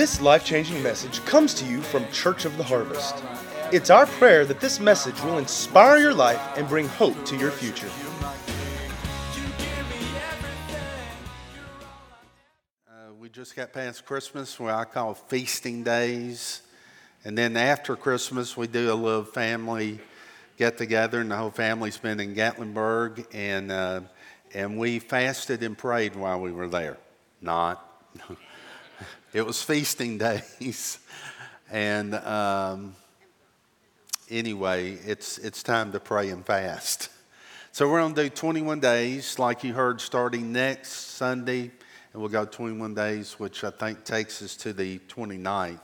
This 0.00 0.18
life 0.22 0.46
changing 0.46 0.82
message 0.82 1.22
comes 1.26 1.52
to 1.52 1.66
you 1.66 1.82
from 1.82 2.10
Church 2.10 2.46
of 2.46 2.56
the 2.56 2.64
Harvest. 2.64 3.22
It's 3.70 3.90
our 3.90 4.06
prayer 4.06 4.46
that 4.46 4.58
this 4.58 4.80
message 4.80 5.22
will 5.22 5.36
inspire 5.36 5.98
your 5.98 6.14
life 6.14 6.40
and 6.56 6.66
bring 6.66 6.88
hope 6.88 7.22
to 7.26 7.36
your 7.36 7.50
future. 7.50 7.90
Uh, 12.88 13.12
we 13.20 13.28
just 13.28 13.54
got 13.54 13.74
past 13.74 14.06
Christmas, 14.06 14.58
what 14.58 14.72
I 14.72 14.86
call 14.86 15.12
feasting 15.12 15.82
days. 15.84 16.62
And 17.22 17.36
then 17.36 17.54
after 17.58 17.94
Christmas, 17.94 18.56
we 18.56 18.68
do 18.68 18.90
a 18.90 18.94
little 18.94 19.24
family 19.24 20.00
get 20.56 20.78
together, 20.78 21.20
and 21.20 21.30
the 21.30 21.36
whole 21.36 21.50
family's 21.50 21.98
been 21.98 22.20
in 22.20 22.34
Gatlinburg. 22.34 23.26
And, 23.34 23.70
uh, 23.70 24.00
and 24.54 24.78
we 24.78 24.98
fasted 24.98 25.62
and 25.62 25.76
prayed 25.76 26.16
while 26.16 26.40
we 26.40 26.52
were 26.52 26.68
there. 26.68 26.96
Not. 27.42 27.86
It 29.32 29.46
was 29.46 29.62
feasting 29.62 30.18
days. 30.58 30.98
and 31.70 32.14
um, 32.14 32.96
anyway, 34.28 34.92
it's, 35.06 35.38
it's 35.38 35.62
time 35.62 35.92
to 35.92 36.00
pray 36.00 36.30
and 36.30 36.44
fast. 36.44 37.10
So 37.72 37.88
we're 37.88 38.00
going 38.00 38.14
to 38.14 38.22
do 38.24 38.28
21 38.28 38.80
days, 38.80 39.38
like 39.38 39.62
you 39.62 39.72
heard, 39.72 40.00
starting 40.00 40.52
next 40.52 40.90
Sunday. 40.90 41.70
And 42.12 42.20
we'll 42.20 42.28
go 42.28 42.44
21 42.44 42.94
days, 42.94 43.38
which 43.38 43.62
I 43.62 43.70
think 43.70 44.04
takes 44.04 44.42
us 44.42 44.56
to 44.56 44.72
the 44.72 44.98
29th. 45.08 45.78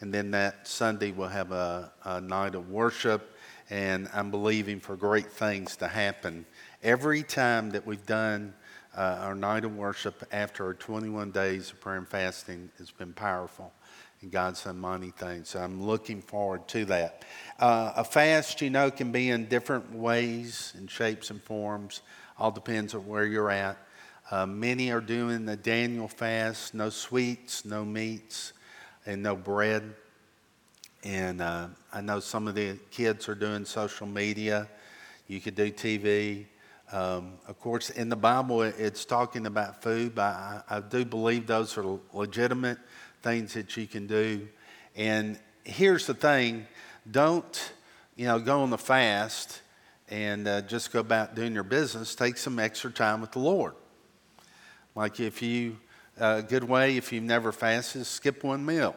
And 0.00 0.12
then 0.12 0.32
that 0.32 0.66
Sunday, 0.66 1.12
we'll 1.12 1.28
have 1.28 1.52
a, 1.52 1.92
a 2.04 2.20
night 2.20 2.56
of 2.56 2.68
worship. 2.68 3.36
And 3.70 4.08
I'm 4.12 4.32
believing 4.32 4.80
for 4.80 4.96
great 4.96 5.30
things 5.30 5.76
to 5.76 5.86
happen. 5.86 6.46
Every 6.82 7.22
time 7.22 7.70
that 7.70 7.86
we've 7.86 8.04
done 8.06 8.54
uh, 8.98 9.18
our 9.20 9.34
night 9.36 9.64
of 9.64 9.76
worship 9.76 10.26
after 10.32 10.66
our 10.66 10.74
21 10.74 11.30
days 11.30 11.70
of 11.70 11.80
prayer 11.80 11.98
and 11.98 12.08
fasting 12.08 12.68
has 12.78 12.90
been 12.90 13.12
powerful. 13.12 13.72
And 14.22 14.32
God's 14.32 14.64
done 14.64 14.80
mighty 14.80 15.12
things. 15.12 15.50
So 15.50 15.60
I'm 15.60 15.80
looking 15.80 16.20
forward 16.20 16.66
to 16.68 16.84
that. 16.86 17.24
Uh, 17.60 17.92
a 17.94 18.02
fast, 18.02 18.60
you 18.60 18.70
know, 18.70 18.90
can 18.90 19.12
be 19.12 19.30
in 19.30 19.46
different 19.46 19.94
ways 19.94 20.72
and 20.76 20.90
shapes 20.90 21.30
and 21.30 21.40
forms. 21.40 22.02
All 22.40 22.50
depends 22.50 22.92
on 22.92 23.06
where 23.06 23.24
you're 23.24 23.52
at. 23.52 23.78
Uh, 24.32 24.46
many 24.46 24.90
are 24.90 25.00
doing 25.00 25.46
the 25.46 25.56
Daniel 25.56 26.08
fast 26.08 26.74
no 26.74 26.90
sweets, 26.90 27.64
no 27.64 27.84
meats, 27.84 28.52
and 29.06 29.22
no 29.22 29.36
bread. 29.36 29.94
And 31.04 31.40
uh, 31.40 31.68
I 31.92 32.00
know 32.00 32.18
some 32.18 32.48
of 32.48 32.56
the 32.56 32.76
kids 32.90 33.28
are 33.28 33.36
doing 33.36 33.64
social 33.64 34.08
media. 34.08 34.66
You 35.28 35.40
could 35.40 35.54
do 35.54 35.70
TV. 35.70 36.46
Um, 36.90 37.34
of 37.46 37.60
course, 37.60 37.90
in 37.90 38.08
the 38.08 38.16
Bible, 38.16 38.62
it's 38.62 39.04
talking 39.04 39.44
about 39.44 39.82
food, 39.82 40.14
but 40.14 40.22
I, 40.22 40.62
I, 40.70 40.80
do 40.80 41.04
believe 41.04 41.46
those 41.46 41.76
are 41.76 41.98
legitimate 42.14 42.78
things 43.22 43.52
that 43.54 43.76
you 43.76 43.86
can 43.86 44.06
do. 44.06 44.48
And 44.96 45.38
here's 45.64 46.06
the 46.06 46.14
thing 46.14 46.66
don't, 47.10 47.72
you 48.16 48.24
know, 48.24 48.38
go 48.38 48.60
on 48.60 48.70
the 48.70 48.78
fast 48.78 49.60
and 50.08 50.48
uh, 50.48 50.62
just 50.62 50.90
go 50.90 51.00
about 51.00 51.34
doing 51.34 51.52
your 51.52 51.62
business. 51.62 52.14
Take 52.14 52.38
some 52.38 52.58
extra 52.58 52.90
time 52.90 53.20
with 53.20 53.32
the 53.32 53.40
Lord. 53.40 53.74
Like 54.94 55.20
if 55.20 55.42
you, 55.42 55.76
a 56.18 56.24
uh, 56.24 56.40
good 56.40 56.64
way, 56.64 56.96
if 56.96 57.12
you've 57.12 57.22
never 57.22 57.52
fasted, 57.52 58.06
skip 58.06 58.42
one 58.42 58.64
meal. 58.64 58.96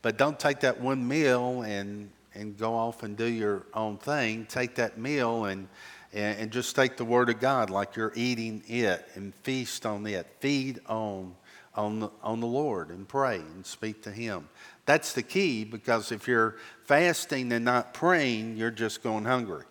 But 0.00 0.16
don't 0.16 0.38
take 0.38 0.60
that 0.60 0.80
one 0.80 1.06
meal 1.06 1.62
and, 1.62 2.08
and 2.34 2.56
go 2.56 2.72
off 2.74 3.02
and 3.02 3.16
do 3.16 3.26
your 3.26 3.66
own 3.74 3.98
thing. 3.98 4.46
Take 4.46 4.76
that 4.76 4.96
meal 4.96 5.46
and 5.46 5.68
and, 6.16 6.38
and 6.40 6.50
just 6.50 6.74
take 6.74 6.96
the 6.96 7.04
Word 7.04 7.28
of 7.28 7.38
God 7.38 7.68
like 7.68 7.94
you're 7.94 8.12
eating 8.16 8.62
it 8.66 9.06
and 9.14 9.34
feast 9.34 9.84
on 9.84 10.06
it. 10.06 10.26
Feed 10.40 10.80
on, 10.86 11.34
on, 11.74 12.00
the, 12.00 12.10
on 12.22 12.40
the 12.40 12.46
Lord 12.46 12.88
and 12.88 13.06
pray 13.06 13.36
and 13.36 13.64
speak 13.64 14.02
to 14.04 14.10
Him. 14.10 14.48
That's 14.86 15.12
the 15.12 15.22
key 15.22 15.64
because 15.64 16.10
if 16.10 16.26
you're 16.26 16.56
fasting 16.86 17.52
and 17.52 17.64
not 17.64 17.92
praying, 17.92 18.56
you're 18.56 18.70
just 18.70 19.02
going 19.02 19.26
hungry. 19.26 19.64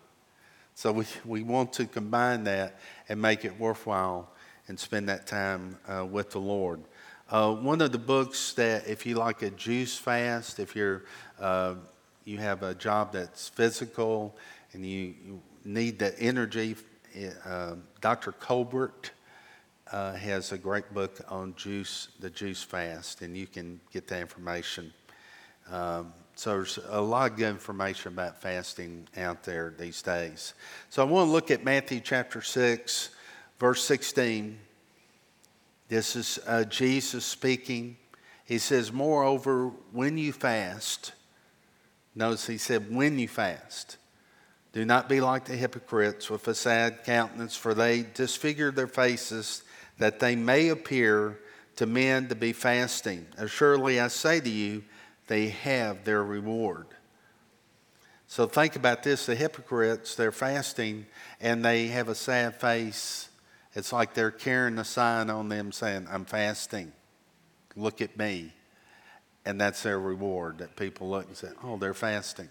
So 0.76 0.92
we, 0.92 1.06
we 1.26 1.42
want 1.42 1.74
to 1.74 1.86
combine 1.86 2.44
that 2.44 2.80
and 3.10 3.20
make 3.20 3.44
it 3.44 3.60
worthwhile 3.60 4.30
and 4.68 4.80
spend 4.80 5.10
that 5.10 5.26
time 5.26 5.78
uh, 5.88 6.06
with 6.06 6.30
the 6.30 6.40
Lord. 6.40 6.82
Uh, 7.28 7.56
one 7.56 7.82
of 7.82 7.92
the 7.92 7.98
books 7.98 8.54
that, 8.54 8.88
if 8.88 9.06
you 9.08 9.16
like 9.16 9.42
a 9.42 9.50
juice 9.50 9.98
fast, 9.98 10.60
if 10.60 10.76
you're 10.76 11.06
uh, 11.40 11.74
you 12.24 12.38
have 12.38 12.62
a 12.62 12.76
job 12.76 13.14
that's 13.14 13.50
physical 13.50 14.36
and 14.74 14.86
you, 14.86 15.16
you 15.26 15.42
need 15.66 16.00
the 16.00 16.18
energy, 16.20 16.76
uh, 17.46 17.76
Dr. 18.02 18.32
Colbert 18.32 19.12
uh, 19.92 20.14
has 20.14 20.52
a 20.52 20.58
great 20.58 20.94
book 20.94 21.20
on 21.28 21.56
juice, 21.56 22.10
the 22.20 22.30
juice 22.30 22.64
fast, 22.64 23.22
and 23.22 23.36
you 23.36 23.48
can 23.48 23.80
get 23.92 24.08
that 24.08 24.22
information. 24.22 24.94
Um, 25.72 26.14
so 26.36 26.52
there's 26.52 26.80
a 26.90 27.02
lot 27.02 27.32
of 27.32 27.38
good 27.38 27.50
information 27.50 28.14
about 28.14 28.42
fasting 28.42 29.08
out 29.18 29.44
there 29.44 29.74
these 29.78 30.02
days. 30.02 30.54
So 30.90 31.02
I 31.02 31.10
want 31.10 31.28
to 31.28 31.32
look 31.32 31.50
at 31.50 31.64
Matthew 31.64 32.02
chapter 32.02 32.42
6, 32.42 33.10
verse 33.60 33.84
16. 33.84 34.60
This 35.88 36.16
is 36.16 36.40
uh, 36.46 36.66
Jesus 36.66 37.26
speaking. 37.26 37.98
He 38.44 38.58
says, 38.58 38.92
Moreover, 38.92 39.72
when 39.92 40.18
you 40.18 40.34
fast, 40.34 41.14
notice 42.16 42.48
he 42.48 42.58
said, 42.58 42.94
when 42.94 43.18
you 43.18 43.28
fast, 43.28 43.98
do 44.76 44.84
not 44.84 45.08
be 45.08 45.22
like 45.22 45.46
the 45.46 45.56
hypocrites 45.56 46.30
with 46.30 46.46
a 46.50 46.54
sad 46.54 47.06
countenance, 47.06 47.56
for 47.56 47.74
they 47.74 48.04
disfigure 48.04 48.72
their 48.72 48.90
faces 48.90 49.64
that 50.00 50.20
they 50.20 50.36
may 50.36 50.68
appear 50.68 51.40
to 51.78 51.86
men 51.86 52.28
to 52.28 52.36
be 52.36 52.52
fasting. 52.52 53.26
Assuredly, 53.38 54.02
I 54.02 54.10
say 54.10 54.42
to 54.42 54.50
you, 54.50 54.84
they 55.28 55.48
have 55.48 56.04
their 56.04 56.22
reward. 56.22 56.88
So 58.28 58.48
think 58.48 58.76
about 58.76 59.02
this 59.02 59.26
the 59.26 59.36
hypocrites, 59.36 60.16
they're 60.16 60.34
fasting 60.34 61.06
and 61.40 61.64
they 61.64 61.88
have 61.88 62.10
a 62.10 62.16
sad 62.16 62.60
face. 62.60 63.30
It's 63.76 63.94
like 63.94 64.14
they're 64.14 64.30
carrying 64.30 64.78
a 64.78 64.84
sign 64.84 65.30
on 65.30 65.48
them 65.48 65.72
saying, 65.72 66.06
I'm 66.12 66.26
fasting. 66.26 66.92
Look 67.78 68.02
at 68.02 68.18
me. 68.18 68.52
And 69.46 69.62
that's 69.62 69.84
their 69.84 70.02
reward 70.02 70.58
that 70.58 70.76
people 70.76 71.10
look 71.10 71.28
and 71.28 71.38
say, 71.38 71.52
Oh, 71.64 71.78
they're 71.78 71.94
fasting. 71.94 72.50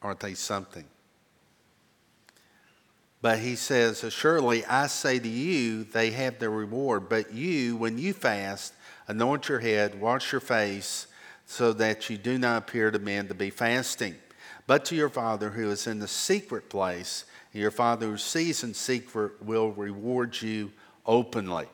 Aren't 0.00 0.20
they 0.20 0.34
something? 0.34 0.84
But 3.22 3.38
he 3.38 3.54
says, 3.54 4.04
Surely 4.12 4.64
I 4.66 4.88
say 4.88 5.20
to 5.20 5.28
you, 5.28 5.84
they 5.84 6.10
have 6.10 6.40
their 6.40 6.50
reward. 6.50 7.08
But 7.08 7.32
you, 7.32 7.76
when 7.76 7.96
you 7.96 8.12
fast, 8.12 8.74
anoint 9.06 9.48
your 9.48 9.60
head, 9.60 10.00
wash 10.00 10.32
your 10.32 10.40
face, 10.40 11.06
so 11.46 11.72
that 11.74 12.10
you 12.10 12.18
do 12.18 12.36
not 12.36 12.62
appear 12.62 12.90
to 12.90 12.98
men 12.98 13.28
to 13.28 13.34
be 13.34 13.50
fasting, 13.50 14.16
but 14.66 14.84
to 14.86 14.96
your 14.96 15.08
Father 15.08 15.50
who 15.50 15.70
is 15.70 15.86
in 15.86 16.00
the 16.00 16.08
secret 16.08 16.68
place. 16.68 17.24
Your 17.52 17.70
Father 17.70 18.06
who 18.06 18.16
sees 18.16 18.64
in 18.64 18.74
secret 18.74 19.40
will 19.40 19.70
reward 19.70 20.40
you 20.40 20.72
openly. 21.06 21.68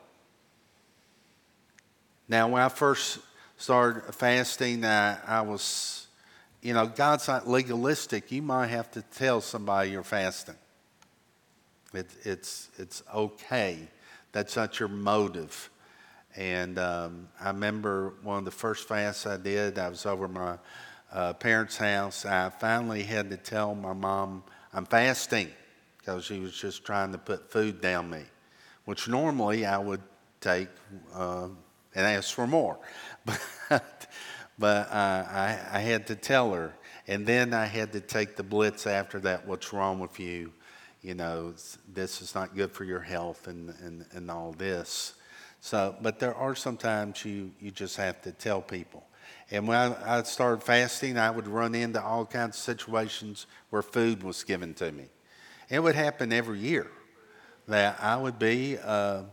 Now, 2.27 2.47
when 2.49 2.61
I 2.61 2.69
first 2.69 3.19
started 3.57 4.13
fasting, 4.13 4.85
I 4.85 5.41
was, 5.41 6.05
you 6.61 6.73
know, 6.73 6.85
God's 6.85 7.27
not 7.27 7.47
legalistic. 7.47 8.31
You 8.31 8.43
might 8.43 8.67
have 8.67 8.91
to 8.91 9.01
tell 9.01 9.41
somebody 9.41 9.91
you're 9.91 10.03
fasting. 10.03 10.55
It, 11.93 12.07
it's, 12.23 12.69
it's 12.77 13.03
okay. 13.13 13.87
That's 14.31 14.55
not 14.55 14.79
your 14.79 14.89
motive. 14.89 15.69
And 16.35 16.77
um, 16.77 17.27
I 17.39 17.47
remember 17.47 18.13
one 18.21 18.37
of 18.39 18.45
the 18.45 18.51
first 18.51 18.87
fasts 18.87 19.25
I 19.25 19.37
did, 19.37 19.79
I 19.79 19.89
was 19.89 20.05
over 20.05 20.27
my 20.27 20.57
uh, 21.11 21.33
parents' 21.33 21.77
house. 21.77 22.25
I 22.25 22.49
finally 22.49 23.03
had 23.03 23.29
to 23.31 23.37
tell 23.37 23.73
my 23.75 23.93
mom 23.93 24.43
I'm 24.73 24.85
fasting 24.85 25.49
because 25.97 26.25
she 26.25 26.39
was 26.39 26.53
just 26.53 26.85
trying 26.85 27.11
to 27.11 27.17
put 27.17 27.51
food 27.51 27.81
down 27.81 28.09
me, 28.09 28.23
which 28.85 29.07
normally 29.07 29.65
I 29.65 29.77
would 29.79 30.01
take 30.39 30.69
uh, 31.13 31.47
and 31.95 32.05
ask 32.05 32.33
for 32.33 32.47
more. 32.47 32.77
But, 33.69 34.07
but 34.57 34.91
uh, 34.91 35.25
I, 35.29 35.59
I 35.71 35.79
had 35.79 36.07
to 36.07 36.15
tell 36.15 36.53
her. 36.53 36.73
And 37.07 37.25
then 37.25 37.53
I 37.53 37.65
had 37.65 37.93
to 37.93 38.01
take 38.01 38.35
the 38.35 38.43
blitz 38.43 38.87
after 38.87 39.19
that 39.21 39.47
what's 39.47 39.71
wrong 39.73 39.99
with 39.99 40.19
you? 40.19 40.51
You 41.01 41.13
know, 41.13 41.53
this 41.93 42.21
is 42.21 42.35
not 42.35 42.55
good 42.55 42.71
for 42.71 42.83
your 42.83 42.99
health 42.99 43.47
and, 43.47 43.73
and, 43.81 44.05
and 44.11 44.29
all 44.29 44.51
this. 44.51 45.13
So, 45.61 45.95
but 46.01 46.19
there 46.19 46.35
are 46.35 46.55
sometimes 46.55 47.23
you, 47.25 47.51
you 47.59 47.71
just 47.71 47.97
have 47.97 48.21
to 48.23 48.31
tell 48.31 48.61
people. 48.61 49.05
And 49.51 49.67
when 49.67 49.77
I, 49.77 50.19
I 50.19 50.23
started 50.23 50.63
fasting, 50.63 51.17
I 51.17 51.31
would 51.31 51.47
run 51.47 51.75
into 51.75 52.01
all 52.01 52.25
kinds 52.25 52.57
of 52.57 52.61
situations 52.61 53.47
where 53.69 53.81
food 53.81 54.23
was 54.23 54.43
given 54.43 54.73
to 54.75 54.91
me. 54.91 55.05
It 55.69 55.81
would 55.81 55.95
happen 55.95 56.31
every 56.33 56.59
year 56.59 56.87
that 57.67 57.97
I 58.01 58.15
would 58.15 58.39
be 58.39 58.77
uh, 58.77 59.23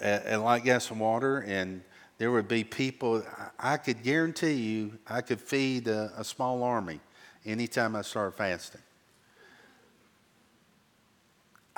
at, 0.00 0.26
at 0.26 0.40
Light 0.40 0.64
Gas 0.64 0.90
and 0.90 1.00
Water, 1.00 1.44
and 1.46 1.82
there 2.18 2.30
would 2.30 2.48
be 2.48 2.64
people, 2.64 3.22
I 3.58 3.76
could 3.76 4.02
guarantee 4.02 4.52
you, 4.52 4.98
I 5.06 5.20
could 5.20 5.40
feed 5.40 5.88
a, 5.88 6.12
a 6.16 6.24
small 6.24 6.62
army 6.62 7.00
anytime 7.44 7.94
I 7.94 8.02
started 8.02 8.36
fasting. 8.36 8.80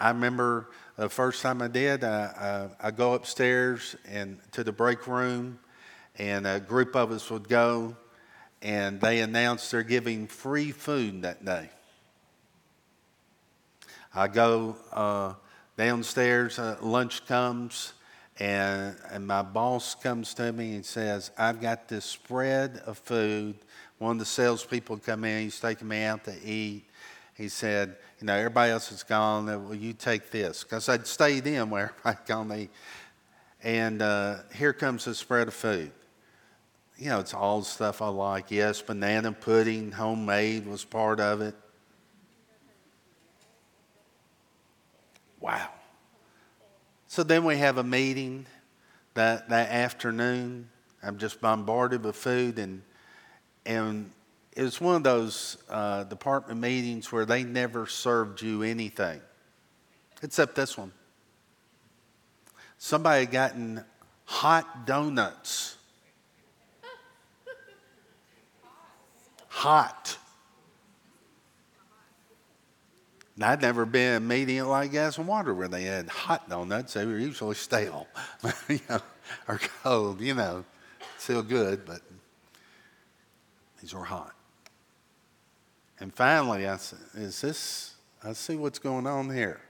I 0.00 0.08
remember 0.08 0.70
the 0.96 1.10
first 1.10 1.42
time 1.42 1.60
I 1.60 1.68
did, 1.68 2.04
I, 2.04 2.70
I, 2.80 2.88
I 2.88 2.90
go 2.90 3.12
upstairs 3.12 3.96
and 4.08 4.38
to 4.52 4.64
the 4.64 4.72
break 4.72 5.06
room, 5.06 5.58
and 6.16 6.46
a 6.46 6.58
group 6.58 6.96
of 6.96 7.12
us 7.12 7.30
would 7.30 7.48
go, 7.50 7.94
and 8.62 8.98
they 8.98 9.20
announced 9.20 9.70
they're 9.70 9.82
giving 9.82 10.26
free 10.26 10.72
food 10.72 11.20
that 11.22 11.44
day. 11.44 11.68
I 14.14 14.28
go 14.28 14.76
uh, 14.90 15.34
downstairs, 15.76 16.58
uh, 16.58 16.78
lunch 16.80 17.26
comes, 17.26 17.92
and, 18.38 18.96
and 19.10 19.26
my 19.26 19.42
boss 19.42 19.94
comes 19.94 20.32
to 20.34 20.50
me 20.50 20.76
and 20.76 20.84
says, 20.84 21.30
I've 21.36 21.60
got 21.60 21.88
this 21.88 22.06
spread 22.06 22.78
of 22.86 22.96
food. 22.96 23.54
One 23.98 24.12
of 24.12 24.18
the 24.18 24.24
salespeople 24.24 24.96
come 24.96 25.24
in, 25.24 25.42
he's 25.42 25.60
taking 25.60 25.88
me 25.88 26.04
out 26.04 26.24
to 26.24 26.34
eat. 26.42 26.86
He 27.40 27.48
said, 27.48 27.96
You 28.20 28.26
know, 28.26 28.34
everybody 28.34 28.70
else 28.70 28.92
is 28.92 29.02
gone. 29.02 29.46
Will 29.46 29.74
you 29.74 29.94
take 29.94 30.30
this? 30.30 30.62
Because 30.62 30.90
I'd 30.90 31.06
stayed 31.06 31.46
in 31.46 31.70
where 31.70 31.94
I'd 32.04 32.26
gone 32.26 32.50
to. 32.50 32.68
And 33.62 34.02
uh, 34.02 34.40
here 34.54 34.74
comes 34.74 35.06
the 35.06 35.14
spread 35.14 35.48
of 35.48 35.54
food. 35.54 35.90
You 36.98 37.08
know, 37.08 37.20
it's 37.20 37.32
all 37.32 37.62
stuff 37.62 38.02
I 38.02 38.08
like. 38.08 38.50
Yes, 38.50 38.82
banana 38.82 39.32
pudding, 39.32 39.90
homemade 39.90 40.66
was 40.66 40.84
part 40.84 41.18
of 41.18 41.40
it. 41.40 41.54
Wow. 45.40 45.70
So 47.06 47.22
then 47.22 47.44
we 47.44 47.56
have 47.56 47.78
a 47.78 47.82
meeting 47.82 48.44
that, 49.14 49.48
that 49.48 49.70
afternoon. 49.70 50.68
I'm 51.02 51.16
just 51.16 51.40
bombarded 51.40 52.04
with 52.04 52.16
food, 52.16 52.58
and, 52.58 52.82
and 53.64 54.10
it 54.60 54.64
was 54.64 54.78
one 54.78 54.94
of 54.94 55.02
those 55.02 55.56
uh, 55.70 56.04
department 56.04 56.60
meetings 56.60 57.10
where 57.10 57.24
they 57.24 57.44
never 57.44 57.86
served 57.86 58.42
you 58.42 58.62
anything, 58.62 59.18
except 60.22 60.54
this 60.54 60.76
one. 60.76 60.92
Somebody 62.76 63.20
had 63.20 63.32
gotten 63.32 63.82
hot 64.26 64.84
donuts. 64.84 65.78
Hot. 69.48 70.18
I'd 73.40 73.62
never 73.62 73.86
been 73.86 74.16
in 74.16 74.16
a 74.16 74.20
meeting 74.20 74.62
like 74.66 74.92
gas 74.92 75.16
and 75.16 75.26
water 75.26 75.54
where 75.54 75.68
they 75.68 75.84
had 75.84 76.10
hot 76.10 76.50
donuts. 76.50 76.92
They 76.92 77.06
were 77.06 77.16
usually 77.16 77.54
stale, 77.54 78.08
or 79.48 79.58
cold, 79.82 80.20
you 80.20 80.34
know, 80.34 80.66
still 81.16 81.42
good, 81.42 81.86
but 81.86 82.02
these 83.80 83.94
were 83.94 84.04
hot. 84.04 84.34
And 86.00 86.14
finally, 86.14 86.66
I 86.66 86.76
said, 86.78 86.98
Is 87.14 87.40
this, 87.40 87.94
I 88.24 88.32
see 88.32 88.56
what's 88.56 88.78
going 88.78 89.06
on 89.06 89.30
here. 89.30 89.60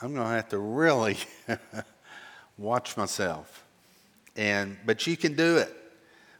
I'm 0.00 0.14
going 0.14 0.26
to 0.26 0.34
have 0.34 0.48
to 0.48 0.58
really 0.58 1.18
watch 2.58 2.96
myself. 2.96 3.64
And, 4.36 4.76
but 4.84 5.06
you 5.06 5.16
can 5.16 5.34
do 5.34 5.58
it. 5.58 5.72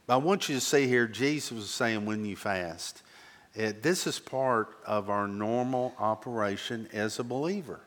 But 0.06 0.14
I 0.14 0.16
want 0.16 0.48
you 0.48 0.56
to 0.56 0.60
see 0.60 0.86
here, 0.86 1.06
Jesus 1.06 1.52
was 1.52 1.70
saying 1.70 2.04
when 2.04 2.24
you 2.24 2.36
fast. 2.36 3.02
It, 3.54 3.82
this 3.82 4.06
is 4.06 4.18
part 4.18 4.76
of 4.84 5.08
our 5.08 5.28
normal 5.28 5.94
operation 5.98 6.88
as 6.92 7.18
a 7.18 7.24
believer. 7.24 7.80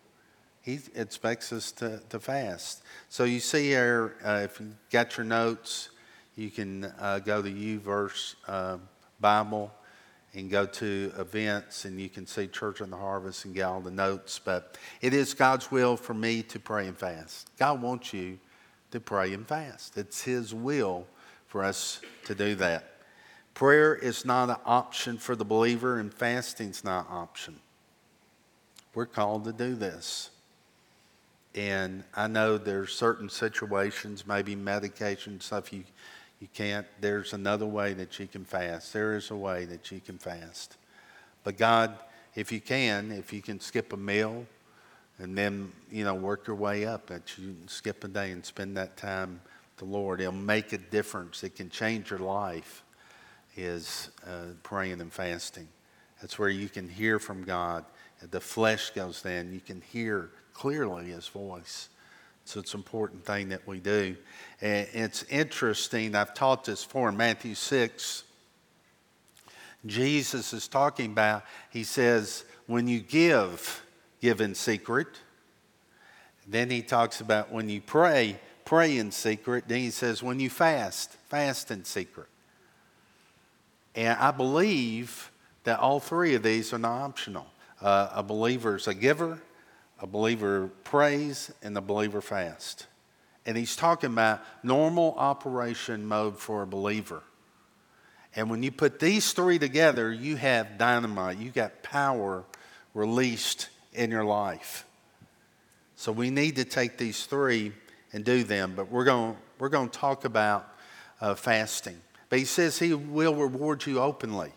He 0.62 0.80
expects 0.95 1.51
us 1.51 1.71
to, 1.74 2.01
to 2.10 2.19
fast. 2.19 2.83
So 3.10 3.25
you 3.25 3.39
see 3.39 3.68
here, 3.68 4.15
uh, 4.24 4.42
if 4.45 4.60
you 4.60 4.74
got 4.92 5.18
your 5.18 5.25
notes, 5.25 5.89
you 6.36 6.50
can 6.50 6.86
uh, 7.00 7.19
go 7.19 7.42
to 7.42 7.50
YouVersion 7.50 8.36
uh, 8.48 8.77
Bible 9.19 9.71
and 10.33 10.50
go 10.50 10.65
to 10.65 11.12
events, 11.18 11.85
and 11.85 12.00
you 12.00 12.09
can 12.09 12.27
see 12.27 12.47
Church 12.47 12.81
on 12.81 12.89
the 12.89 12.97
Harvest 12.97 13.45
and 13.45 13.56
get 13.56 13.63
all 13.63 13.81
the 13.81 13.91
notes. 13.91 14.39
But 14.44 14.77
it 15.01 15.13
is 15.13 15.33
God's 15.33 15.71
will 15.71 15.97
for 15.97 16.13
me 16.13 16.44
to 16.44 16.59
pray 16.59 16.88
and 16.88 16.97
fast. 16.97 17.50
God 17.57 17.81
wants 17.81 18.13
you 18.13 18.38
to 18.91 19.00
pray 19.00 19.33
and 19.33 19.47
fast. 19.47 19.97
It's 19.97 20.21
His 20.21 20.53
will 20.53 21.07
for 21.47 21.63
us 21.63 22.01
to 22.25 22.35
do 22.35 22.56
that. 22.56 22.94
Prayer 23.53 23.95
is 23.95 24.25
not 24.25 24.50
an 24.50 24.57
option 24.65 25.18
for 25.18 25.35
the 25.35 25.45
believer, 25.45 26.00
and 26.00 26.13
fasting's 26.13 26.83
not 26.83 27.07
an 27.09 27.15
option. 27.15 27.59
We're 28.94 29.07
called 29.07 29.45
to 29.45 29.53
do 29.53 29.75
this. 29.75 30.29
And 31.56 32.03
I 32.13 32.27
know 32.27 32.59
there's 32.59 32.94
certain 32.94 33.29
situations, 33.29 34.27
maybe 34.27 34.56
medication 34.56 35.41
stuff 35.41 35.74
you, 35.74 35.85
you 36.39 36.48
can't. 36.54 36.86
There's 37.01 37.34
another 37.34 37.66
way 37.66 37.94
that 37.94 38.19
you 38.19 38.28
can 38.28 38.45
fast. 38.45 38.94
There 38.94 39.16
is 39.16 39.31
a 39.31 39.36
way 39.36 39.66
that 39.66 39.92
you 39.92 40.00
can 40.00 40.18
fast. 40.18 40.78
But 41.44 41.57
God, 41.57 41.98
if 42.36 42.51
you 42.51 42.62
can, 42.62 43.12
if 43.12 43.34
you 43.34 43.42
can 43.42 43.60
skip 43.60 43.94
a 43.94 43.98
meal 43.98 44.45
and 45.18 45.36
then, 45.36 45.72
you 45.92 46.04
know, 46.04 46.13
work 46.13 46.45
your 46.45 46.56
way 46.56 46.86
up, 46.86 47.07
that 47.07 47.38
you 47.38 47.56
skip 47.66 48.04
a 48.04 48.07
day 48.07 48.31
and 48.31 48.45
spend 48.45 48.78
that 48.78 48.98
time 48.98 49.42
with 49.72 49.78
the 49.78 49.86
Lord, 49.86 50.22
it'll 50.22 50.34
make 50.34 50.74
a 50.74 50.78
difference. 50.78 51.44
It 51.44 51.56
can 51.56 51.69
change 51.69 52.12
your 52.12 52.19
life 52.19 52.84
is 53.56 54.12
uh, 54.25 54.54
praying 54.62 55.01
and 55.01 55.12
fasting. 55.12 55.68
That's 56.22 56.38
where 56.38 56.50
you 56.50 56.69
can 56.69 56.88
hear 56.88 57.19
from 57.19 57.44
God. 57.44 57.86
The 58.31 58.39
flesh 58.39 58.92
goes 58.92 59.22
down. 59.22 59.51
You 59.51 59.60
can 59.60 59.81
hear 59.81 60.30
clearly 60.54 61.07
His 61.07 61.28
voice. 61.28 61.89
So 62.47 62.61
it's 62.61 62.73
an 62.73 62.79
important 62.79 63.25
thing 63.25 63.49
that 63.49 63.67
we 63.67 63.81
do. 63.81 64.15
And 64.61 64.88
it's 64.94 65.23
interesting. 65.23 66.15
I've 66.15 66.33
taught 66.33 66.63
this 66.63 66.85
before 66.85 67.09
in 67.09 67.17
Matthew 67.17 67.55
6. 67.55 68.23
Jesus 69.85 70.53
is 70.53 70.69
talking 70.69 71.11
about, 71.11 71.44
he 71.71 71.83
says, 71.83 72.45
when 72.65 72.88
you 72.88 73.01
give, 73.01 73.83
give 74.21 74.39
in 74.39 74.55
secret. 74.55 75.07
Then 76.47 76.69
he 76.69 76.81
talks 76.81 77.19
about 77.19 77.51
when 77.51 77.67
you 77.67 77.81
pray, 77.81 78.39
pray 78.63 78.97
in 78.97 79.11
secret. 79.11 79.65
Then 79.67 79.79
he 79.79 79.91
says, 79.91 80.23
when 80.23 80.39
you 80.39 80.50
fast, 80.50 81.11
fast 81.27 81.69
in 81.69 81.83
secret. 81.83 82.27
And 83.93 84.17
I 84.17 84.31
believe 84.31 85.31
that 85.65 85.79
all 85.79 86.00
three 86.00 86.33
of 86.35 86.43
these 86.43 86.71
are 86.71 86.79
not 86.79 87.01
optional. 87.01 87.47
Uh, 87.81 88.07
a 88.13 88.23
believer 88.23 88.77
is 88.77 88.88
a 88.88 88.93
giver, 88.93 89.41
a 89.99 90.07
believer 90.07 90.69
prays, 90.83 91.51
and 91.61 91.77
a 91.77 91.81
believer 91.81 92.21
fasts. 92.21 92.85
And 93.45 93.57
he's 93.57 93.75
talking 93.75 94.11
about 94.11 94.41
normal 94.61 95.15
operation 95.17 96.05
mode 96.05 96.38
for 96.38 96.61
a 96.61 96.67
believer. 96.67 97.23
And 98.35 98.49
when 98.49 98.61
you 98.61 98.71
put 98.71 98.99
these 98.99 99.33
three 99.33 99.57
together, 99.57 100.11
you 100.11 100.35
have 100.35 100.77
dynamite. 100.77 101.38
You 101.38 101.49
got 101.49 101.81
power 101.81 102.44
released 102.94 103.69
in 103.94 104.11
your 104.11 104.25
life. 104.25 104.85
So 105.95 106.12
we 106.12 106.29
need 106.29 106.57
to 106.57 106.65
take 106.65 106.98
these 106.98 107.25
three 107.25 107.72
and 108.13 108.24
do 108.24 108.43
them. 108.43 108.74
But 108.75 108.91
we're 108.91 109.05
going 109.05 109.36
we're 109.60 109.69
going 109.69 109.89
to 109.89 110.00
talk 110.00 110.25
about 110.25 110.67
uh, 111.19 111.33
fasting. 111.33 112.00
But 112.29 112.39
he 112.39 112.45
says 112.45 112.77
he 112.77 112.93
will 112.93 113.33
reward 113.33 113.86
you 113.86 114.00
openly. 114.00 114.51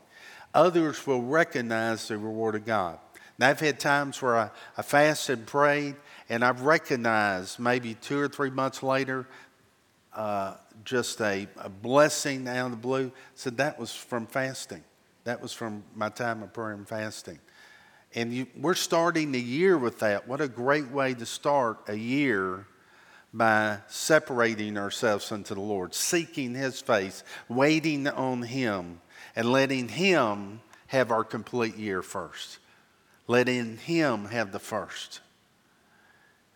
Others 0.52 1.06
will 1.06 1.22
recognize 1.22 2.08
the 2.08 2.18
reward 2.18 2.56
of 2.56 2.66
God. 2.66 2.98
Now, 3.40 3.48
I've 3.48 3.58
had 3.58 3.80
times 3.80 4.20
where 4.20 4.36
I, 4.36 4.50
I 4.76 4.82
fasted 4.82 5.38
and 5.38 5.46
prayed, 5.46 5.96
and 6.28 6.44
I've 6.44 6.60
recognized 6.60 7.58
maybe 7.58 7.94
two 7.94 8.20
or 8.20 8.28
three 8.28 8.50
months 8.50 8.82
later 8.82 9.26
uh, 10.12 10.56
just 10.84 11.22
a, 11.22 11.48
a, 11.56 11.70
blessing 11.70 12.46
out 12.46 12.66
of 12.66 12.70
the 12.72 12.76
blue. 12.76 13.10
Said 13.36 13.56
that 13.56 13.78
was 13.78 13.94
from 13.94 14.26
fasting. 14.26 14.84
That 15.24 15.40
was 15.40 15.54
from 15.54 15.84
my 15.94 16.10
time 16.10 16.42
of 16.42 16.52
prayer 16.52 16.72
and 16.72 16.86
fasting. 16.86 17.38
And 18.14 18.34
you, 18.34 18.46
we're 18.58 18.74
starting 18.74 19.32
the 19.32 19.40
year 19.40 19.78
with 19.78 20.00
that. 20.00 20.28
What 20.28 20.42
a 20.42 20.48
great 20.48 20.90
way 20.90 21.14
to 21.14 21.24
start 21.24 21.78
a 21.88 21.94
year 21.94 22.66
by 23.32 23.78
separating 23.86 24.76
ourselves 24.76 25.32
unto 25.32 25.54
the 25.54 25.62
Lord, 25.62 25.94
seeking 25.94 26.54
His 26.54 26.82
face, 26.82 27.24
waiting 27.48 28.06
on 28.06 28.42
Him, 28.42 29.00
and 29.34 29.50
letting 29.50 29.88
Him 29.88 30.60
have 30.88 31.10
our 31.10 31.24
complete 31.24 31.76
year 31.76 32.02
first. 32.02 32.58
Letting 33.26 33.76
Him 33.78 34.26
have 34.26 34.52
the 34.52 34.58
first. 34.58 35.20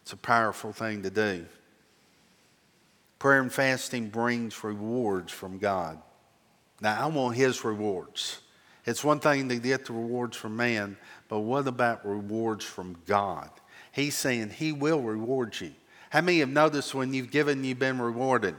It's 0.03 0.13
a 0.13 0.17
powerful 0.17 0.73
thing 0.73 1.03
to 1.03 1.11
do. 1.11 1.47
Prayer 3.19 3.41
and 3.41 3.53
fasting 3.53 4.11
brings 4.11 4.63
rewards 4.63 5.33
from 5.33 5.59
God. 5.59 5.99
Now, 6.81 7.03
I 7.03 7.07
want 7.07 7.37
His 7.37 7.65
rewards. 7.65 8.41
It's 8.85 9.03
one 9.03 9.21
thing 9.21 9.49
to 9.49 9.57
get 9.57 9.87
the 9.87 9.95
rewards 9.95 10.37
from 10.37 10.57
man, 10.57 10.99
but 11.29 11.41
what 11.41 11.67
about 11.67 12.07
rewards 12.07 12.65
from 12.65 12.97
God? 13.07 13.49
He's 13.93 14.15
saying 14.15 14.51
He 14.51 14.73
will 14.73 15.01
reward 15.01 15.59
you. 15.59 15.73
How 16.11 16.21
many 16.21 16.41
have 16.41 16.51
noticed 16.51 16.95
when 16.95 17.15
you've 17.15 17.31
given, 17.31 17.65
you've 17.65 17.79
been 17.79 18.01
rewarded? 18.01 18.57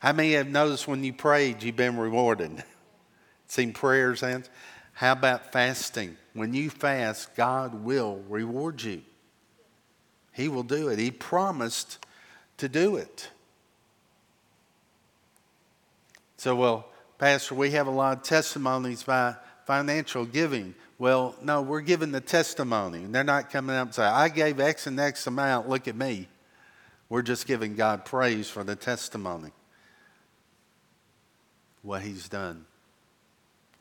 How 0.00 0.12
many 0.12 0.32
have 0.32 0.48
noticed 0.48 0.88
when 0.88 1.04
you 1.04 1.12
prayed, 1.12 1.62
you've 1.62 1.76
been 1.76 1.98
rewarded? 1.98 2.64
Seen 3.46 3.72
prayers 3.72 4.22
answered? 4.22 4.50
How 4.94 5.12
about 5.12 5.52
fasting? 5.52 6.16
When 6.34 6.54
you 6.54 6.70
fast, 6.70 7.34
God 7.34 7.84
will 7.84 8.22
reward 8.28 8.82
you. 8.82 9.02
He 10.32 10.48
will 10.48 10.62
do 10.62 10.88
it. 10.88 10.98
He 10.98 11.10
promised 11.10 11.98
to 12.58 12.68
do 12.68 12.96
it. 12.96 13.30
So, 16.36 16.54
well, 16.56 16.86
Pastor, 17.18 17.54
we 17.54 17.72
have 17.72 17.86
a 17.86 17.90
lot 17.90 18.16
of 18.16 18.22
testimonies 18.22 19.02
by 19.02 19.34
financial 19.66 20.24
giving. 20.24 20.74
Well, 20.98 21.34
no, 21.42 21.62
we're 21.62 21.80
giving 21.80 22.12
the 22.12 22.20
testimony. 22.20 22.98
And 22.98 23.14
they're 23.14 23.24
not 23.24 23.50
coming 23.50 23.76
up 23.76 23.88
and 23.88 23.94
saying, 23.94 24.12
I 24.12 24.28
gave 24.28 24.60
X 24.60 24.86
and 24.86 24.98
X 24.98 25.26
amount, 25.26 25.68
look 25.68 25.88
at 25.88 25.96
me. 25.96 26.28
We're 27.08 27.22
just 27.22 27.46
giving 27.46 27.74
God 27.74 28.04
praise 28.04 28.48
for 28.48 28.62
the 28.62 28.76
testimony. 28.76 29.50
what 31.82 32.02
he's 32.02 32.28
done. 32.28 32.66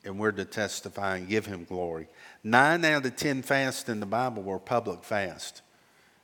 And 0.05 0.17
we're 0.17 0.31
to 0.31 0.45
testify 0.45 1.17
and 1.17 1.27
give 1.27 1.45
him 1.45 1.65
glory. 1.65 2.07
Nine 2.43 2.85
out 2.85 3.05
of 3.05 3.15
ten 3.15 3.41
fasts 3.41 3.89
in 3.89 3.99
the 3.99 4.05
Bible 4.05 4.43
were 4.43 4.59
public 4.59 5.03
fast. 5.03 5.61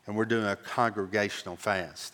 And 0.07 0.15
we're 0.15 0.25
doing 0.25 0.45
a 0.45 0.55
congregational 0.55 1.55
fast. 1.55 2.13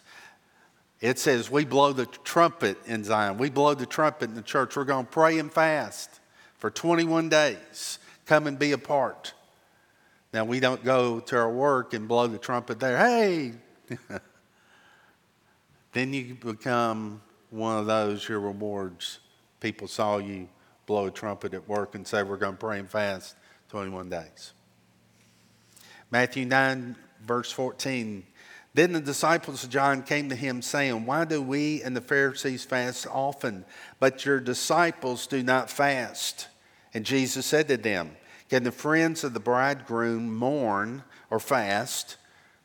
It 1.02 1.18
says 1.18 1.50
we 1.50 1.66
blow 1.66 1.94
the 1.94 2.06
trumpet 2.06 2.78
in 2.86 3.04
Zion. 3.04 3.38
We 3.38 3.50
blow 3.50 3.74
the 3.74 3.86
trumpet 3.86 4.30
in 4.30 4.36
the 4.36 4.42
church. 4.42 4.76
We're 4.76 4.86
going 4.86 5.06
to 5.06 5.12
pray 5.12 5.40
and 5.40 5.52
fast 5.52 6.20
for 6.58 6.70
21 6.70 7.30
days. 7.30 8.00
Come 8.26 8.48
and 8.48 8.58
be 8.58 8.72
a 8.72 8.78
part. 8.78 9.34
Now, 10.34 10.46
we 10.46 10.60
don't 10.60 10.84
go 10.84 11.20
to 11.20 11.38
our 11.38 11.52
work 11.52 11.94
and 11.94 12.08
blow 12.08 12.28
the 12.28 12.38
trumpet 12.38 12.80
there. 12.80 12.98
Hey! 12.98 13.54
then 15.92 16.14
you 16.14 16.36
become 16.36 17.22
one 17.50 17.80
of 17.80 17.88
those, 17.88 18.30
your 18.30 18.40
rewards. 18.40 19.20
People 19.60 19.88
saw 19.88 20.20
you 20.20 20.48
blow 20.92 21.06
a 21.06 21.12
trumpet 21.12 21.54
at 21.54 21.70
work 21.70 21.96
and 21.96 22.06
say, 22.06 22.22
We're 22.22 22.36
going 22.36 22.56
to 22.56 22.60
pray 22.60 22.78
and 22.78 22.90
fast 22.90 23.38
21 23.70 24.10
days. 24.10 24.52
Matthew 26.12 26.46
9, 26.46 26.98
verse 27.26 27.50
14. 27.50 28.26
Then 28.74 28.92
the 28.92 29.00
disciples 29.00 29.64
of 29.64 29.70
John 29.70 30.04
came 30.04 30.28
to 30.28 30.36
him, 30.36 30.62
saying, 30.62 31.06
Why 31.06 31.24
do 31.24 31.42
we 31.42 31.82
and 31.82 31.96
the 31.96 32.02
Pharisees 32.02 32.66
fast 32.66 33.08
often, 33.10 33.64
but 34.02 34.26
your 34.26 34.42
disciples 34.42 35.28
do 35.28 35.42
not 35.42 35.70
fast? 35.70 36.50
And 36.94 37.06
Jesus 37.06 37.46
said 37.46 37.70
to 37.70 37.78
them, 37.78 38.18
Can 38.50 38.66
the 38.66 38.72
friends 38.74 39.24
of 39.24 39.34
the 39.34 39.40
bridegroom 39.40 40.36
mourn 40.36 41.04
or 41.30 41.40
fast? 41.40 42.18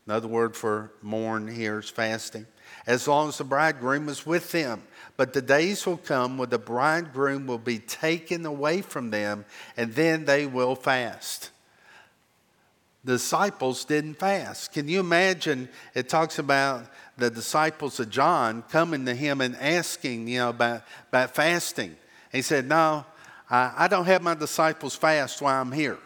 Another 0.04 0.26
word 0.26 0.56
for 0.56 0.90
mourn 1.00 1.46
here 1.46 1.78
is 1.78 1.90
fasting. 1.90 2.46
As 2.88 3.06
long 3.06 3.28
as 3.28 3.38
the 3.38 3.44
bridegroom 3.44 4.08
is 4.08 4.26
with 4.26 4.50
them. 4.50 4.82
But 5.16 5.32
the 5.32 5.42
days 5.42 5.86
will 5.86 5.96
come 5.96 6.38
when 6.38 6.50
the 6.50 6.58
bridegroom 6.58 7.46
will 7.46 7.58
be 7.58 7.78
taken 7.78 8.44
away 8.44 8.82
from 8.82 9.10
them, 9.10 9.44
and 9.76 9.94
then 9.94 10.24
they 10.24 10.46
will 10.46 10.74
fast 10.74 11.50
the 13.06 13.12
disciples 13.12 13.84
didn't 13.84 14.14
fast. 14.14 14.72
Can 14.72 14.88
you 14.88 14.98
imagine? 14.98 15.68
It 15.94 16.08
talks 16.08 16.40
about 16.40 16.86
the 17.16 17.30
disciples 17.30 18.00
of 18.00 18.10
John 18.10 18.62
coming 18.62 19.06
to 19.06 19.14
him 19.14 19.40
and 19.40 19.54
asking, 19.56 20.26
you 20.26 20.40
know, 20.40 20.50
about, 20.50 20.82
about 21.08 21.32
fasting. 21.32 21.96
He 22.32 22.42
said, 22.42 22.66
No, 22.66 23.06
I, 23.48 23.72
I 23.76 23.88
don't 23.88 24.06
have 24.06 24.22
my 24.22 24.34
disciples 24.34 24.96
fast 24.96 25.40
while 25.40 25.60
I'm 25.60 25.70
here. 25.70 25.98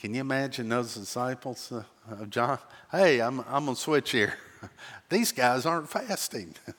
Can 0.00 0.14
you 0.14 0.20
imagine 0.20 0.68
those 0.68 0.94
disciples 0.94 1.72
of 2.10 2.28
John? 2.28 2.58
Hey, 2.90 3.20
I'm, 3.20 3.38
I'm 3.48 3.66
going 3.66 3.76
to 3.76 3.80
switch 3.80 4.10
here. 4.10 4.34
These 5.08 5.30
guys 5.30 5.64
aren't 5.64 5.88
fasting. 5.88 6.56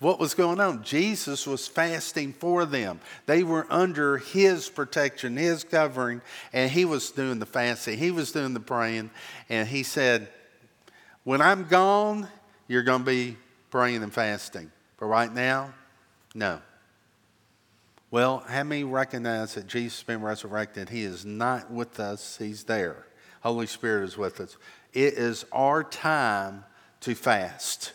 what 0.00 0.20
was 0.20 0.34
going 0.34 0.60
on. 0.60 0.84
Jesus 0.84 1.46
was 1.46 1.66
fasting 1.66 2.32
for 2.32 2.64
them. 2.64 3.00
They 3.26 3.42
were 3.42 3.66
under 3.68 4.18
his 4.18 4.68
protection, 4.68 5.36
his 5.36 5.64
covering, 5.64 6.20
and 6.52 6.70
he 6.70 6.84
was 6.84 7.10
doing 7.10 7.40
the 7.40 7.46
fasting. 7.46 7.98
He 7.98 8.10
was 8.10 8.30
doing 8.30 8.54
the 8.54 8.60
praying. 8.60 9.10
And 9.48 9.68
he 9.68 9.82
said, 9.82 10.28
When 11.24 11.40
I'm 11.40 11.64
gone, 11.64 12.28
you're 12.68 12.84
going 12.84 13.00
to 13.00 13.06
be 13.06 13.36
praying 13.70 14.02
and 14.02 14.12
fasting. 14.12 14.70
But 14.98 15.06
right 15.06 15.32
now, 15.32 15.74
no. 16.34 16.60
Well, 18.10 18.44
how 18.46 18.62
many 18.62 18.84
recognize 18.84 19.54
that 19.54 19.66
Jesus 19.66 19.98
has 19.98 20.04
been 20.04 20.22
resurrected? 20.22 20.88
He 20.88 21.02
is 21.02 21.24
not 21.26 21.70
with 21.70 22.00
us, 22.00 22.38
He's 22.38 22.64
there. 22.64 23.04
Holy 23.42 23.66
Spirit 23.66 24.04
is 24.04 24.16
with 24.16 24.40
us. 24.40 24.56
It 24.92 25.14
is 25.14 25.44
our 25.52 25.84
time 25.84 26.64
to 27.00 27.14
fast 27.14 27.92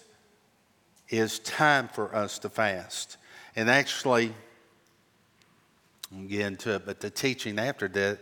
is 1.14 1.38
time 1.40 1.88
for 1.88 2.14
us 2.16 2.40
to 2.40 2.50
fast. 2.50 3.18
And 3.56 3.70
actually, 3.70 4.34
I'll 6.12 6.24
get 6.24 6.42
into 6.42 6.74
it, 6.74 6.88
but 6.88 7.02
the 7.02 7.12
teaching 7.12 7.60
after 7.60 7.88
that, 7.90 8.20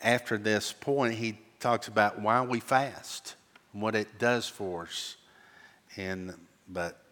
after 0.00 0.38
this 0.38 0.72
point, 0.72 1.14
he 1.14 1.36
talks 1.58 1.88
about 1.88 2.20
why 2.20 2.42
we 2.42 2.60
fast 2.60 3.34
and 3.72 3.82
what 3.82 3.96
it 3.96 4.20
does 4.20 4.46
for 4.46 4.84
us. 4.84 5.16
And 5.96 6.34
but 6.68 7.02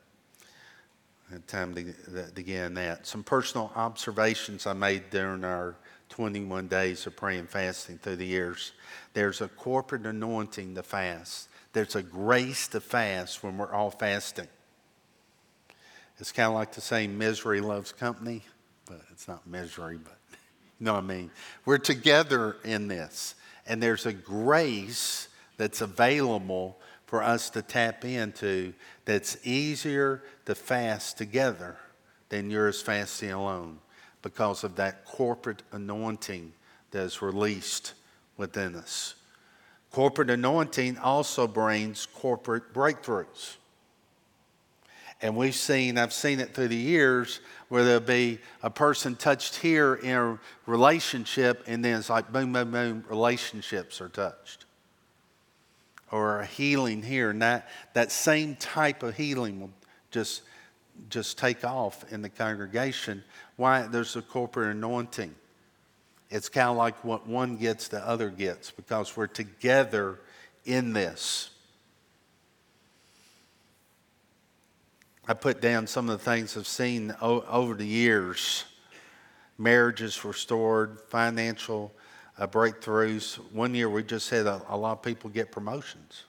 time 1.48 1.74
to, 1.74 2.30
to 2.32 2.42
get 2.42 2.66
in 2.66 2.74
that. 2.74 3.04
Some 3.04 3.24
personal 3.24 3.72
observations 3.74 4.64
I 4.64 4.74
made 4.74 5.10
during 5.10 5.42
our 5.42 5.74
21 6.10 6.68
days 6.68 7.04
of 7.08 7.16
praying 7.16 7.40
and 7.40 7.50
fasting 7.50 7.98
through 7.98 8.16
the 8.16 8.26
years. 8.26 8.72
There's 9.12 9.40
a 9.40 9.48
corporate 9.48 10.06
anointing 10.06 10.76
to 10.76 10.84
fast. 10.84 11.48
There's 11.72 11.96
a 11.96 12.02
grace 12.02 12.68
to 12.68 12.80
fast 12.80 13.42
when 13.42 13.58
we're 13.58 13.72
all 13.72 13.90
fasting. 13.90 14.46
It's 16.18 16.32
kind 16.32 16.48
of 16.48 16.54
like 16.54 16.72
the 16.72 16.80
saying, 16.80 17.16
misery 17.16 17.60
loves 17.60 17.92
company, 17.92 18.42
but 18.86 19.00
it's 19.10 19.26
not 19.26 19.46
misery, 19.46 19.98
but 20.02 20.18
you 20.78 20.86
know 20.86 20.94
what 20.94 21.04
I 21.04 21.06
mean? 21.06 21.30
We're 21.64 21.78
together 21.78 22.56
in 22.64 22.88
this, 22.88 23.34
and 23.66 23.82
there's 23.82 24.06
a 24.06 24.12
grace 24.12 25.28
that's 25.56 25.80
available 25.80 26.78
for 27.06 27.22
us 27.22 27.50
to 27.50 27.62
tap 27.62 28.04
into 28.04 28.74
that's 29.04 29.36
easier 29.44 30.22
to 30.46 30.54
fast 30.54 31.18
together 31.18 31.76
than 32.28 32.50
yours 32.50 32.80
fasting 32.80 33.30
alone 33.30 33.78
because 34.22 34.64
of 34.64 34.76
that 34.76 35.04
corporate 35.04 35.62
anointing 35.72 36.52
that 36.90 37.02
is 37.02 37.22
released 37.22 37.92
within 38.36 38.74
us. 38.74 39.14
Corporate 39.90 40.30
anointing 40.30 40.98
also 40.98 41.46
brings 41.46 42.06
corporate 42.06 42.72
breakthroughs. 42.72 43.56
And 45.24 45.34
we've 45.36 45.54
seen, 45.54 45.96
I've 45.96 46.12
seen 46.12 46.38
it 46.38 46.54
through 46.54 46.68
the 46.68 46.76
years, 46.76 47.40
where 47.70 47.82
there'll 47.82 48.00
be 48.00 48.40
a 48.62 48.68
person 48.68 49.16
touched 49.16 49.56
here 49.56 49.94
in 49.94 50.10
a 50.10 50.38
relationship, 50.66 51.64
and 51.66 51.82
then 51.82 51.98
it's 51.98 52.10
like 52.10 52.30
boom, 52.30 52.52
boom, 52.52 52.70
boom, 52.70 53.04
relationships 53.08 54.02
are 54.02 54.10
touched. 54.10 54.66
Or 56.10 56.40
a 56.40 56.46
healing 56.46 57.02
here, 57.02 57.30
and 57.30 57.40
that, 57.40 57.70
that 57.94 58.12
same 58.12 58.54
type 58.56 59.02
of 59.02 59.16
healing 59.16 59.62
will 59.62 59.70
just, 60.10 60.42
just 61.08 61.38
take 61.38 61.64
off 61.64 62.04
in 62.12 62.20
the 62.20 62.28
congregation. 62.28 63.24
Why? 63.56 63.86
There's 63.86 64.16
a 64.16 64.22
corporate 64.22 64.76
anointing. 64.76 65.34
It's 66.28 66.50
kind 66.50 66.68
of 66.68 66.76
like 66.76 67.02
what 67.02 67.26
one 67.26 67.56
gets, 67.56 67.88
the 67.88 68.06
other 68.06 68.28
gets, 68.28 68.70
because 68.70 69.16
we're 69.16 69.26
together 69.26 70.18
in 70.66 70.92
this. 70.92 71.48
I 75.26 75.32
put 75.32 75.62
down 75.62 75.86
some 75.86 76.10
of 76.10 76.18
the 76.18 76.24
things 76.24 76.56
I've 76.56 76.66
seen 76.66 77.14
o- 77.22 77.42
over 77.42 77.74
the 77.74 77.86
years 77.86 78.64
marriages 79.56 80.24
restored, 80.24 81.00
financial 81.08 81.92
uh, 82.38 82.46
breakthroughs. 82.46 83.36
One 83.52 83.74
year 83.74 83.88
we 83.88 84.02
just 84.02 84.28
had 84.28 84.46
a, 84.46 84.60
a 84.68 84.76
lot 84.76 84.92
of 84.92 85.02
people 85.02 85.30
get 85.30 85.52
promotions. 85.52 86.24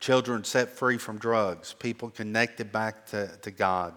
Children 0.00 0.44
set 0.44 0.70
free 0.70 0.98
from 0.98 1.18
drugs, 1.18 1.74
people 1.74 2.10
connected 2.10 2.72
back 2.72 3.06
to, 3.06 3.28
to 3.42 3.50
God. 3.50 3.94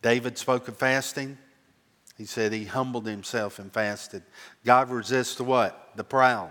David 0.00 0.38
spoke 0.38 0.68
of 0.68 0.76
fasting. 0.76 1.36
He 2.16 2.24
said 2.24 2.52
he 2.52 2.64
humbled 2.64 3.06
himself 3.06 3.58
and 3.58 3.72
fasted. 3.72 4.22
God 4.64 4.90
resists 4.90 5.34
the 5.34 5.44
what? 5.44 5.90
The 5.96 6.04
proud 6.04 6.50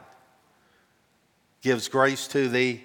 gives 1.67 1.89
grace 1.89 2.29
to 2.29 2.47
thee. 2.47 2.81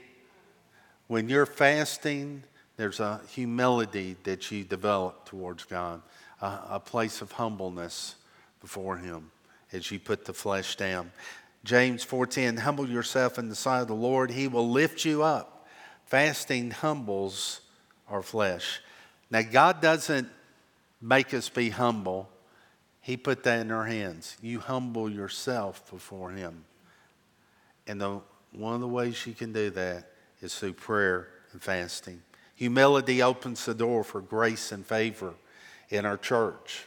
When 1.06 1.28
you're 1.28 1.46
fasting, 1.46 2.42
there's 2.76 2.98
a 2.98 3.20
humility 3.28 4.16
that 4.24 4.50
you 4.50 4.64
develop 4.64 5.24
towards 5.24 5.62
God, 5.62 6.02
a, 6.40 6.58
a 6.70 6.80
place 6.80 7.22
of 7.22 7.30
humbleness 7.30 8.16
before 8.60 8.96
Him 8.96 9.30
as 9.72 9.88
you 9.92 10.00
put 10.00 10.24
the 10.24 10.34
flesh 10.34 10.74
down. 10.74 11.12
James 11.62 12.04
4:10 12.04 12.58
Humble 12.58 12.88
yourself 12.88 13.38
in 13.38 13.48
the 13.48 13.54
sight 13.54 13.82
of 13.82 13.86
the 13.86 13.94
Lord, 13.94 14.32
he 14.32 14.48
will 14.48 14.68
lift 14.68 15.04
you 15.04 15.22
up. 15.22 15.68
Fasting 16.06 16.72
humbles 16.72 17.60
our 18.08 18.20
flesh. 18.20 18.80
Now 19.30 19.42
God 19.42 19.80
doesn't 19.80 20.28
make 21.00 21.32
us 21.32 21.48
be 21.48 21.70
humble. 21.70 22.28
He 23.00 23.16
put 23.16 23.44
that 23.44 23.60
in 23.60 23.70
our 23.70 23.86
hands. 23.86 24.36
You 24.42 24.58
humble 24.58 25.08
yourself 25.08 25.88
before 25.88 26.32
him. 26.32 26.64
And 27.86 28.00
the 28.00 28.22
one 28.52 28.74
of 28.74 28.80
the 28.80 28.88
ways 28.88 29.26
you 29.26 29.32
can 29.32 29.52
do 29.52 29.70
that 29.70 30.10
is 30.40 30.54
through 30.54 30.74
prayer 30.74 31.28
and 31.52 31.62
fasting. 31.62 32.22
Humility 32.56 33.22
opens 33.22 33.64
the 33.64 33.74
door 33.74 34.04
for 34.04 34.20
grace 34.20 34.72
and 34.72 34.86
favor 34.86 35.34
in 35.90 36.04
our 36.06 36.16
church, 36.16 36.86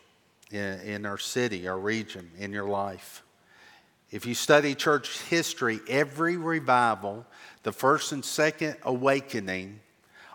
in, 0.52 0.80
in 0.82 1.06
our 1.06 1.18
city, 1.18 1.68
our 1.68 1.78
region, 1.78 2.30
in 2.38 2.52
your 2.52 2.68
life. 2.68 3.24
If 4.12 4.26
you 4.26 4.36
study 4.36 4.76
church 4.76 5.20
history, 5.24 5.80
every 5.90 6.38
revival, 6.38 7.26
the 7.64 7.72
first 7.72 8.12
and 8.12 8.24
second 8.24 8.78
awakening, 8.84 9.80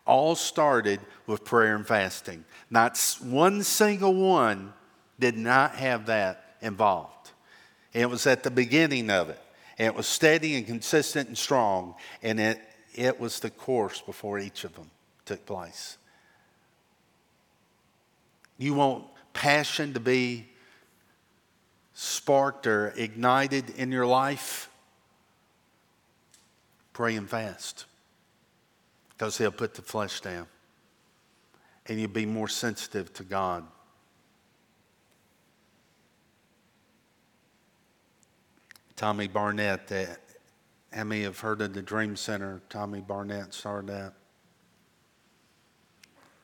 all 0.07 0.35
started 0.35 1.01
with 1.27 1.45
prayer 1.45 1.77
and 1.77 1.87
fasting. 1.87 2.45
Not 2.69 2.99
one 3.23 3.63
single 3.63 4.15
one 4.15 4.73
did 5.19 5.37
not 5.37 5.77
have 5.77 6.07
that 6.07 6.57
involved. 6.61 7.31
It 7.93 8.11
was 8.11 8.27
at 8.27 8.43
the 8.43 8.51
beginning 8.51 9.11
of 9.11 9.31
it. 9.31 9.41
And 9.81 9.87
it 9.87 9.95
was 9.95 10.07
steady 10.07 10.57
and 10.57 10.67
consistent 10.67 11.29
and 11.29 11.39
strong. 11.39 11.95
And 12.23 12.39
it, 12.39 12.61
it 12.95 13.19
was 13.19 13.41
the 13.41 13.49
course 13.49 14.03
before 14.03 14.39
each 14.39 14.65
of 14.65 14.75
them 14.75 14.91
took 15.25 15.47
place. 15.47 15.97
You 18.59 18.75
want 18.75 19.07
passion 19.33 19.95
to 19.95 20.01
be 20.01 20.49
sparked 21.95 22.67
or 22.67 22.93
ignited 22.95 23.71
in 23.71 23.91
your 23.91 24.05
life? 24.05 24.69
Pray 26.93 27.17
and 27.17 27.27
fast 27.27 27.87
because 29.09 29.39
He'll 29.39 29.51
put 29.51 29.73
the 29.73 29.81
flesh 29.81 30.21
down 30.21 30.47
and 31.87 31.99
you'll 31.99 32.11
be 32.11 32.27
more 32.27 32.49
sensitive 32.49 33.15
to 33.15 33.23
God. 33.23 33.65
Tommy 39.01 39.29
Barnett, 39.29 39.89
that 39.89 40.21
how 40.93 41.05
many 41.05 41.23
have 41.23 41.41
heard 41.41 41.63
of 41.63 41.73
the 41.73 41.81
Dream 41.81 42.17
Center? 42.17 42.61
Tommy 42.69 43.01
Barnett 43.01 43.55
started 43.55 43.87
that. 43.87 44.13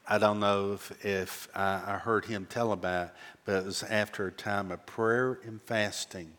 I 0.08 0.16
don't 0.16 0.40
know 0.40 0.72
if, 0.72 1.04
if 1.04 1.48
I, 1.54 1.82
I 1.86 1.98
heard 1.98 2.24
him 2.24 2.46
tell 2.48 2.72
about 2.72 3.08
it, 3.08 3.12
but 3.44 3.56
it 3.56 3.66
was 3.66 3.82
after 3.82 4.28
a 4.28 4.32
time 4.32 4.72
of 4.72 4.86
prayer 4.86 5.38
and 5.44 5.60
fasting 5.60 6.32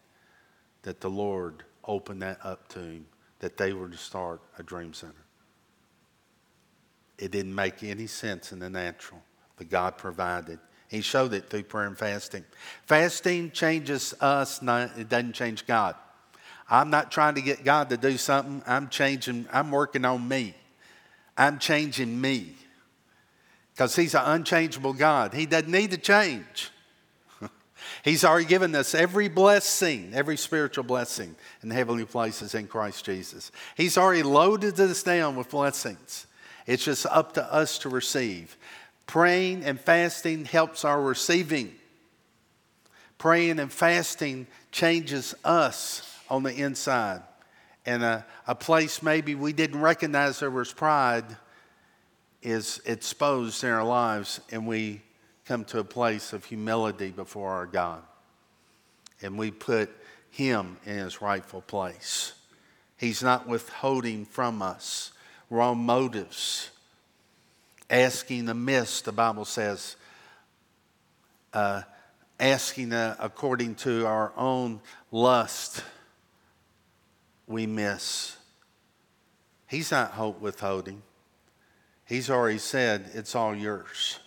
that 0.82 1.02
the 1.02 1.10
Lord 1.12 1.62
opened 1.86 2.24
that 2.24 2.40
up 2.44 2.68
to 2.70 2.80
him, 2.80 3.06
that 3.38 3.58
they 3.58 3.74
were 3.74 3.88
to 3.88 3.98
start 3.98 4.42
a 4.58 4.64
Dream 4.64 4.96
Center. 4.96 5.14
It 7.20 7.30
didn't 7.30 7.54
make 7.54 7.84
any 7.84 8.08
sense 8.08 8.52
in 8.52 8.58
the 8.58 8.72
natural, 8.72 9.22
but 9.56 9.70
God 9.70 10.00
provided. 10.00 10.58
He 10.88 11.02
showed 11.02 11.34
it 11.34 11.52
through 11.52 11.66
prayer 11.66 11.86
and 11.86 11.96
fasting. 11.96 12.44
Fasting 12.88 13.52
changes 13.52 14.16
us, 14.20 14.64
not, 14.64 14.98
it 14.98 15.10
doesn't 15.10 15.34
change 15.34 15.68
God. 15.68 15.96
I'm 16.70 16.90
not 16.90 17.12
trying 17.12 17.36
to 17.36 17.42
get 17.42 17.64
God 17.64 17.90
to 17.90 17.98
do 17.98 18.18
something. 18.18 18.62
I'm 18.68 18.90
changing, 18.90 19.48
I'm 19.52 19.72
working 19.72 20.04
on 20.04 20.28
me. 20.28 20.54
I'm 21.38 21.60
changing 21.60 22.20
me. 22.20 22.56
Because 23.74 23.96
He's 23.96 24.16
an 24.16 24.24
unchangeable 24.26 24.94
God. 24.94 25.34
He 25.34 25.46
doesn't 25.46 25.72
need 25.72 25.92
to 25.92 25.98
change. 25.98 26.72
He's 28.04 28.26
already 28.26 28.46
given 28.46 28.76
us 28.76 28.94
every 28.96 29.30
blessing, 29.30 30.12
every 30.14 30.36
spiritual 30.36 30.84
blessing 30.84 31.36
in 31.64 31.70
heavenly 31.70 32.06
places 32.06 32.54
in 32.56 32.68
Christ 32.68 33.06
Jesus. 33.06 33.52
He's 33.76 33.98
already 33.98 34.24
loaded 34.24 34.80
us 34.80 35.04
down 35.04 35.36
with 35.36 35.52
blessings. 35.52 36.26
It's 36.66 36.84
just 36.84 37.06
up 37.06 37.34
to 37.36 37.54
us 37.54 37.78
to 37.80 37.90
receive. 37.90 38.58
Praying 39.06 39.64
and 39.64 39.80
fasting 39.80 40.44
helps 40.44 40.84
our 40.84 41.02
receiving. 41.02 41.74
Praying 43.18 43.60
and 43.60 43.72
fasting 43.72 44.48
changes 44.72 45.34
us 45.46 46.07
on 46.30 46.44
the 46.44 46.54
inside. 46.54 47.22
And 47.86 48.04
a, 48.04 48.26
a 48.46 48.56
place 48.56 49.02
maybe 49.02 49.36
we 49.36 49.54
didn't 49.54 49.80
recognize 49.80 50.40
there 50.40 50.52
was 50.52 50.74
pride 50.74 51.26
is 52.42 52.82
exposed 52.86 53.64
in 53.64 53.70
our 53.70 53.84
lives, 53.84 54.40
and 54.52 54.68
we 54.68 55.02
come 55.46 55.64
to 55.66 55.80
a 55.80 55.84
place 55.84 56.34
of 56.34 56.46
humility 56.46 57.10
before 57.10 57.52
our 57.52 57.66
God. 57.66 58.02
And 59.22 59.38
we 59.38 59.52
put 59.52 59.90
Him 60.30 60.78
in 60.86 60.98
His 60.98 61.22
rightful 61.22 61.62
place. 61.62 62.34
He's 62.98 63.24
not 63.24 63.48
withholding 63.48 64.26
from 64.26 64.62
us 64.62 65.12
wrong 65.50 65.78
motives, 65.80 66.70
asking 67.90 68.50
amiss, 68.50 69.02
the 69.02 69.12
Bible 69.12 69.46
says, 69.46 69.96
uh, 71.54 71.84
asking 72.40 72.92
uh, 72.94 73.16
according 73.20 73.76
to 73.76 74.06
our 74.06 74.34
own 74.36 74.82
lust 75.12 75.84
we 77.48 77.66
miss. 77.66 78.38
He's 79.68 79.92
not 79.92 80.12
hope 80.12 80.42
withholding. 80.42 81.02
He's 82.06 82.30
already 82.30 82.58
said 82.58 83.10
it's 83.14 83.36
all 83.36 83.56
yours. 83.56 84.20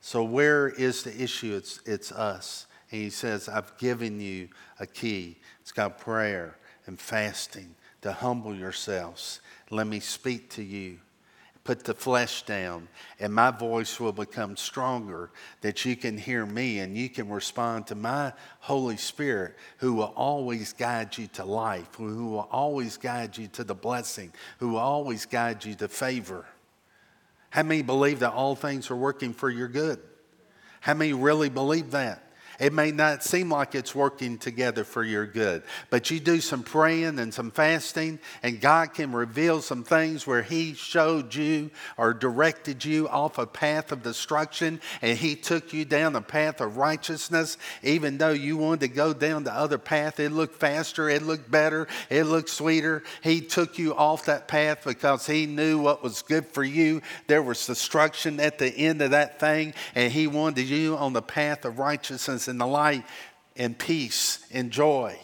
So 0.00 0.24
where 0.24 0.68
is 0.68 1.02
the 1.02 1.22
issue? 1.22 1.54
It's, 1.54 1.80
it's 1.84 2.12
us. 2.12 2.66
And 2.90 3.00
he 3.00 3.10
says, 3.10 3.48
I've 3.48 3.76
given 3.78 4.20
you 4.20 4.48
a 4.80 4.86
key. 4.86 5.38
It's 5.60 5.72
got 5.72 5.98
prayer 5.98 6.56
and 6.86 6.98
fasting 6.98 7.74
to 8.02 8.12
humble 8.12 8.54
yourselves. 8.54 9.40
Let 9.70 9.86
me 9.86 10.00
speak 10.00 10.50
to 10.50 10.62
you 10.62 10.98
put 11.68 11.84
the 11.84 11.92
flesh 11.92 12.44
down, 12.44 12.88
and 13.20 13.30
my 13.30 13.50
voice 13.50 14.00
will 14.00 14.10
become 14.10 14.56
stronger 14.56 15.28
that 15.60 15.84
you 15.84 15.94
can 15.94 16.16
hear 16.16 16.46
me 16.46 16.78
and 16.78 16.96
you 16.96 17.10
can 17.10 17.28
respond 17.28 17.86
to 17.86 17.94
my 17.94 18.32
Holy 18.60 18.96
Spirit 18.96 19.54
who 19.76 19.92
will 19.92 20.14
always 20.16 20.72
guide 20.72 21.18
you 21.18 21.26
to 21.26 21.44
life, 21.44 21.94
who 21.94 22.28
will 22.28 22.48
always 22.50 22.96
guide 22.96 23.36
you 23.36 23.48
to 23.48 23.64
the 23.64 23.74
blessing, 23.74 24.32
who 24.60 24.70
will 24.70 24.78
always 24.78 25.26
guide 25.26 25.62
you 25.62 25.74
to 25.74 25.88
favor. 25.88 26.46
How 27.50 27.64
many 27.64 27.82
believe 27.82 28.20
that 28.20 28.32
all 28.32 28.54
things 28.54 28.90
are 28.90 28.96
working 28.96 29.34
for 29.34 29.50
your 29.50 29.68
good? 29.68 30.00
How 30.80 30.94
many 30.94 31.12
really 31.12 31.50
believe 31.50 31.90
that? 31.90 32.22
It 32.58 32.72
may 32.72 32.90
not 32.90 33.22
seem 33.22 33.52
like 33.52 33.76
it's 33.76 33.94
working 33.94 34.36
together 34.36 34.82
for 34.82 35.04
your 35.04 35.26
good, 35.26 35.62
but 35.90 36.10
you 36.10 36.18
do 36.18 36.40
some 36.40 36.64
praying 36.64 37.20
and 37.20 37.32
some 37.32 37.52
fasting, 37.52 38.18
and 38.42 38.60
God 38.60 38.94
can 38.94 39.12
reveal 39.12 39.62
some 39.62 39.84
things 39.84 40.26
where 40.26 40.42
He 40.42 40.74
showed 40.74 41.34
you 41.36 41.70
or 41.96 42.12
directed 42.12 42.84
you 42.84 43.08
off 43.08 43.38
a 43.38 43.46
path 43.46 43.92
of 43.92 44.02
destruction, 44.02 44.80
and 45.02 45.16
He 45.16 45.36
took 45.36 45.72
you 45.72 45.84
down 45.84 46.16
a 46.16 46.20
path 46.20 46.60
of 46.60 46.76
righteousness, 46.76 47.58
even 47.84 48.18
though 48.18 48.30
you 48.30 48.56
wanted 48.56 48.80
to 48.80 48.88
go 48.88 49.12
down 49.12 49.44
the 49.44 49.54
other 49.54 49.78
path. 49.78 50.18
It 50.18 50.32
looked 50.32 50.56
faster, 50.56 51.08
it 51.08 51.22
looked 51.22 51.48
better, 51.48 51.86
it 52.10 52.24
looked 52.24 52.50
sweeter. 52.50 53.04
He 53.22 53.40
took 53.40 53.78
you 53.78 53.94
off 53.94 54.24
that 54.24 54.48
path 54.48 54.82
because 54.84 55.26
He 55.26 55.46
knew 55.46 55.78
what 55.78 56.02
was 56.02 56.22
good 56.22 56.46
for 56.48 56.64
you. 56.64 57.02
There 57.28 57.42
was 57.42 57.64
destruction 57.64 58.40
at 58.40 58.58
the 58.58 58.66
end 58.66 59.00
of 59.00 59.12
that 59.12 59.38
thing, 59.38 59.74
and 59.94 60.12
He 60.12 60.26
wanted 60.26 60.68
you 60.68 60.96
on 60.96 61.12
the 61.12 61.22
path 61.22 61.64
of 61.64 61.78
righteousness 61.78 62.47
and 62.48 62.60
the 62.60 62.66
light 62.66 63.04
and 63.56 63.78
peace 63.78 64.46
and 64.52 64.70
joy 64.70 65.18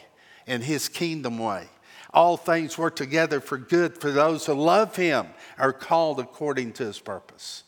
in 0.46 0.60
his 0.60 0.88
kingdom 0.88 1.38
way. 1.38 1.68
All 2.12 2.36
things 2.36 2.78
work 2.78 2.94
together 2.96 3.40
for 3.40 3.58
good 3.58 4.00
for 4.00 4.10
those 4.10 4.46
who 4.46 4.54
love 4.54 4.94
him, 4.94 5.26
are 5.58 5.72
called 5.72 6.20
according 6.20 6.72
to 6.74 6.84
his 6.84 7.00
purpose. 7.00 7.64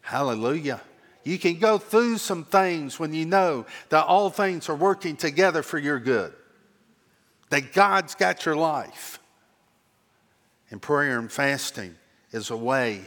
Hallelujah. 0.00 0.80
You 1.24 1.38
can 1.38 1.58
go 1.58 1.76
through 1.76 2.18
some 2.18 2.44
things 2.44 2.98
when 2.98 3.12
you 3.12 3.26
know 3.26 3.66
that 3.90 4.06
all 4.06 4.30
things 4.30 4.68
are 4.68 4.74
working 4.74 5.16
together 5.16 5.62
for 5.62 5.78
your 5.78 6.00
good, 6.00 6.32
that 7.50 7.72
God's 7.72 8.14
got 8.14 8.46
your 8.46 8.56
life. 8.56 9.18
And 10.70 10.80
prayer 10.80 11.18
and 11.18 11.30
fasting 11.30 11.96
is 12.32 12.50
a 12.50 12.56
way 12.56 13.02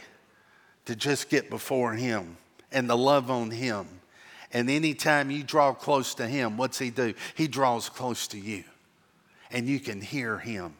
to 0.85 0.95
just 0.95 1.29
get 1.29 1.49
before 1.49 1.93
Him 1.93 2.37
and 2.71 2.87
to 2.89 2.95
love 2.95 3.31
on 3.31 3.49
Him 3.49 3.87
and 4.53 4.69
anytime 4.69 5.31
you 5.31 5.43
draw 5.43 5.73
close 5.73 6.13
to 6.15 6.27
Him, 6.27 6.55
what's 6.57 6.77
He 6.77 6.91
do? 6.91 7.15
He 7.33 7.47
draws 7.47 7.89
close 7.89 8.27
to 8.27 8.37
you. 8.39 8.63
And 9.51 9.67
you 9.67 9.79
can 9.79 9.99
hear 9.99 10.37
Him 10.37 10.75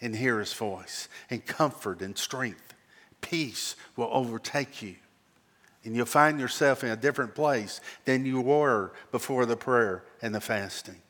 and 0.00 0.16
hear 0.16 0.40
His 0.40 0.54
voice, 0.54 1.08
and 1.28 1.44
comfort 1.44 2.00
and 2.00 2.16
strength. 2.16 2.74
Peace 3.20 3.76
will 3.96 4.08
overtake 4.10 4.80
you. 4.80 4.96
And 5.84 5.94
you'll 5.94 6.06
find 6.06 6.40
yourself 6.40 6.82
in 6.82 6.90
a 6.90 6.96
different 6.96 7.34
place 7.34 7.82
than 8.06 8.24
you 8.24 8.40
were 8.40 8.92
before 9.12 9.44
the 9.44 9.56
prayer 9.56 10.04
and 10.22 10.34
the 10.34 10.40
fasting. 10.40 11.02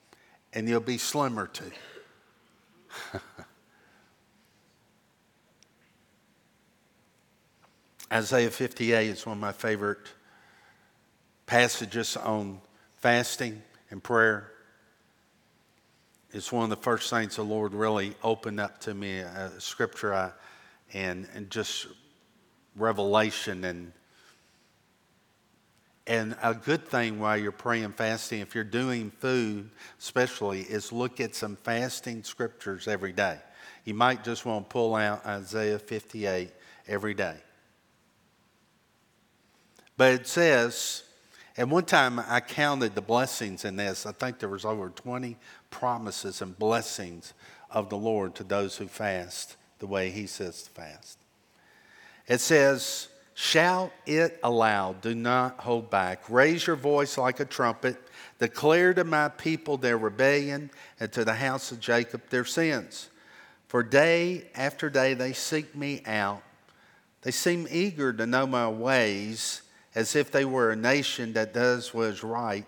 And 0.53 0.68
you'll 0.68 0.81
be 0.81 0.99
slimmer 0.99 1.46
too. 1.46 1.70
Isaiah 8.12 8.51
58 8.51 9.09
is 9.09 9.25
one 9.25 9.37
of 9.37 9.40
my 9.40 9.53
favorite 9.53 10.01
passages 11.51 12.17
on 12.17 12.61
fasting 12.99 13.61
and 13.91 14.01
prayer. 14.01 14.53
It's 16.31 16.53
one 16.53 16.63
of 16.63 16.71
the 16.71 16.77
first 16.77 17.11
things 17.11 17.35
the 17.35 17.43
Lord 17.43 17.75
really 17.75 18.15
opened 18.23 18.61
up 18.61 18.79
to 18.83 18.95
me, 18.95 19.23
uh, 19.23 19.49
scripture 19.59 20.15
I, 20.15 20.31
and, 20.95 21.27
and 21.35 21.51
just 21.51 21.89
revelation 22.77 23.65
and 23.65 23.93
and 26.07 26.37
a 26.41 26.55
good 26.55 26.87
thing 26.87 27.19
while 27.19 27.37
you're 27.37 27.53
praying 27.53 27.93
fasting, 27.93 28.41
if 28.41 28.55
you're 28.55 28.65
doing 28.65 29.11
food 29.19 29.71
especially, 29.99 30.61
is 30.61 30.93
look 30.93 31.21
at 31.21 31.35
some 31.35 31.57
fasting 31.57 32.23
scriptures 32.23 32.87
every 32.87 33.13
day. 33.13 33.39
You 33.85 33.95
might 33.95 34.23
just 34.23 34.47
want 34.47 34.69
to 34.69 34.73
pull 34.73 34.95
out 34.95 35.27
Isaiah 35.27 35.81
58 35.81 36.51
every 36.89 37.15
day. 37.15 37.37
But 39.97 40.15
it 40.15 40.27
says, 40.27 41.05
and 41.61 41.70
one 41.70 41.85
time 41.85 42.18
I 42.18 42.40
counted 42.40 42.94
the 42.94 43.03
blessings 43.03 43.66
in 43.66 43.77
this. 43.77 44.07
I 44.07 44.12
think 44.12 44.38
there 44.38 44.49
was 44.49 44.64
over 44.64 44.88
20 44.88 45.37
promises 45.68 46.40
and 46.40 46.59
blessings 46.59 47.35
of 47.70 47.90
the 47.90 47.99
Lord 47.99 48.35
to 48.37 48.44
those 48.44 48.79
who 48.79 48.87
fast 48.87 49.59
the 49.79 49.87
way 49.87 50.09
he 50.09 50.27
says 50.27 50.62
to 50.62 50.70
fast. 50.70 51.18
It 52.27 52.40
says, 52.40 53.09
Shout 53.35 53.92
it 54.07 54.40
aloud, 54.42 55.03
do 55.03 55.14
not 55.14 55.61
hold 55.61 55.90
back. 55.90 56.31
Raise 56.31 56.66
your 56.66 56.77
voice 56.77 57.18
like 57.18 57.40
a 57.40 57.44
trumpet. 57.44 57.99
Declare 58.38 58.94
to 58.94 59.05
my 59.05 59.29
people 59.29 59.77
their 59.77 59.99
rebellion 59.99 60.70
and 60.99 61.12
to 61.12 61.27
the 61.27 61.35
house 61.35 61.73
of 61.73 61.79
Jacob 61.79 62.23
their 62.31 62.46
sins. 62.46 63.11
For 63.68 63.83
day 63.83 64.46
after 64.55 64.88
day 64.88 65.12
they 65.12 65.35
seek 65.35 65.77
me 65.77 66.01
out. 66.07 66.42
They 67.20 67.33
seem 67.33 67.68
eager 67.70 68.14
to 68.14 68.27
know 68.27 68.46
my 68.46 68.70
ways, 68.70 69.61
as 69.94 70.14
if 70.14 70.31
they 70.31 70.44
were 70.44 70.70
a 70.70 70.76
nation 70.76 71.33
that 71.33 71.53
does 71.53 71.92
what 71.92 72.09
is 72.09 72.22
right 72.22 72.66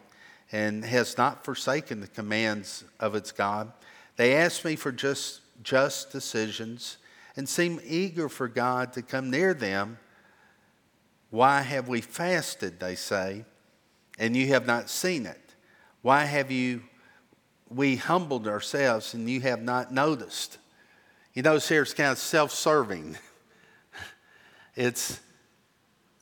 and 0.50 0.84
has 0.84 1.16
not 1.16 1.44
forsaken 1.44 2.00
the 2.00 2.08
commands 2.08 2.84
of 3.00 3.14
its 3.14 3.32
God. 3.32 3.72
They 4.16 4.34
ask 4.34 4.64
me 4.64 4.76
for 4.76 4.92
just, 4.92 5.40
just 5.62 6.12
decisions 6.12 6.98
and 7.36 7.48
seem 7.48 7.80
eager 7.84 8.28
for 8.28 8.48
God 8.48 8.92
to 8.94 9.02
come 9.02 9.30
near 9.30 9.54
them. 9.54 9.98
Why 11.30 11.62
have 11.62 11.88
we 11.88 12.02
fasted, 12.02 12.78
they 12.78 12.94
say, 12.94 13.44
and 14.18 14.36
you 14.36 14.48
have 14.48 14.66
not 14.66 14.90
seen 14.90 15.24
it? 15.24 15.40
Why 16.02 16.24
have 16.24 16.50
you 16.50 16.82
we 17.68 17.96
humbled 17.96 18.46
ourselves 18.46 19.14
and 19.14 19.30
you 19.30 19.40
have 19.40 19.62
not 19.62 19.92
noticed? 19.92 20.58
You 21.32 21.42
notice 21.42 21.68
here 21.68 21.82
it's 21.82 21.94
kind 21.94 22.10
of 22.10 22.18
self-serving. 22.18 23.16
It's 24.74 25.20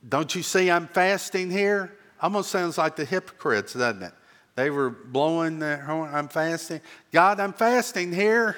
don't 0.08 0.34
you 0.34 0.42
see 0.42 0.70
I'm 0.70 0.86
fasting 0.88 1.50
here? 1.50 1.96
Almost 2.20 2.50
sounds 2.50 2.78
like 2.78 2.96
the 2.96 3.04
hypocrites, 3.04 3.74
doesn't 3.74 4.02
it? 4.02 4.12
They 4.56 4.70
were 4.70 4.90
blowing 4.90 5.58
their 5.58 5.78
horn, 5.78 6.10
I'm 6.12 6.28
fasting. 6.28 6.80
God, 7.12 7.40
I'm 7.40 7.52
fasting 7.52 8.12
here. 8.12 8.56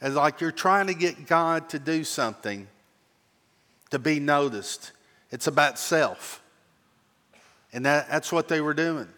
It's 0.00 0.16
like 0.16 0.40
you're 0.40 0.50
trying 0.50 0.88
to 0.88 0.94
get 0.94 1.26
God 1.26 1.68
to 1.70 1.78
do 1.78 2.02
something, 2.02 2.66
to 3.90 3.98
be 3.98 4.18
noticed. 4.18 4.92
It's 5.30 5.46
about 5.46 5.78
self. 5.78 6.42
And 7.72 7.86
that, 7.86 8.08
that's 8.10 8.32
what 8.32 8.48
they 8.48 8.60
were 8.60 8.74
doing. 8.74 9.08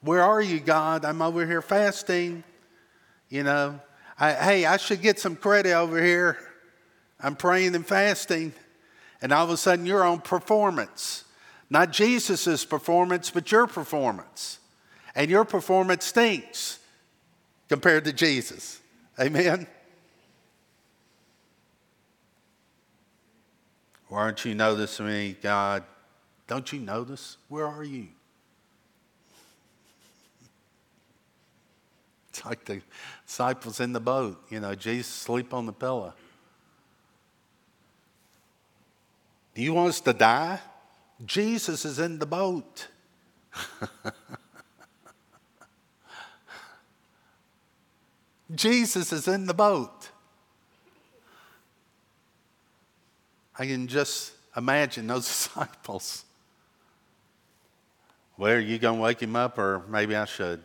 Where 0.00 0.22
are 0.22 0.42
you, 0.42 0.60
God? 0.60 1.04
I'm 1.04 1.22
over 1.22 1.46
here 1.46 1.62
fasting. 1.62 2.42
You 3.28 3.44
know, 3.44 3.80
I, 4.18 4.32
hey, 4.32 4.64
I 4.64 4.76
should 4.76 5.02
get 5.02 5.18
some 5.18 5.36
credit 5.36 5.72
over 5.72 6.02
here. 6.02 6.38
I'm 7.20 7.36
praying 7.36 7.74
and 7.74 7.86
fasting. 7.86 8.52
And 9.20 9.32
all 9.32 9.44
of 9.44 9.50
a 9.50 9.56
sudden, 9.56 9.86
you're 9.86 10.04
on 10.04 10.20
performance. 10.20 11.24
Not 11.70 11.92
Jesus' 11.92 12.64
performance, 12.64 13.30
but 13.30 13.50
your 13.50 13.66
performance. 13.66 14.58
And 15.14 15.30
your 15.30 15.44
performance 15.44 16.06
stinks 16.06 16.78
compared 17.68 18.04
to 18.04 18.12
Jesus. 18.12 18.80
Amen? 19.20 19.66
Why 24.08 24.20
aren't 24.20 24.44
you 24.44 24.54
noticing 24.54 25.06
me, 25.06 25.36
God? 25.42 25.84
Don't 26.46 26.72
you 26.72 26.78
notice? 26.78 27.36
Where 27.48 27.66
are 27.66 27.84
you? 27.84 28.08
It's 32.30 32.44
like 32.44 32.64
the 32.64 32.80
disciples 33.26 33.80
in 33.80 33.92
the 33.92 34.00
boat. 34.00 34.42
You 34.48 34.60
know, 34.60 34.74
Jesus 34.74 35.12
sleep 35.12 35.52
on 35.52 35.66
the 35.66 35.72
pillow. 35.72 36.14
Do 39.58 39.64
you 39.64 39.74
want 39.74 39.88
us 39.88 40.00
to 40.02 40.12
die? 40.12 40.60
Jesus 41.26 41.84
is 41.84 41.98
in 41.98 42.20
the 42.20 42.26
boat. 42.26 42.86
Jesus 48.54 49.12
is 49.12 49.26
in 49.26 49.46
the 49.46 49.54
boat. 49.54 50.10
I 53.58 53.66
can 53.66 53.88
just 53.88 54.30
imagine 54.56 55.08
those 55.08 55.26
disciples. 55.26 56.24
Well, 58.36 58.52
are 58.52 58.60
you 58.60 58.78
going 58.78 58.98
to 58.98 59.02
wake 59.02 59.20
him 59.20 59.34
up, 59.34 59.58
or 59.58 59.82
maybe 59.88 60.14
I 60.14 60.26
should? 60.26 60.62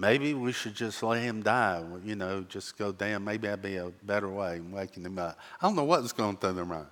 Maybe 0.00 0.32
we 0.32 0.52
should 0.52 0.76
just 0.76 1.02
let 1.02 1.20
him 1.20 1.42
die, 1.42 1.82
you 2.04 2.14
know, 2.14 2.42
just 2.48 2.78
go 2.78 2.92
down. 2.92 3.24
Maybe 3.24 3.48
that'd 3.48 3.60
be 3.60 3.76
a 3.78 3.90
better 4.04 4.28
way 4.28 4.58
of 4.58 4.72
waking 4.72 5.04
him 5.04 5.18
up. 5.18 5.36
I 5.60 5.66
don't 5.66 5.74
know 5.74 5.82
what 5.82 6.02
was 6.02 6.12
going 6.12 6.36
through 6.36 6.52
their 6.52 6.64
mind. 6.64 6.86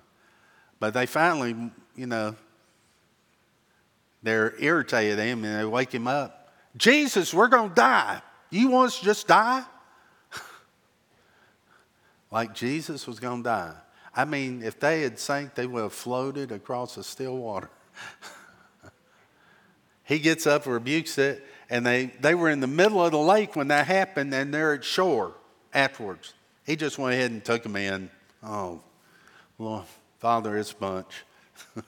But 0.81 0.93
they 0.93 1.05
finally, 1.05 1.55
you 1.95 2.05
know, 2.05 2.35
they're 4.21 4.53
irritated 4.59 5.19
him 5.19 5.45
and 5.45 5.57
they 5.57 5.63
wake 5.63 5.93
him 5.93 6.05
up. 6.05 6.51
Jesus, 6.75 7.33
we're 7.33 7.47
going 7.47 7.69
to 7.69 7.75
die. 7.75 8.21
You 8.49 8.67
want 8.67 8.87
us 8.87 8.99
to 8.99 9.05
just 9.05 9.25
die? 9.25 9.63
like 12.31 12.53
Jesus 12.53 13.07
was 13.07 13.21
going 13.21 13.41
to 13.41 13.49
die. 13.49 13.73
I 14.13 14.25
mean, 14.25 14.63
if 14.63 14.81
they 14.81 15.03
had 15.03 15.17
sank, 15.17 15.55
they 15.55 15.65
would 15.65 15.83
have 15.83 15.93
floated 15.93 16.51
across 16.51 16.95
the 16.95 17.05
still 17.05 17.37
water. 17.37 17.69
he 20.03 20.19
gets 20.19 20.45
up, 20.45 20.65
and 20.65 20.73
rebukes 20.73 21.17
it, 21.17 21.43
and 21.69 21.85
they, 21.85 22.07
they 22.21 22.33
were 22.35 22.49
in 22.49 22.59
the 22.61 22.67
middle 22.67 23.03
of 23.03 23.11
the 23.11 23.17
lake 23.17 23.55
when 23.55 23.67
that 23.69 23.87
happened, 23.87 24.33
and 24.33 24.53
they're 24.53 24.73
at 24.73 24.83
shore 24.83 25.33
afterwards. 25.73 26.33
He 26.65 26.75
just 26.75 26.97
went 26.97 27.13
ahead 27.15 27.31
and 27.31 27.43
took 27.43 27.63
them 27.63 27.75
in. 27.75 28.09
Oh, 28.43 28.81
Lord, 29.57 29.85
Father, 30.19 30.57
it's 30.57 30.73
bunch. 30.73 31.23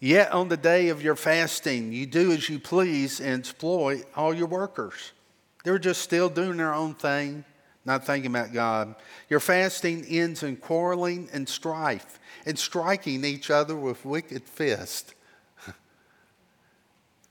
Yet 0.00 0.32
on 0.32 0.48
the 0.48 0.56
day 0.56 0.88
of 0.88 1.02
your 1.02 1.16
fasting, 1.16 1.92
you 1.92 2.06
do 2.06 2.32
as 2.32 2.48
you 2.48 2.58
please 2.60 3.20
and 3.20 3.40
exploit 3.40 4.04
all 4.14 4.32
your 4.32 4.46
workers. 4.46 5.12
They're 5.64 5.78
just 5.78 6.02
still 6.02 6.28
doing 6.28 6.56
their 6.56 6.72
own 6.72 6.94
thing, 6.94 7.44
not 7.84 8.06
thinking 8.06 8.30
about 8.30 8.52
God. 8.52 8.94
Your 9.28 9.40
fasting 9.40 10.04
ends 10.06 10.44
in 10.44 10.56
quarreling 10.56 11.28
and 11.32 11.48
strife 11.48 12.20
and 12.46 12.56
striking 12.56 13.24
each 13.24 13.50
other 13.50 13.74
with 13.74 14.04
wicked 14.04 14.44
fists 14.44 15.14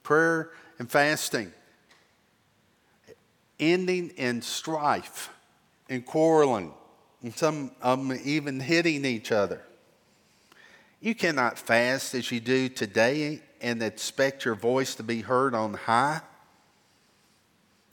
prayer 0.08 0.52
and 0.80 0.90
fasting, 0.90 1.52
ending 3.60 4.08
in 4.16 4.42
strife 4.42 5.30
and 5.90 6.06
quarreling, 6.06 6.74
and 7.22 7.36
some 7.36 7.72
of 7.82 8.00
them 8.00 8.18
even 8.24 8.62
hitting 8.62 9.04
each 9.04 9.34
other. 9.34 9.62
You 11.02 11.14
cannot 11.14 11.60
fast 11.60 12.16
as 12.16 12.32
you 12.32 12.40
do 12.40 12.70
today 12.70 13.42
and 13.60 13.84
expect 13.84 14.46
your 14.46 14.56
voice 14.56 14.96
to 14.96 15.04
be 15.04 15.20
heard 15.20 15.54
on 15.54 15.74
high. 15.74 16.22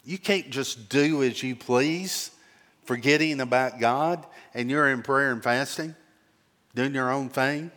You 0.05 0.17
can't 0.17 0.51
just 0.51 0.89
do 0.89 1.25
as 1.25 1.43
you 1.43 1.57
please, 1.57 2.31
forgetting 2.85 3.41
about 3.41 3.81
God, 3.81 4.25
and 4.55 4.71
you're 4.71 4.89
in 4.89 5.03
prayer 5.03 5.33
and 5.33 5.43
fasting, 5.43 5.97
doing 6.77 6.95
your 6.95 7.11
own 7.11 7.29
thing 7.29 7.73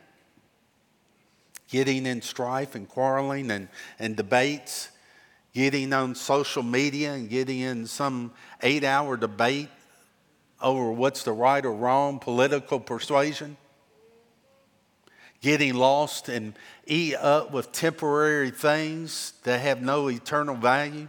getting 1.67 2.05
in 2.05 2.21
strife 2.21 2.75
and 2.75 2.87
quarreling 2.87 3.51
and, 3.51 3.67
and 3.99 4.15
debates, 4.15 4.89
getting 5.53 5.91
on 5.93 6.15
social 6.15 6.63
media 6.63 7.13
and 7.13 7.29
getting 7.29 7.59
in 7.59 7.85
some 7.85 8.31
eight 8.61 8.83
hour 8.83 9.17
debate 9.17 9.69
over 10.61 10.91
what's 10.91 11.23
the 11.23 11.31
right 11.31 11.65
or 11.65 11.73
wrong 11.73 12.19
political 12.19 12.79
persuasion, 12.79 13.57
getting 15.41 15.73
lost 15.73 16.29
and 16.29 16.53
eat 16.85 17.15
up 17.15 17.51
with 17.51 17.71
temporary 17.71 18.49
things 18.49 19.33
that 19.43 19.59
have 19.59 19.81
no 19.81 20.09
eternal 20.09 20.55
value. 20.55 21.07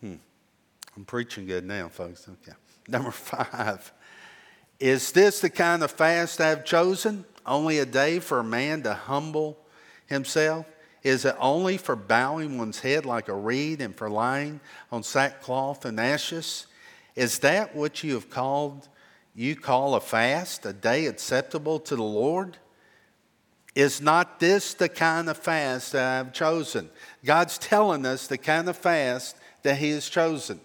Hmm. 0.00 0.14
I'm 0.96 1.04
preaching 1.04 1.46
good 1.46 1.66
now, 1.66 1.88
folks. 1.88 2.28
Okay. 2.28 2.56
Number 2.88 3.10
five 3.10 3.92
is 4.80 5.12
this 5.12 5.40
the 5.40 5.50
kind 5.50 5.82
of 5.82 5.90
fast 5.90 6.40
I've 6.40 6.64
chosen? 6.64 7.24
Only 7.44 7.78
a 7.78 7.86
day 7.86 8.20
for 8.20 8.40
a 8.40 8.44
man 8.44 8.82
to 8.82 8.94
humble 8.94 9.58
himself? 10.06 10.66
Is 11.02 11.24
it 11.24 11.36
only 11.38 11.78
for 11.78 11.96
bowing 11.96 12.58
one's 12.58 12.80
head 12.80 13.06
like 13.06 13.28
a 13.28 13.34
reed 13.34 13.80
and 13.80 13.94
for 13.94 14.10
lying 14.10 14.60
on 14.92 15.02
sackcloth 15.02 15.84
and 15.84 15.98
ashes? 15.98 16.66
Is 17.16 17.38
that 17.40 17.74
what 17.74 18.04
you 18.04 18.14
have 18.14 18.30
called 18.30 18.88
you 19.34 19.54
call 19.54 19.94
a 19.94 20.00
fast, 20.00 20.66
a 20.66 20.72
day 20.72 21.06
acceptable 21.06 21.78
to 21.80 21.94
the 21.94 22.02
Lord? 22.02 22.56
Is 23.74 24.00
not 24.00 24.40
this 24.40 24.74
the 24.74 24.88
kind 24.88 25.28
of 25.28 25.36
fast 25.36 25.92
that 25.92 26.20
I've 26.20 26.32
chosen? 26.32 26.90
God's 27.24 27.58
telling 27.58 28.04
us 28.04 28.26
the 28.26 28.38
kind 28.38 28.68
of 28.68 28.76
fast 28.76 29.36
that 29.62 29.76
He 29.76 29.90
has 29.90 30.08
chosen. 30.08 30.60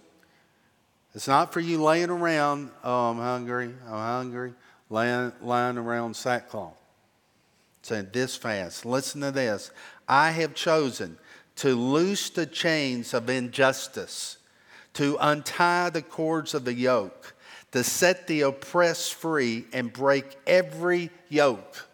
It's 1.14 1.28
not 1.28 1.52
for 1.52 1.60
you 1.60 1.80
laying 1.82 2.10
around, 2.10 2.70
oh, 2.82 3.10
I'm 3.10 3.18
hungry, 3.18 3.70
I'm 3.86 3.92
hungry, 3.92 4.52
lying, 4.90 5.32
lying 5.40 5.78
around 5.78 6.16
sackcloth. 6.16 6.76
Saying 7.82 8.08
this 8.12 8.34
fast. 8.34 8.84
Listen 8.84 9.20
to 9.20 9.30
this. 9.30 9.70
I 10.08 10.30
have 10.32 10.54
chosen 10.54 11.18
to 11.56 11.76
loose 11.76 12.30
the 12.30 12.46
chains 12.46 13.14
of 13.14 13.30
injustice, 13.30 14.38
to 14.94 15.16
untie 15.20 15.90
the 15.90 16.02
cords 16.02 16.54
of 16.54 16.64
the 16.64 16.74
yoke, 16.74 17.34
to 17.72 17.84
set 17.84 18.26
the 18.26 18.40
oppressed 18.40 19.14
free 19.14 19.66
and 19.72 19.92
break 19.92 20.36
every 20.46 21.10
yoke. 21.28 21.88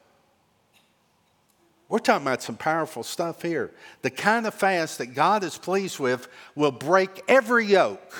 We're 1.88 1.98
talking 1.98 2.26
about 2.26 2.42
some 2.42 2.56
powerful 2.56 3.02
stuff 3.02 3.42
here. 3.42 3.72
The 4.02 4.10
kind 4.10 4.46
of 4.46 4.54
fast 4.54 4.98
that 4.98 5.08
God 5.08 5.42
is 5.42 5.58
pleased 5.58 5.98
with 5.98 6.28
will 6.54 6.70
break 6.70 7.22
every 7.28 7.66
yoke. 7.66 8.14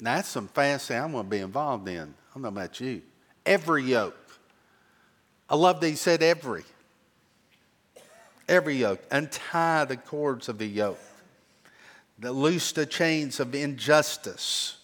Now, 0.00 0.16
that's 0.16 0.28
some 0.28 0.48
fasting 0.48 0.98
I'm 0.98 1.12
going 1.12 1.24
to 1.24 1.30
be 1.30 1.38
involved 1.38 1.88
in. 1.88 2.02
I 2.02 2.34
don't 2.34 2.42
know 2.42 2.48
about 2.48 2.80
you. 2.80 3.02
Every 3.44 3.82
yoke. 3.82 4.16
I 5.48 5.56
love 5.56 5.80
that 5.80 5.88
he 5.88 5.96
said 5.96 6.22
every. 6.22 6.64
Every 8.48 8.76
yoke. 8.76 9.02
Untie 9.10 9.84
the 9.86 9.96
cords 9.96 10.48
of 10.48 10.58
the 10.58 10.66
yoke. 10.66 10.98
The 12.18 12.32
loose 12.32 12.72
the 12.72 12.86
chains 12.86 13.40
of 13.40 13.54
injustice. 13.54 14.78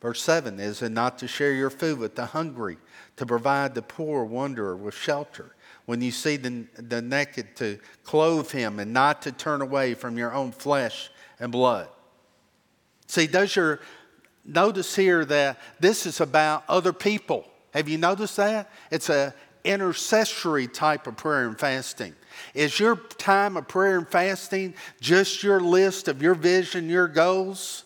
Verse 0.00 0.20
7 0.20 0.58
is 0.58 0.82
it 0.82 0.90
not 0.90 1.18
to 1.18 1.28
share 1.28 1.52
your 1.52 1.70
food 1.70 1.98
with 1.98 2.16
the 2.16 2.26
hungry, 2.26 2.76
to 3.16 3.24
provide 3.24 3.74
the 3.74 3.82
poor 3.82 4.24
wanderer 4.24 4.76
with 4.76 4.94
shelter. 4.94 5.54
When 5.86 6.00
you 6.00 6.10
see 6.10 6.36
the, 6.36 6.66
the 6.76 7.00
naked, 7.00 7.54
to 7.56 7.78
clothe 8.02 8.50
him 8.50 8.80
and 8.80 8.92
not 8.92 9.22
to 9.22 9.32
turn 9.32 9.62
away 9.62 9.94
from 9.94 10.18
your 10.18 10.32
own 10.32 10.50
flesh 10.50 11.10
and 11.38 11.52
blood. 11.52 11.88
See, 13.12 13.26
does 13.26 13.54
your 13.54 13.78
notice 14.42 14.96
here 14.96 15.22
that 15.26 15.58
this 15.78 16.06
is 16.06 16.22
about 16.22 16.64
other 16.66 16.94
people? 16.94 17.46
Have 17.74 17.86
you 17.86 17.98
noticed 17.98 18.38
that? 18.38 18.70
It's 18.90 19.10
a 19.10 19.34
intercessory 19.64 20.66
type 20.66 21.06
of 21.06 21.18
prayer 21.18 21.46
and 21.46 21.60
fasting. 21.60 22.14
Is 22.54 22.80
your 22.80 22.96
time 22.96 23.58
of 23.58 23.68
prayer 23.68 23.98
and 23.98 24.08
fasting 24.08 24.72
just 25.02 25.42
your 25.42 25.60
list 25.60 26.08
of 26.08 26.22
your 26.22 26.34
vision, 26.34 26.88
your 26.88 27.06
goals? 27.06 27.84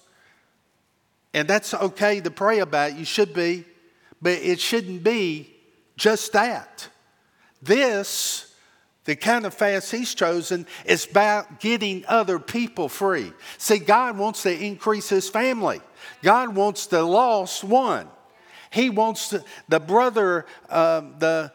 And 1.34 1.48
that's 1.48 1.74
okay 1.74 2.20
to 2.20 2.30
pray 2.30 2.60
about, 2.60 2.96
you 2.96 3.04
should 3.04 3.34
be, 3.34 3.64
but 4.22 4.34
it 4.34 4.60
shouldn't 4.60 5.02
be 5.02 5.52
just 5.96 6.34
that. 6.34 6.88
This, 7.60 8.45
the 9.06 9.16
kind 9.16 9.46
of 9.46 9.54
fast 9.54 9.90
he's 9.90 10.14
chosen, 10.14 10.66
is 10.84 11.08
about 11.08 11.60
getting 11.60 12.04
other 12.06 12.38
people 12.38 12.88
free. 12.88 13.32
See, 13.56 13.78
God 13.78 14.18
wants 14.18 14.42
to 14.42 14.52
increase 14.52 15.08
his 15.08 15.28
family, 15.28 15.80
God 16.22 16.54
wants 16.54 16.86
the 16.86 17.02
lost 17.02 17.64
one. 17.64 18.08
He 18.70 18.90
wants 18.90 19.30
the, 19.30 19.44
the 19.68 19.80
brother, 19.80 20.44
um, 20.68 21.14
the, 21.18 21.52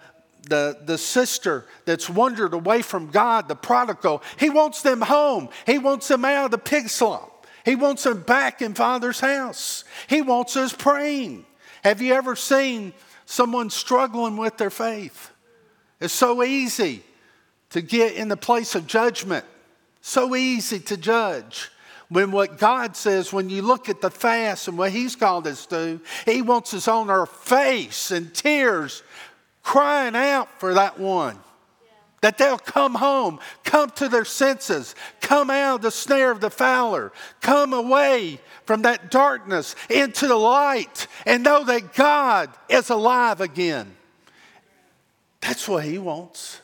the, 0.47 0.79
the 0.85 0.97
sister 0.97 1.67
that's 1.85 2.09
wandered 2.09 2.53
away 2.53 2.81
from 2.81 3.11
God, 3.11 3.47
the 3.47 3.55
prodigal. 3.55 4.23
He 4.39 4.49
wants 4.49 4.81
them 4.81 5.01
home. 5.01 5.49
He 5.67 5.77
wants 5.77 6.07
them 6.07 6.25
out 6.25 6.45
of 6.45 6.51
the 6.51 6.57
pig 6.57 6.89
slump. 6.89 7.29
He 7.63 7.75
wants 7.75 8.03
them 8.03 8.23
back 8.23 8.61
in 8.61 8.73
Father's 8.73 9.19
house. 9.19 9.83
He 10.07 10.21
wants 10.23 10.55
us 10.55 10.73
praying. 10.73 11.45
Have 11.83 12.01
you 12.01 12.13
ever 12.13 12.35
seen 12.35 12.93
someone 13.25 13.69
struggling 13.69 14.37
with 14.37 14.57
their 14.57 14.71
faith? 14.71 15.31
It's 15.99 16.13
so 16.13 16.41
easy 16.41 17.03
to 17.71 17.81
get 17.81 18.13
in 18.13 18.27
the 18.27 18.37
place 18.37 18.75
of 18.75 18.87
judgment, 18.87 19.45
so 20.01 20.35
easy 20.35 20.79
to 20.79 20.97
judge. 20.97 21.69
When 22.09 22.31
what 22.31 22.57
God 22.57 22.97
says, 22.97 23.31
when 23.31 23.49
you 23.49 23.61
look 23.61 23.87
at 23.87 24.01
the 24.01 24.11
fast 24.11 24.67
and 24.67 24.77
what 24.77 24.91
He's 24.91 25.15
called 25.15 25.47
us 25.47 25.65
to, 25.67 26.01
He 26.25 26.41
wants 26.41 26.73
us 26.73 26.87
on 26.87 27.09
our 27.09 27.25
face 27.25 28.11
in 28.11 28.31
tears, 28.31 29.01
crying 29.63 30.15
out 30.15 30.49
for 30.59 30.73
that 30.73 30.99
one. 30.99 31.39
That 32.21 32.37
they'll 32.37 32.59
come 32.59 32.95
home, 32.95 33.39
come 33.63 33.89
to 33.91 34.07
their 34.07 34.25
senses, 34.25 34.93
come 35.21 35.49
out 35.49 35.75
of 35.75 35.81
the 35.81 35.91
snare 35.91 36.29
of 36.29 36.39
the 36.39 36.51
fowler, 36.51 37.11
come 37.39 37.73
away 37.73 38.39
from 38.65 38.83
that 38.83 39.09
darkness 39.09 39.75
into 39.89 40.27
the 40.27 40.35
light, 40.35 41.07
and 41.25 41.43
know 41.43 41.63
that 41.63 41.95
God 41.95 42.51
is 42.69 42.89
alive 42.89 43.41
again. 43.41 43.95
That's 45.39 45.67
what 45.67 45.83
He 45.83 45.97
wants. 45.97 46.60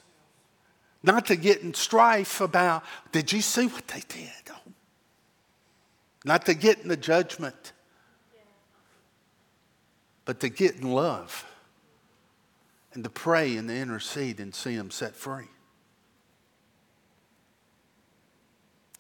Not 1.08 1.28
to 1.28 1.38
get 1.38 1.62
in 1.62 1.74
strife 1.74 2.41
about, 2.41 2.84
did 3.13 3.32
you 3.32 3.39
see 3.39 3.67
what 3.67 3.88
they 3.88 4.02
did? 4.10 4.30
Oh. 4.52 4.72
Not 6.26 6.46
to 6.48 6.54
get 6.54 6.80
in 6.80 6.89
the 6.89 6.98
judgment, 6.98 7.72
but 10.26 10.41
to 10.41 10.50
get 10.50 10.76
in 10.76 10.91
love 10.91 11.46
and 12.93 13.06
to 13.06 13.10
pray 13.10 13.56
and 13.56 13.70
to 13.70 13.74
intercede 13.74 14.41
and 14.41 14.54
see 14.54 14.76
them 14.76 14.91
set 14.91 15.15
free. 15.15 15.48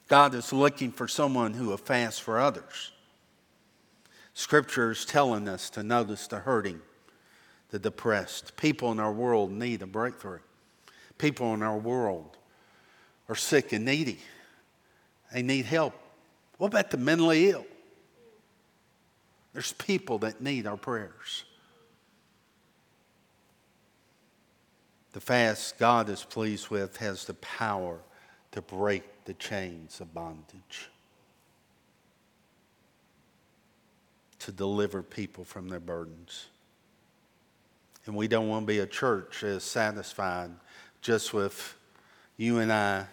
God 0.07 0.33
is 0.33 0.53
looking 0.53 0.93
for 0.93 1.09
someone 1.09 1.55
who 1.55 1.65
will 1.65 1.75
fast 1.75 2.21
for 2.21 2.39
others. 2.39 2.93
Scripture 4.33 4.91
is 4.91 5.03
telling 5.03 5.49
us 5.49 5.69
to 5.71 5.83
notice 5.83 6.25
the 6.27 6.39
hurting, 6.39 6.79
the 7.71 7.79
depressed. 7.79 8.55
People 8.55 8.93
in 8.93 8.99
our 9.01 9.11
world 9.11 9.51
need 9.51 9.81
a 9.81 9.87
breakthrough. 9.87 10.39
People 11.17 11.53
in 11.53 11.61
our 11.63 11.77
world 11.77 12.37
are 13.29 13.35
sick 13.35 13.73
and 13.73 13.85
needy. 13.85 14.19
They 15.33 15.41
need 15.41 15.65
help. 15.65 15.93
What 16.57 16.67
about 16.67 16.91
the 16.91 16.97
mentally 16.97 17.49
ill? 17.49 17.65
There's 19.53 19.73
people 19.73 20.19
that 20.19 20.41
need 20.41 20.67
our 20.67 20.77
prayers. 20.77 21.43
The 25.13 25.19
fast 25.19 25.79
God 25.79 26.09
is 26.09 26.23
pleased 26.23 26.69
with 26.69 26.97
has 26.97 27.25
the 27.25 27.33
power 27.35 27.99
to 28.51 28.61
break 28.61 29.25
the 29.25 29.33
chains 29.33 29.99
of 29.99 30.13
bondage, 30.13 30.89
to 34.39 34.51
deliver 34.51 35.01
people 35.01 35.43
from 35.43 35.69
their 35.69 35.79
burdens. 35.79 36.45
And 38.05 38.15
we 38.15 38.27
don't 38.27 38.47
want 38.47 38.67
to 38.67 38.67
be 38.67 38.79
a 38.79 38.85
church 38.85 39.41
that 39.41 39.47
is 39.47 39.63
satisfied 39.63 40.51
just 41.07 41.33
with 41.33 41.73
you 42.35 42.59
and 42.59 42.69
I. 42.69 43.05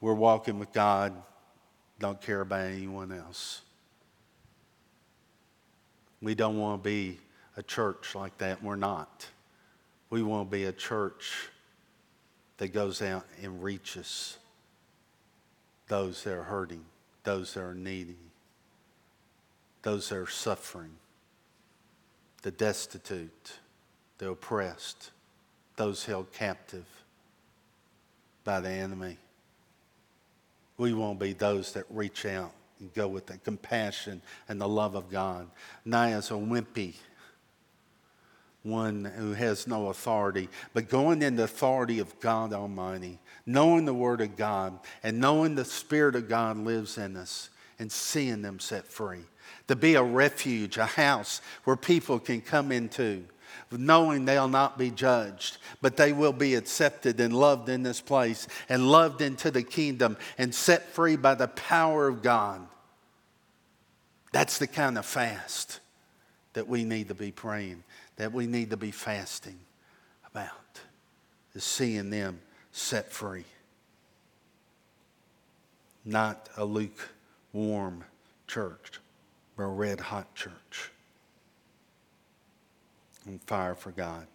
We're 0.00 0.14
walking 0.14 0.58
with 0.58 0.72
God, 0.72 1.12
don't 2.00 2.18
care 2.22 2.40
about 2.40 2.64
anyone 2.64 3.12
else. 3.12 3.60
We 6.22 6.34
don't 6.34 6.56
want 6.56 6.82
to 6.82 6.88
be 6.88 7.18
a 7.58 7.62
church 7.62 8.14
like 8.14 8.38
that. 8.38 8.62
We're 8.62 8.76
not. 8.76 9.26
We 10.08 10.22
want 10.22 10.50
to 10.50 10.56
be 10.56 10.64
a 10.64 10.72
church 10.72 11.50
that 12.56 12.68
goes 12.68 13.02
out 13.02 13.26
and 13.42 13.62
reaches 13.62 14.38
those 15.88 16.24
that 16.24 16.32
are 16.32 16.44
hurting, 16.44 16.86
those 17.24 17.52
that 17.52 17.60
are 17.60 17.74
needy, 17.74 18.16
those 19.82 20.08
that 20.08 20.16
are 20.16 20.26
suffering, 20.26 20.92
the 22.40 22.52
destitute, 22.52 23.58
the 24.16 24.30
oppressed, 24.30 25.10
those 25.76 26.06
held 26.06 26.32
captive 26.32 26.86
by 28.48 28.60
the 28.60 28.70
enemy. 28.70 29.18
We 30.78 30.94
won't 30.94 31.18
be 31.18 31.34
those 31.34 31.74
that 31.74 31.84
reach 31.90 32.24
out 32.24 32.50
and 32.80 32.90
go 32.94 33.06
with 33.06 33.26
the 33.26 33.36
compassion 33.36 34.22
and 34.48 34.58
the 34.58 34.66
love 34.66 34.94
of 34.94 35.10
God, 35.10 35.50
not 35.84 36.08
as 36.08 36.30
a 36.30 36.34
wimpy 36.34 36.94
one 38.62 39.04
who 39.04 39.34
has 39.34 39.66
no 39.66 39.88
authority, 39.88 40.48
but 40.72 40.88
going 40.88 41.20
in 41.20 41.36
the 41.36 41.44
authority 41.44 41.98
of 41.98 42.18
God 42.20 42.54
Almighty, 42.54 43.18
knowing 43.44 43.84
the 43.84 43.92
Word 43.92 44.22
of 44.22 44.34
God, 44.34 44.78
and 45.02 45.20
knowing 45.20 45.54
the 45.54 45.64
Spirit 45.66 46.16
of 46.16 46.26
God 46.26 46.56
lives 46.56 46.96
in 46.96 47.16
us, 47.16 47.50
and 47.78 47.92
seeing 47.92 48.40
them 48.40 48.58
set 48.58 48.86
free. 48.86 49.24
To 49.66 49.76
be 49.76 49.94
a 49.94 50.02
refuge, 50.02 50.78
a 50.78 50.86
house 50.86 51.42
where 51.64 51.76
people 51.76 52.18
can 52.18 52.40
come 52.40 52.72
into, 52.72 53.24
knowing 53.70 54.24
they'll 54.24 54.48
not 54.48 54.78
be 54.78 54.90
judged, 54.90 55.58
but 55.82 55.96
they 55.96 56.12
will 56.12 56.32
be 56.32 56.54
accepted 56.54 57.20
and 57.20 57.34
loved 57.34 57.68
in 57.68 57.82
this 57.82 58.00
place, 58.00 58.46
and 58.68 58.90
loved 58.90 59.20
into 59.20 59.50
the 59.50 59.62
kingdom, 59.62 60.16
and 60.38 60.54
set 60.54 60.88
free 60.88 61.16
by 61.16 61.34
the 61.34 61.48
power 61.48 62.08
of 62.08 62.22
God. 62.22 62.66
That's 64.32 64.58
the 64.58 64.66
kind 64.66 64.96
of 64.96 65.06
fast 65.06 65.80
that 66.54 66.68
we 66.68 66.84
need 66.84 67.08
to 67.08 67.14
be 67.14 67.30
praying 67.30 67.84
that 68.18 68.32
we 68.32 68.46
need 68.46 68.70
to 68.70 68.76
be 68.76 68.90
fasting 68.90 69.58
about 70.30 70.50
is 71.54 71.64
seeing 71.64 72.10
them 72.10 72.40
set 72.72 73.10
free. 73.10 73.44
Not 76.04 76.48
a 76.56 76.64
lukewarm 76.64 78.04
church, 78.46 79.00
but 79.56 79.62
a 79.64 79.68
red 79.68 80.00
hot 80.00 80.34
church. 80.34 80.90
On 83.28 83.38
fire 83.40 83.74
for 83.74 83.90
God. 83.90 84.26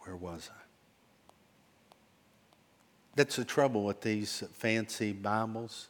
Where 0.00 0.14
was 0.14 0.50
I? 0.52 0.60
That's 3.14 3.36
the 3.36 3.46
trouble 3.46 3.84
with 3.84 4.02
these 4.02 4.44
fancy 4.52 5.12
Bibles. 5.12 5.88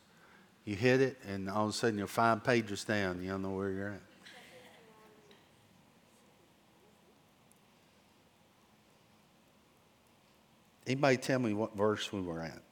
You 0.65 0.77
hit 0.77 1.01
it, 1.01 1.19
and 1.29 1.51
all 1.51 1.65
of 1.65 1.71
a 1.71 1.73
sudden 1.73 1.99
you're 1.99 2.07
five 2.07 2.45
pages 2.45 2.85
down. 2.85 3.21
You 3.21 3.31
don't 3.31 3.43
know 3.43 3.51
where 3.51 3.71
you're 3.71 3.89
at. 3.89 4.01
Anybody 10.87 11.17
tell 11.17 11.41
me 11.41 11.53
what 11.53 11.77
verse 11.77 12.12
we 12.12 12.21
were 12.21 12.41
at? 12.41 12.62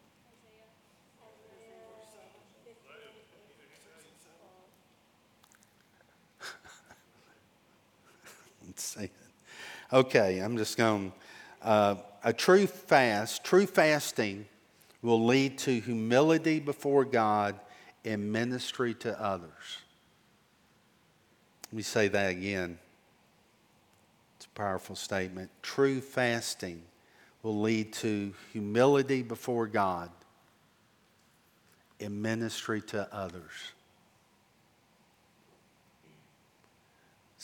Okay, 9.93 10.39
I'm 10.39 10.57
just 10.57 10.77
going. 10.77 11.13
Uh, 11.63 11.97
a 12.23 12.33
true 12.33 12.67
fast, 12.67 13.45
true 13.45 13.67
fasting, 13.67 14.47
will 15.03 15.25
lead 15.25 15.59
to 15.59 15.81
humility 15.81 16.61
before 16.61 17.05
God 17.05 17.59
and 18.05 18.33
ministry 18.33 18.95
to 18.95 19.21
others. 19.21 19.79
Let 21.67 21.77
me 21.77 21.83
say 21.83 22.09
that 22.09 22.31
again. 22.31 22.79
It's 24.37 24.47
a 24.47 24.49
powerful 24.51 24.97
statement. 24.97 25.51
True 25.63 26.01
fasting 26.01 26.83
will 27.43 27.61
lead 27.61 27.93
to 27.95 28.33
humility 28.53 29.23
before 29.23 29.67
God 29.67 30.11
and 32.01 32.23
ministry 32.23 32.81
to 32.83 33.13
others. 33.15 33.73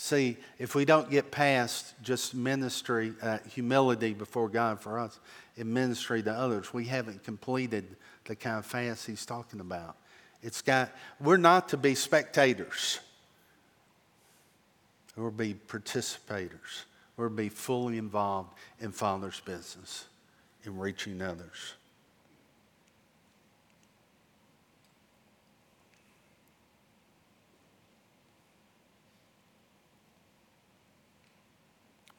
See, 0.02 0.38
if 0.58 0.74
we 0.74 0.86
don't 0.86 1.10
get 1.10 1.30
past 1.30 1.92
just 2.02 2.34
ministry, 2.34 3.12
uh, 3.20 3.36
humility 3.46 4.14
before 4.14 4.48
God 4.48 4.80
for 4.80 4.98
us, 4.98 5.20
in 5.58 5.70
ministry 5.74 6.22
to 6.22 6.32
others, 6.32 6.72
we 6.72 6.86
haven't 6.86 7.22
completed 7.22 7.84
the 8.24 8.34
kind 8.34 8.56
of 8.56 8.64
fast 8.64 9.06
He's 9.06 9.26
talking 9.26 9.60
about. 9.60 9.96
It's 10.42 10.62
got, 10.62 10.90
we're 11.20 11.36
not 11.36 11.68
to 11.68 11.76
be 11.76 11.94
spectators. 11.94 12.98
To 15.16 15.30
be 15.30 15.54
participators. 15.68 16.84
To 17.18 17.28
be 17.28 17.50
fully 17.50 17.98
involved 17.98 18.54
in 18.80 18.92
Father's 18.92 19.40
business, 19.40 20.06
in 20.64 20.78
reaching 20.78 21.20
others. 21.20 21.74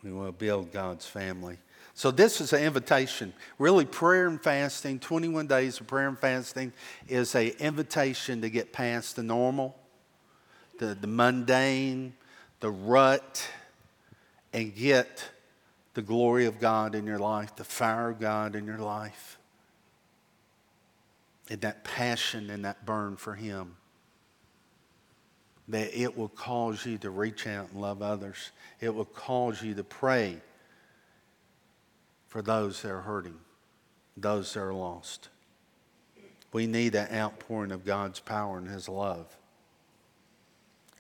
We 0.04 0.12
will 0.12 0.32
build 0.32 0.72
God's 0.72 1.06
family. 1.06 1.58
So, 1.94 2.10
this 2.10 2.42
is 2.42 2.54
an 2.54 2.64
invitation. 2.64 3.34
Really, 3.60 3.86
prayer 3.86 4.28
and 4.28 4.42
fasting, 4.42 5.00
21 5.00 5.48
days 5.48 5.80
of 5.80 5.88
prayer 5.88 6.08
and 6.08 6.18
fasting, 6.18 6.74
is 7.08 7.36
an 7.36 7.52
invitation 7.60 8.42
to 8.42 8.50
get 8.50 8.74
past 8.74 9.18
the 9.18 9.24
normal, 9.24 9.78
the, 10.80 10.96
the 10.96 11.08
mundane, 11.08 12.14
the 12.62 12.72
rut, 12.72 13.48
and 14.54 14.74
get 14.74 15.30
the 15.94 16.02
glory 16.02 16.46
of 16.46 16.60
God 16.60 16.96
in 16.96 17.06
your 17.06 17.20
life, 17.20 17.56
the 17.56 17.64
fire 17.64 18.10
of 18.10 18.20
God 18.20 18.56
in 18.56 18.66
your 18.66 18.80
life, 18.80 19.38
and 21.50 21.62
that 21.62 21.84
passion 21.84 22.50
and 22.50 22.64
that 22.66 22.86
burn 22.86 23.18
for 23.18 23.36
Him 23.36 23.76
that 25.72 25.98
it 25.98 26.18
will 26.18 26.30
cause 26.30 26.86
you 26.86 26.98
to 26.98 27.10
reach 27.10 27.48
out 27.48 27.70
and 27.72 27.82
love 27.82 28.02
others. 28.02 28.52
It 28.82 28.94
will 28.94 29.06
cause 29.06 29.62
you 29.62 29.74
to 29.76 29.84
pray 29.84 30.38
for 32.28 32.42
those 32.42 32.82
that 32.82 32.92
are 32.92 33.02
hurting, 33.02 33.38
those 34.18 34.54
that 34.54 34.60
are 34.62 34.74
lost. 34.74 35.30
We 36.52 36.68
need 36.68 36.96
an 36.96 37.14
outpouring 37.14 37.72
of 37.72 37.86
God's 37.86 38.20
power 38.20 38.58
and 38.58 38.68
His 38.68 38.90
love. 38.90 39.26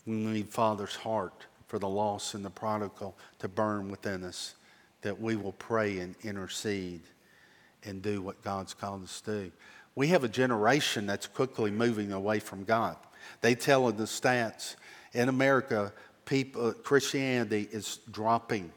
We 0.05 0.15
need 0.15 0.49
Father's 0.49 0.95
heart 0.95 1.45
for 1.67 1.77
the 1.77 1.89
lost 1.89 2.33
and 2.33 2.43
the 2.43 2.49
prodigal 2.49 3.17
to 3.39 3.49
burn 3.49 3.91
within 3.91 4.23
us, 4.23 4.55
that 5.01 5.19
we 5.19 5.35
will 5.35 5.53
pray 5.53 5.99
and 5.99 6.15
intercede 6.23 7.01
and 7.83 8.01
do 8.01 8.21
what 8.21 8.41
God's 8.41 8.73
called 8.73 9.03
us 9.03 9.19
to 9.21 9.31
do. 9.31 9.51
We 9.95 10.07
have 10.07 10.23
a 10.23 10.29
generation 10.29 11.05
that's 11.05 11.27
quickly 11.27 11.71
moving 11.71 12.13
away 12.13 12.39
from 12.39 12.63
God. 12.63 12.95
They 13.41 13.55
tell 13.55 13.87
in 13.89 13.97
the 13.97 14.03
stats 14.03 14.75
in 15.13 15.29
America, 15.29 15.93
people, 16.25 16.67
uh, 16.67 16.71
Christianity 16.73 17.67
is 17.71 17.99
dropping. 18.09 18.71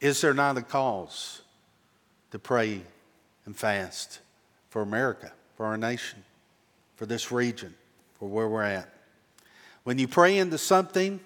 Is 0.00 0.20
there 0.20 0.34
not 0.34 0.58
a 0.58 0.62
cause 0.62 1.42
to 2.30 2.38
pray 2.38 2.82
and 3.46 3.56
fast 3.56 4.20
for 4.68 4.82
America, 4.82 5.32
for 5.56 5.66
our 5.66 5.78
nation, 5.78 6.22
for 6.96 7.06
this 7.06 7.32
region, 7.32 7.74
for 8.18 8.28
where 8.28 8.48
we're 8.48 8.62
at? 8.62 8.92
When 9.84 9.98
you 9.98 10.08
pray 10.08 10.38
into 10.38 10.58
something 10.58 11.20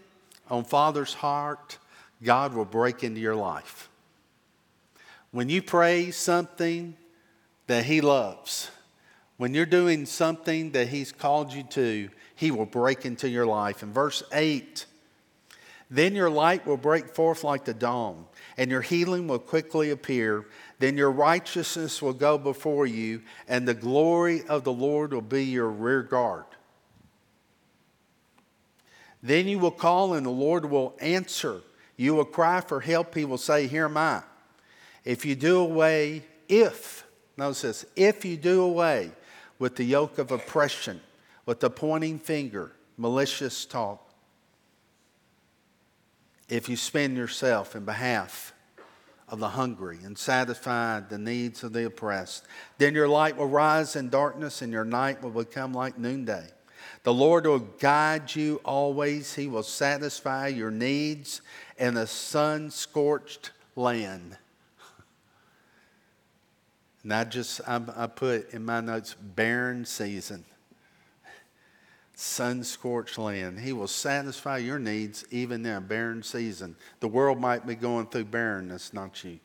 on 0.48 0.64
Father's 0.64 1.14
heart, 1.14 1.78
God 2.22 2.54
will 2.54 2.64
break 2.64 3.02
into 3.02 3.20
your 3.20 3.36
life. 3.36 3.88
When 5.30 5.48
you 5.48 5.62
pray 5.62 6.10
something 6.10 6.96
that 7.66 7.84
He 7.84 8.00
loves, 8.00 8.70
when 9.38 9.54
you're 9.54 9.66
doing 9.66 10.04
something 10.04 10.72
that 10.72 10.88
He's 10.88 11.12
called 11.12 11.52
you 11.52 11.62
to, 11.62 12.10
He 12.34 12.50
will 12.50 12.66
break 12.66 13.06
into 13.06 13.28
your 13.28 13.46
life. 13.46 13.82
In 13.82 13.92
verse 13.92 14.22
8, 14.32 14.84
then 15.90 16.14
your 16.14 16.28
light 16.28 16.66
will 16.66 16.76
break 16.76 17.14
forth 17.14 17.44
like 17.44 17.64
the 17.64 17.72
dawn, 17.72 18.26
and 18.58 18.70
your 18.70 18.82
healing 18.82 19.26
will 19.26 19.38
quickly 19.38 19.90
appear. 19.90 20.46
Then 20.80 20.98
your 20.98 21.10
righteousness 21.10 22.02
will 22.02 22.12
go 22.12 22.36
before 22.36 22.86
you, 22.86 23.22
and 23.48 23.66
the 23.66 23.74
glory 23.74 24.42
of 24.48 24.64
the 24.64 24.72
Lord 24.72 25.14
will 25.14 25.22
be 25.22 25.44
your 25.44 25.68
rear 25.68 26.02
guard. 26.02 26.44
Then 29.22 29.48
you 29.48 29.58
will 29.60 29.70
call, 29.70 30.14
and 30.14 30.26
the 30.26 30.30
Lord 30.30 30.64
will 30.64 30.96
answer. 31.00 31.62
You 31.96 32.14
will 32.14 32.24
cry 32.24 32.60
for 32.60 32.80
help. 32.80 33.14
He 33.14 33.24
will 33.24 33.38
say, 33.38 33.66
Here 33.68 33.86
am 33.86 33.96
I. 33.96 34.22
If 35.04 35.24
you 35.24 35.36
do 35.36 35.60
away, 35.60 36.22
if, 36.48 37.04
notice 37.36 37.62
this, 37.62 37.86
if 37.96 38.24
you 38.24 38.36
do 38.36 38.62
away 38.62 39.12
with 39.58 39.76
the 39.76 39.84
yoke 39.84 40.18
of 40.18 40.30
oppression, 40.30 41.00
with 41.46 41.60
the 41.60 41.70
pointing 41.70 42.18
finger, 42.18 42.72
malicious 42.96 43.64
talk. 43.64 44.04
If 46.48 46.68
you 46.68 46.76
spend 46.76 47.16
yourself 47.16 47.76
in 47.76 47.84
behalf 47.84 48.54
of 49.28 49.38
the 49.38 49.50
hungry 49.50 49.98
and 50.02 50.16
satisfy 50.16 51.00
the 51.00 51.18
needs 51.18 51.62
of 51.62 51.72
the 51.72 51.86
oppressed, 51.86 52.46
then 52.78 52.94
your 52.94 53.08
light 53.08 53.36
will 53.36 53.48
rise 53.48 53.96
in 53.96 54.08
darkness 54.08 54.62
and 54.62 54.72
your 54.72 54.84
night 54.84 55.22
will 55.22 55.30
become 55.30 55.72
like 55.74 55.98
noonday. 55.98 56.46
The 57.02 57.12
Lord 57.12 57.46
will 57.46 57.58
guide 57.58 58.34
you 58.34 58.60
always. 58.64 59.34
He 59.34 59.46
will 59.46 59.62
satisfy 59.62 60.48
your 60.48 60.70
needs 60.70 61.42
in 61.76 61.96
a 61.96 62.06
sun 62.06 62.70
scorched 62.70 63.52
land. 63.76 64.36
And 67.08 67.14
I 67.14 67.24
just, 67.24 67.62
I, 67.66 67.80
I 67.96 68.06
put 68.06 68.52
in 68.52 68.66
my 68.66 68.82
notes, 68.82 69.14
barren 69.14 69.86
season, 69.86 70.44
sun 72.14 72.62
scorched 72.62 73.16
land. 73.16 73.60
He 73.60 73.72
will 73.72 73.88
satisfy 73.88 74.58
your 74.58 74.78
needs 74.78 75.24
even 75.30 75.64
in 75.64 75.72
a 75.72 75.80
barren 75.80 76.22
season. 76.22 76.76
The 77.00 77.08
world 77.08 77.40
might 77.40 77.66
be 77.66 77.76
going 77.76 78.08
through 78.08 78.26
barrenness, 78.26 78.92
not 78.92 79.24
you. 79.24 79.38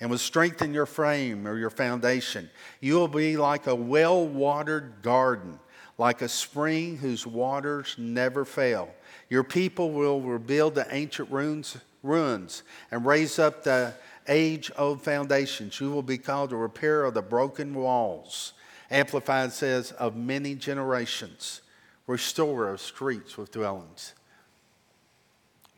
And 0.00 0.08
will 0.08 0.16
strengthen 0.16 0.72
your 0.72 0.86
frame 0.86 1.46
or 1.46 1.58
your 1.58 1.68
foundation. 1.68 2.48
You 2.80 2.94
will 2.94 3.08
be 3.08 3.36
like 3.36 3.66
a 3.66 3.74
well 3.74 4.26
watered 4.26 5.02
garden, 5.02 5.60
like 5.98 6.22
a 6.22 6.30
spring 6.30 6.96
whose 6.96 7.26
waters 7.26 7.94
never 7.98 8.46
fail. 8.46 8.88
Your 9.28 9.44
people 9.44 9.90
will 9.90 10.22
rebuild 10.22 10.76
the 10.76 10.86
ancient 10.90 11.30
ruins, 11.30 11.76
ruins 12.02 12.62
and 12.90 13.04
raise 13.04 13.38
up 13.38 13.64
the 13.64 13.92
age 14.28 14.70
old 14.76 15.02
foundations. 15.02 15.80
You 15.80 15.90
will 15.90 16.02
be 16.02 16.18
called 16.18 16.52
a 16.52 16.56
repairer 16.56 17.04
of 17.04 17.14
the 17.14 17.22
broken 17.22 17.74
walls. 17.74 18.52
Amplified 18.90 19.52
says, 19.52 19.92
of 19.92 20.16
many 20.16 20.54
generations, 20.54 21.60
restorer 22.06 22.70
of 22.70 22.80
streets 22.80 23.36
with 23.36 23.50
dwellings. 23.50 24.14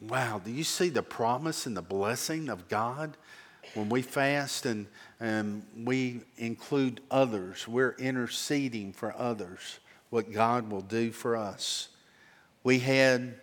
Wow, 0.01 0.41
do 0.45 0.51
you 0.51 0.65
see 0.65 0.91
the 0.91 1.03
promise 1.03 1.67
and 1.67 1.77
the 1.77 1.83
blessing 1.83 2.49
of 2.49 2.69
God? 2.69 3.17
When 3.75 3.89
we 3.89 4.03
fast 4.03 4.65
and, 4.67 4.87
and 5.21 5.63
we 5.85 6.21
include 6.37 7.01
others, 7.11 7.67
we're 7.67 7.97
interceding 7.99 8.93
for 8.93 9.15
others, 9.17 9.81
what 10.11 10.33
God 10.33 10.71
will 10.71 10.83
do 10.83 11.11
for 11.11 11.37
us. 11.37 11.89
We 12.62 12.79
had, 12.79 13.35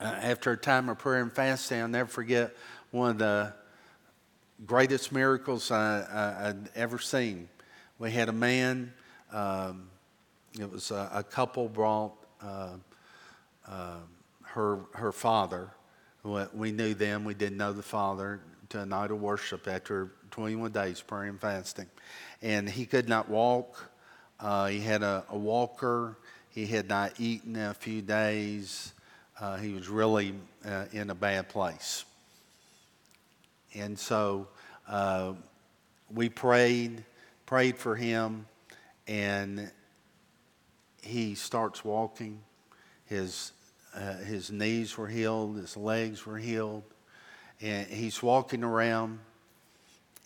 uh, 0.00 0.04
after 0.04 0.52
a 0.52 0.56
time 0.56 0.88
of 0.88 0.98
prayer 0.98 1.22
and 1.22 1.32
fasting, 1.32 1.80
I'll 1.80 1.88
never 1.88 2.08
forget 2.08 2.54
one 2.90 3.12
of 3.12 3.18
the 3.18 3.52
greatest 4.66 5.12
miracles 5.12 5.70
I, 5.70 6.48
would 6.48 6.70
ever 6.74 6.98
seen. 6.98 7.48
We 7.98 8.10
had 8.10 8.28
a 8.28 8.32
man, 8.32 8.92
um, 9.32 9.88
it 10.58 10.70
was 10.70 10.90
a, 10.90 11.10
a 11.12 11.22
couple 11.22 11.68
brought 11.68 12.14
uh, 12.42 12.76
uh, 13.66 13.96
her, 14.42 14.80
her 14.94 15.12
father. 15.12 15.70
We 16.52 16.72
knew 16.72 16.94
them, 16.94 17.24
we 17.24 17.34
didn't 17.34 17.56
know 17.56 17.72
the 17.72 17.82
father, 17.82 18.40
to 18.70 18.80
a 18.80 18.86
night 18.86 19.10
of 19.10 19.20
worship 19.20 19.66
after 19.66 20.12
21 20.30 20.72
days 20.72 21.00
praying 21.00 21.30
and 21.30 21.40
fasting. 21.40 21.86
And 22.42 22.68
he 22.68 22.84
could 22.84 23.08
not 23.08 23.28
walk. 23.28 23.90
Uh, 24.38 24.66
he 24.66 24.80
had 24.80 25.02
a, 25.02 25.24
a, 25.30 25.38
walker. 25.38 26.18
He 26.50 26.66
had 26.66 26.88
not 26.88 27.18
eaten 27.18 27.56
in 27.56 27.62
a 27.62 27.74
few 27.74 28.02
days. 28.02 28.92
Uh, 29.40 29.56
he 29.56 29.72
was 29.72 29.88
really 29.88 30.34
uh, 30.64 30.84
in 30.92 31.10
a 31.10 31.14
bad 31.14 31.48
place. 31.48 32.04
And 33.74 33.98
so 33.98 34.48
uh, 34.88 35.34
we 36.10 36.28
prayed, 36.28 37.04
prayed 37.46 37.76
for 37.76 37.96
him, 37.96 38.46
and 39.06 39.70
he 41.02 41.34
starts 41.34 41.84
walking. 41.84 42.40
His, 43.06 43.52
uh, 43.94 44.16
his 44.18 44.50
knees 44.50 44.96
were 44.96 45.08
healed, 45.08 45.56
his 45.56 45.76
legs 45.76 46.26
were 46.26 46.38
healed, 46.38 46.84
and 47.60 47.86
he's 47.86 48.22
walking 48.22 48.64
around 48.64 49.18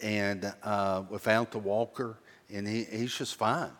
and 0.00 0.52
uh, 0.62 1.04
without 1.08 1.52
the 1.52 1.58
walker, 1.58 2.18
and 2.52 2.66
he, 2.66 2.84
he's 2.84 3.16
just 3.16 3.36
fine. 3.36 3.70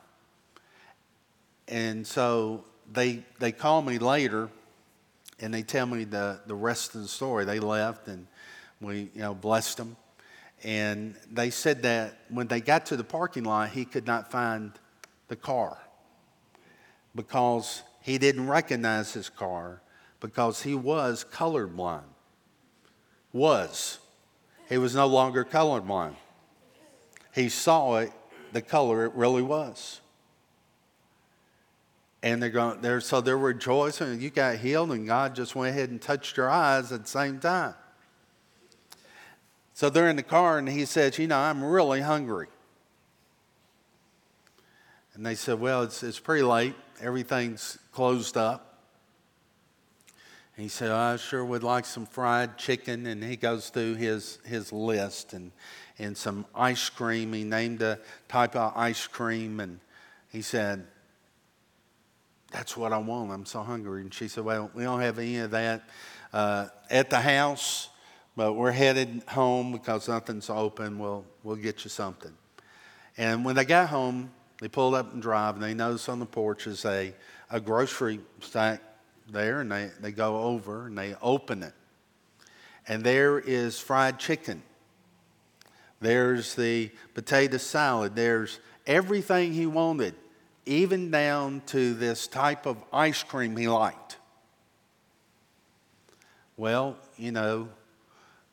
and 1.69 2.07
so 2.07 2.65
they, 2.93 3.25
they 3.39 3.53
call 3.53 3.83
me 3.83 3.99
later 3.99 4.49
and 5.41 5.53
they 5.53 5.63
tell 5.63 5.87
me 5.87 6.05
the, 6.05 6.41
the 6.47 6.55
rest 6.55 6.95
of 6.95 7.03
the 7.03 7.09
story. 7.09 7.45
They 7.45 7.59
left 7.59 8.09
and 8.09 8.27
we 8.83 9.11
you 9.15 9.21
know, 9.21 9.35
blessed 9.35 9.79
them. 9.79 9.97
And 10.65 11.15
they 11.31 11.51
said 11.51 11.83
that 11.83 12.19
when 12.29 12.47
they 12.47 12.61
got 12.61 12.87
to 12.87 12.97
the 12.97 13.05
parking 13.05 13.45
lot, 13.45 13.71
he 13.71 13.85
could 13.85 14.07
not 14.07 14.31
find 14.31 14.73
the 15.29 15.37
car 15.37 15.79
because 17.15 17.83
he 18.01 18.19
didn't 18.19 18.47
recognize 18.47 19.13
his 19.13 19.29
car 19.29 19.81
because 20.21 20.63
he 20.63 20.75
was 20.75 21.25
colorblind. 21.33 22.03
Was. 23.33 23.99
He 24.69 24.79
was 24.79 24.95
no 24.95 25.07
longer 25.07 25.45
colorblind. 25.45 26.15
He 27.35 27.49
saw 27.49 27.97
it, 27.97 28.13
the 28.53 28.63
color 28.63 29.07
it 29.07 29.15
really 29.15 29.43
was. 29.43 30.01
And 32.23 32.41
they're 32.41 32.51
going, 32.51 32.81
they're, 32.83 33.01
so 33.01 33.21
they're 33.21 33.37
rejoicing. 33.37 34.21
You 34.21 34.31
got 34.31 34.57
healed, 34.57 34.93
and 34.93 35.07
God 35.07 35.35
just 35.35 35.57
went 35.57 35.75
ahead 35.75 35.91
and 35.91 36.01
touched 36.01 36.37
your 36.37 36.49
eyes 36.49 36.93
at 36.93 37.03
the 37.03 37.09
same 37.09 37.41
time. 37.41 37.75
So 39.75 39.89
they're 39.91 40.09
in 40.09 40.17
the 40.17 40.23
car, 40.23 40.59
and 40.59 40.69
he 40.69 40.85
says, 40.85 41.19
You 41.19 41.27
know, 41.27 41.39
I'm 41.39 41.65
really 41.65 42.01
hungry. 42.01 42.49
And 45.15 45.25
they 45.25 45.35
said, 45.35 45.61
Well, 45.61 45.83
it's, 45.83 46.03
it's 46.03 46.19
pretty 46.19 46.43
late. 46.43 46.75
Everything's 47.01 47.79
closed 47.93 48.37
up. 48.37 48.73
And 50.57 50.63
he 50.63 50.69
said, 50.69 50.91
I 50.91 51.17
sure 51.17 51.45
would 51.45 51.63
like 51.63 51.87
some 51.87 52.07
fried 52.07 52.59
chicken. 52.59 53.07
And 53.07 53.25
he 53.25 53.37
goes 53.37 53.71
through 53.71 53.95
his, 53.95 54.39
his 54.45 54.73
list 54.73 55.33
and, 55.33 55.51
and 55.99 56.17
some 56.17 56.45
ice 56.55 56.91
cream. 56.91 57.33
He 57.33 57.45
named 57.45 57.83
a 57.83 57.99
type 58.29 58.55
of 58.55 58.73
ice 58.77 59.07
cream. 59.07 59.61
And 59.61 59.81
he 60.31 60.43
said, 60.43 60.87
That's 62.51 62.77
what 62.77 62.93
I 62.93 62.99
want. 62.99 63.33
I'm 63.33 63.47
so 63.47 63.63
hungry. 63.63 64.03
And 64.03 64.13
she 64.13 64.29
said, 64.29 64.45
Well, 64.45 64.71
we 64.75 64.83
don't 64.83 65.01
have 65.01 65.19
any 65.19 65.39
of 65.39 65.51
that 65.53 65.83
uh, 66.33 66.69
at 66.91 67.11
the 67.11 67.21
house, 67.21 67.89
but 68.37 68.55
we're 68.55 68.73
headed 68.73 69.23
home 69.29 69.73
because 69.73 70.09
nothing's 70.09 70.49
open. 70.49 70.99
We'll, 70.99 71.25
we'll 71.43 71.57
get 71.57 71.85
you 71.85 71.91
something. 71.91 72.33
And 73.17 73.45
when 73.45 73.57
they 73.57 73.65
got 73.65 73.89
home, 73.89 74.31
they 74.61 74.69
pulled 74.69 74.95
up 74.95 75.13
and 75.13 75.21
drive, 75.21 75.55
and 75.55 75.63
they 75.63 75.75
noticed 75.75 76.09
on 76.09 76.19
the 76.19 76.27
porch 76.27 76.67
is 76.67 76.85
a, 76.85 77.13
a 77.51 77.61
grocery 77.61 78.21
stack 78.41 78.81
there, 79.29 79.61
and 79.61 79.71
they, 79.71 79.91
they 80.01 80.13
go 80.13 80.43
over 80.43 80.87
and 80.87 80.97
they 80.97 81.15
open 81.21 81.63
it. 81.63 81.75
And 82.89 83.05
there 83.05 83.39
is 83.39 83.79
fried 83.79 84.19
chicken. 84.19 84.63
There's 86.01 86.55
the 86.55 86.91
potato 87.15 87.59
salad. 87.59 88.17
There's 88.17 88.59
everything 88.87 89.53
he 89.53 89.67
wanted, 89.67 90.15
even 90.67 91.11
down 91.11 91.63
to 91.67 91.95
this 91.95 92.27
type 92.27 92.67
of 92.67 92.77
ice 92.93 93.23
cream 93.23 93.57
he 93.57 93.69
liked. 93.69 94.17
Well, 96.57 96.97
you 97.17 97.33
know, 97.33 97.69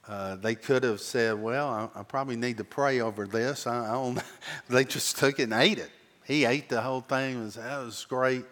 uh, 0.10 0.36
they 0.38 0.56
could 0.56 0.84
have 0.84 1.00
said, 1.00 1.40
Well, 1.40 1.70
I, 1.70 2.00
I, 2.00 2.04
probably 2.04 2.36
need 2.36 2.58
to 2.58 2.64
pray 2.64 3.00
over 3.00 3.28
this. 3.28 3.68
I, 3.68 3.90
I 3.90 3.92
don't, 3.92 4.20
they 4.70 4.84
just 4.84 5.18
took 5.18 5.40
it 5.40 5.44
and 5.44 5.54
ate 5.54 5.78
it. 5.78 5.92
He 6.26 6.46
ate 6.46 6.68
the 6.68 6.82
whole 6.82 7.02
thing. 7.02 7.40
It 7.40 7.44
was, 7.44 7.56
that 7.56 7.78
was 7.78 8.06
great. 8.10 8.46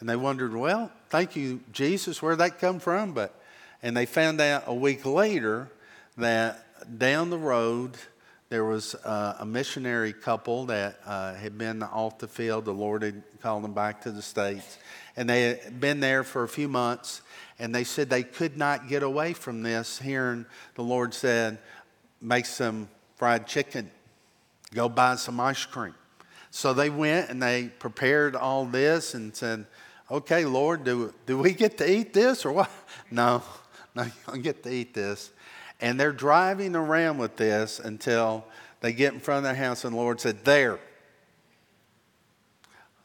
And 0.00 0.08
they 0.08 0.16
wondered, 0.16 0.56
Well, 0.56 0.90
thank 1.10 1.36
you, 1.36 1.60
Jesus, 1.70 2.22
where'd 2.22 2.38
that 2.38 2.58
come 2.58 2.80
from? 2.80 3.12
But, 3.12 3.38
and 3.82 3.94
they 3.94 4.06
found 4.06 4.40
out 4.40 4.64
a 4.66 4.74
week 4.74 5.04
later 5.04 5.70
that 6.16 6.98
down 6.98 7.28
the 7.28 7.38
road, 7.38 7.96
there 8.48 8.64
was 8.64 8.94
uh, 8.94 9.36
a 9.38 9.44
missionary 9.44 10.14
couple 10.14 10.66
that 10.66 10.98
uh, 11.04 11.34
had 11.34 11.58
been 11.58 11.82
off 11.82 12.18
the 12.18 12.28
field. 12.28 12.64
The 12.64 12.72
Lord 12.72 13.02
had 13.02 13.22
called 13.42 13.64
them 13.64 13.74
back 13.74 14.02
to 14.02 14.12
the 14.12 14.22
States. 14.22 14.78
And 15.14 15.28
they 15.28 15.42
had 15.42 15.78
been 15.78 16.00
there 16.00 16.24
for 16.24 16.42
a 16.42 16.48
few 16.48 16.68
months. 16.68 17.20
And 17.58 17.74
they 17.74 17.84
said 17.84 18.10
they 18.10 18.22
could 18.22 18.56
not 18.56 18.88
get 18.88 19.02
away 19.02 19.32
from 19.32 19.62
this, 19.62 19.98
hearing 19.98 20.46
the 20.74 20.82
Lord 20.82 21.14
said, 21.14 21.58
Make 22.20 22.46
some 22.46 22.88
fried 23.16 23.46
chicken, 23.46 23.90
go 24.74 24.88
buy 24.88 25.16
some 25.16 25.38
ice 25.40 25.64
cream. 25.64 25.94
So 26.50 26.74
they 26.74 26.90
went 26.90 27.30
and 27.30 27.42
they 27.42 27.70
prepared 27.78 28.36
all 28.36 28.66
this 28.66 29.14
and 29.14 29.34
said, 29.34 29.66
okay, 30.12 30.44
Lord, 30.44 30.84
do, 30.84 31.12
do 31.24 31.38
we 31.38 31.52
get 31.52 31.78
to 31.78 31.90
eat 31.90 32.12
this 32.12 32.44
or 32.44 32.52
what? 32.52 32.70
No, 33.10 33.42
no, 33.94 34.04
you 34.04 34.12
don't 34.26 34.42
get 34.42 34.62
to 34.62 34.72
eat 34.72 34.94
this. 34.94 35.32
And 35.80 36.00
they're 36.00 36.12
driving 36.12 36.74
around 36.74 37.18
with 37.18 37.36
this 37.36 37.78
until 37.78 38.46
they 38.80 38.92
get 38.94 39.12
in 39.12 39.20
front 39.20 39.38
of 39.38 39.44
their 39.44 39.54
house 39.54 39.84
and 39.84 39.92
the 39.92 39.98
Lord 39.98 40.18
said, 40.20 40.44
There. 40.44 40.78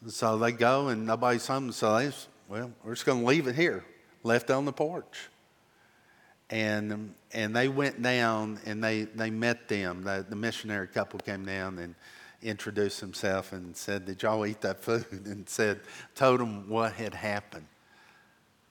So 0.06 0.38
they 0.38 0.52
go 0.52 0.88
and 0.88 1.06
nobody's 1.06 1.46
home. 1.46 1.72
So 1.72 1.98
they, 1.98 2.10
well, 2.48 2.70
we're 2.82 2.94
just 2.94 3.04
going 3.04 3.20
to 3.20 3.26
leave 3.26 3.48
it 3.48 3.54
here, 3.54 3.84
left 4.22 4.50
on 4.50 4.64
the 4.64 4.72
porch. 4.72 5.28
And, 6.50 7.14
and 7.32 7.54
they 7.54 7.68
went 7.68 8.00
down 8.00 8.58
and 8.64 8.82
they, 8.82 9.02
they 9.02 9.30
met 9.30 9.68
them. 9.68 10.02
The, 10.02 10.24
the 10.28 10.36
missionary 10.36 10.86
couple 10.86 11.18
came 11.18 11.44
down 11.44 11.78
and 11.78 11.94
introduced 12.42 13.00
himself 13.00 13.52
and 13.52 13.76
said, 13.76 14.06
Did 14.06 14.22
y'all 14.22 14.46
eat 14.46 14.62
that 14.62 14.82
food? 14.82 15.04
And 15.26 15.48
said, 15.48 15.80
told 16.14 16.40
them 16.40 16.68
what 16.68 16.94
had 16.94 17.14
happened. 17.14 17.66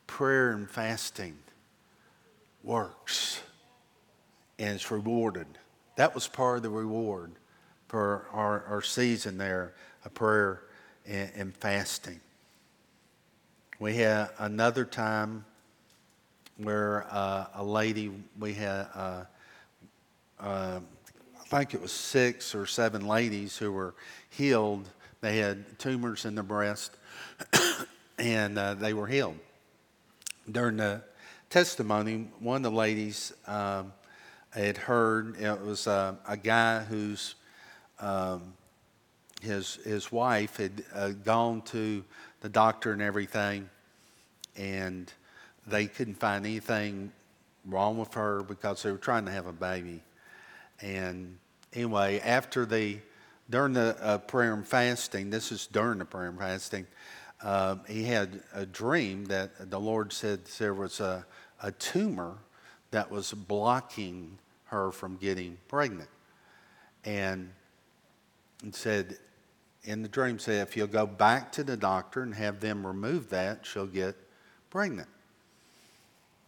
Prayer 0.08 0.52
and 0.52 0.70
fasting 0.70 1.38
works 2.64 3.42
and 4.60 4.76
it's 4.76 4.90
rewarded. 4.92 5.48
That 5.96 6.14
was 6.14 6.28
part 6.28 6.58
of 6.58 6.64
the 6.64 6.70
reward 6.70 7.32
for 7.88 8.28
our, 8.32 8.64
our 8.66 8.82
season 8.82 9.38
there 9.38 9.74
of 10.04 10.14
prayer 10.14 10.64
and, 11.06 11.32
and 11.36 11.58
fasting. 11.58 12.20
We 13.80 13.94
had 13.94 14.30
another 14.40 14.86
time 14.86 15.46
where 16.58 17.06
uh, 17.12 17.46
a 17.54 17.64
lady, 17.64 18.12
we 18.40 18.56
had 18.56 18.88
uh, 18.96 19.24
uh, 20.40 20.80
I 21.40 21.44
think 21.44 21.76
it 21.76 21.82
was 21.82 21.92
six 21.92 22.56
or 22.56 22.66
seven 22.66 23.08
ladies 23.08 23.56
who 23.56 23.72
were 23.72 23.94
healed. 24.32 24.90
They 25.22 25.38
had 25.38 25.78
tumors 25.78 26.26
in 26.26 26.34
their 26.34 26.44
breast, 26.44 26.98
and 28.18 28.58
uh, 28.58 28.74
they 28.74 28.94
were 28.94 29.06
healed. 29.06 29.38
During 30.52 30.78
the 30.78 31.04
testimony, 31.52 32.30
one 32.40 32.66
of 32.66 32.72
the 32.72 32.78
ladies 32.78 33.32
um, 33.46 33.94
had 34.50 34.78
heard 34.78 35.40
it 35.40 35.62
was 35.62 35.86
uh, 35.86 36.16
a 36.28 36.36
guy 36.36 36.80
whose 36.80 37.36
um, 38.00 38.54
his 39.44 39.76
his 39.86 40.12
wife 40.12 40.58
had 40.58 40.84
uh, 40.96 41.10
gone 41.10 41.62
to 41.62 42.04
the 42.42 42.50
doctor 42.50 42.92
and 42.92 43.02
everything, 43.02 43.70
and 44.56 45.12
they 45.66 45.88
couldn't 45.88 46.16
find 46.16 46.46
anything 46.46 47.12
wrong 47.66 47.98
with 47.98 48.14
her 48.14 48.44
because 48.44 48.84
they 48.84 48.92
were 48.92 48.98
trying 48.98 49.26
to 49.26 49.32
have 49.32 49.48
a 49.48 49.54
baby. 49.54 50.02
And 50.82 51.38
anyway, 51.74 52.20
after 52.20 52.66
the, 52.66 53.00
during 53.50 53.74
the 53.74 53.98
uh, 54.02 54.18
prayer 54.20 54.54
and 54.54 54.66
fasting, 54.66 55.30
this 55.30 55.52
is 55.52 55.68
during 55.68 56.00
the 56.00 56.06
prayer 56.06 56.30
and 56.30 56.40
fasting, 56.40 56.88
uh, 57.42 57.76
he 57.88 58.04
had 58.04 58.42
a 58.54 58.66
dream 58.66 59.26
that 59.26 59.70
the 59.70 59.80
Lord 59.80 60.14
said 60.14 60.46
there 60.58 60.74
was 60.74 61.00
a, 61.00 61.26
a 61.62 61.72
tumor 61.72 62.38
that 62.92 63.12
was 63.12 63.34
blocking 63.34 64.38
her 64.66 64.92
from 64.92 65.18
getting 65.18 65.58
pregnant. 65.68 66.10
And 67.04 67.52
and 68.64 68.74
said, 68.74 69.18
in 69.88 70.02
the 70.02 70.10
dream, 70.10 70.38
said, 70.38 70.68
if 70.68 70.76
you'll 70.76 70.86
go 70.86 71.08
back 71.08 71.54
to 71.54 71.64
the 71.64 71.78
doctor 71.78 72.22
and 72.22 72.36
have 72.36 72.60
them 72.60 72.86
remove 72.86 73.30
that, 73.30 73.66
she'll 73.66 73.88
get 73.88 74.16
pregnant. 74.70 75.08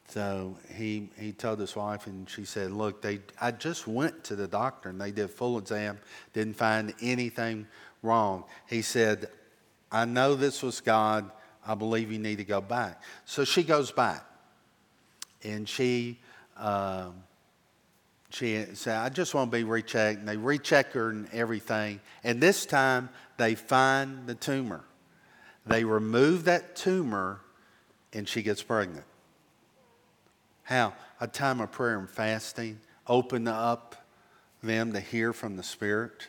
So 0.09 0.57
he, 0.75 1.09
he 1.17 1.31
told 1.31 1.59
his 1.59 1.73
wife, 1.75 2.05
and 2.05 2.29
she 2.29 2.43
said, 2.43 2.71
Look, 2.71 3.01
they, 3.01 3.19
I 3.39 3.51
just 3.51 3.87
went 3.87 4.25
to 4.25 4.35
the 4.35 4.47
doctor 4.47 4.89
and 4.89 4.99
they 4.99 5.11
did 5.11 5.29
full 5.29 5.57
exam, 5.57 5.99
didn't 6.33 6.55
find 6.55 6.93
anything 7.01 7.65
wrong. 8.03 8.43
He 8.67 8.81
said, 8.81 9.29
I 9.91 10.05
know 10.05 10.35
this 10.35 10.61
was 10.61 10.81
God. 10.81 11.31
I 11.65 11.75
believe 11.75 12.11
you 12.11 12.19
need 12.19 12.39
to 12.39 12.43
go 12.43 12.59
back. 12.59 13.01
So 13.25 13.45
she 13.45 13.63
goes 13.63 13.91
back. 13.91 14.25
And 15.43 15.69
she, 15.69 16.19
um, 16.57 17.23
she 18.29 18.63
said, 18.73 18.97
I 18.97 19.09
just 19.09 19.33
want 19.33 19.51
to 19.51 19.57
be 19.57 19.63
rechecked. 19.63 20.19
And 20.19 20.27
they 20.27 20.37
recheck 20.37 20.93
her 20.93 21.09
and 21.09 21.27
everything. 21.33 21.99
And 22.23 22.39
this 22.41 22.65
time 22.65 23.09
they 23.37 23.55
find 23.55 24.27
the 24.27 24.35
tumor. 24.35 24.83
They 25.65 25.83
remove 25.83 26.45
that 26.45 26.75
tumor 26.75 27.41
and 28.13 28.27
she 28.27 28.41
gets 28.41 28.61
pregnant. 28.61 29.05
How? 30.63 30.93
A 31.19 31.27
time 31.27 31.59
of 31.59 31.71
prayer 31.71 31.97
and 31.97 32.09
fasting 32.09 32.79
opened 33.07 33.47
up 33.47 33.95
them 34.61 34.93
to 34.93 34.99
hear 34.99 35.33
from 35.33 35.57
the 35.57 35.63
Spirit. 35.63 36.27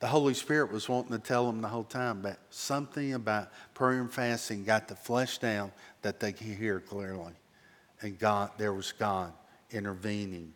The 0.00 0.06
Holy 0.06 0.34
Spirit 0.34 0.70
was 0.70 0.88
wanting 0.88 1.12
to 1.12 1.18
tell 1.18 1.46
them 1.46 1.60
the 1.60 1.68
whole 1.68 1.84
time, 1.84 2.20
but 2.20 2.38
something 2.50 3.14
about 3.14 3.48
prayer 3.74 4.00
and 4.00 4.12
fasting 4.12 4.64
got 4.64 4.86
the 4.86 4.94
flesh 4.94 5.38
down 5.38 5.72
that 6.02 6.20
they 6.20 6.32
could 6.32 6.46
hear 6.46 6.78
clearly. 6.78 7.32
And 8.02 8.18
God, 8.18 8.50
there 8.58 8.72
was 8.72 8.92
God 8.92 9.32
intervening 9.70 10.52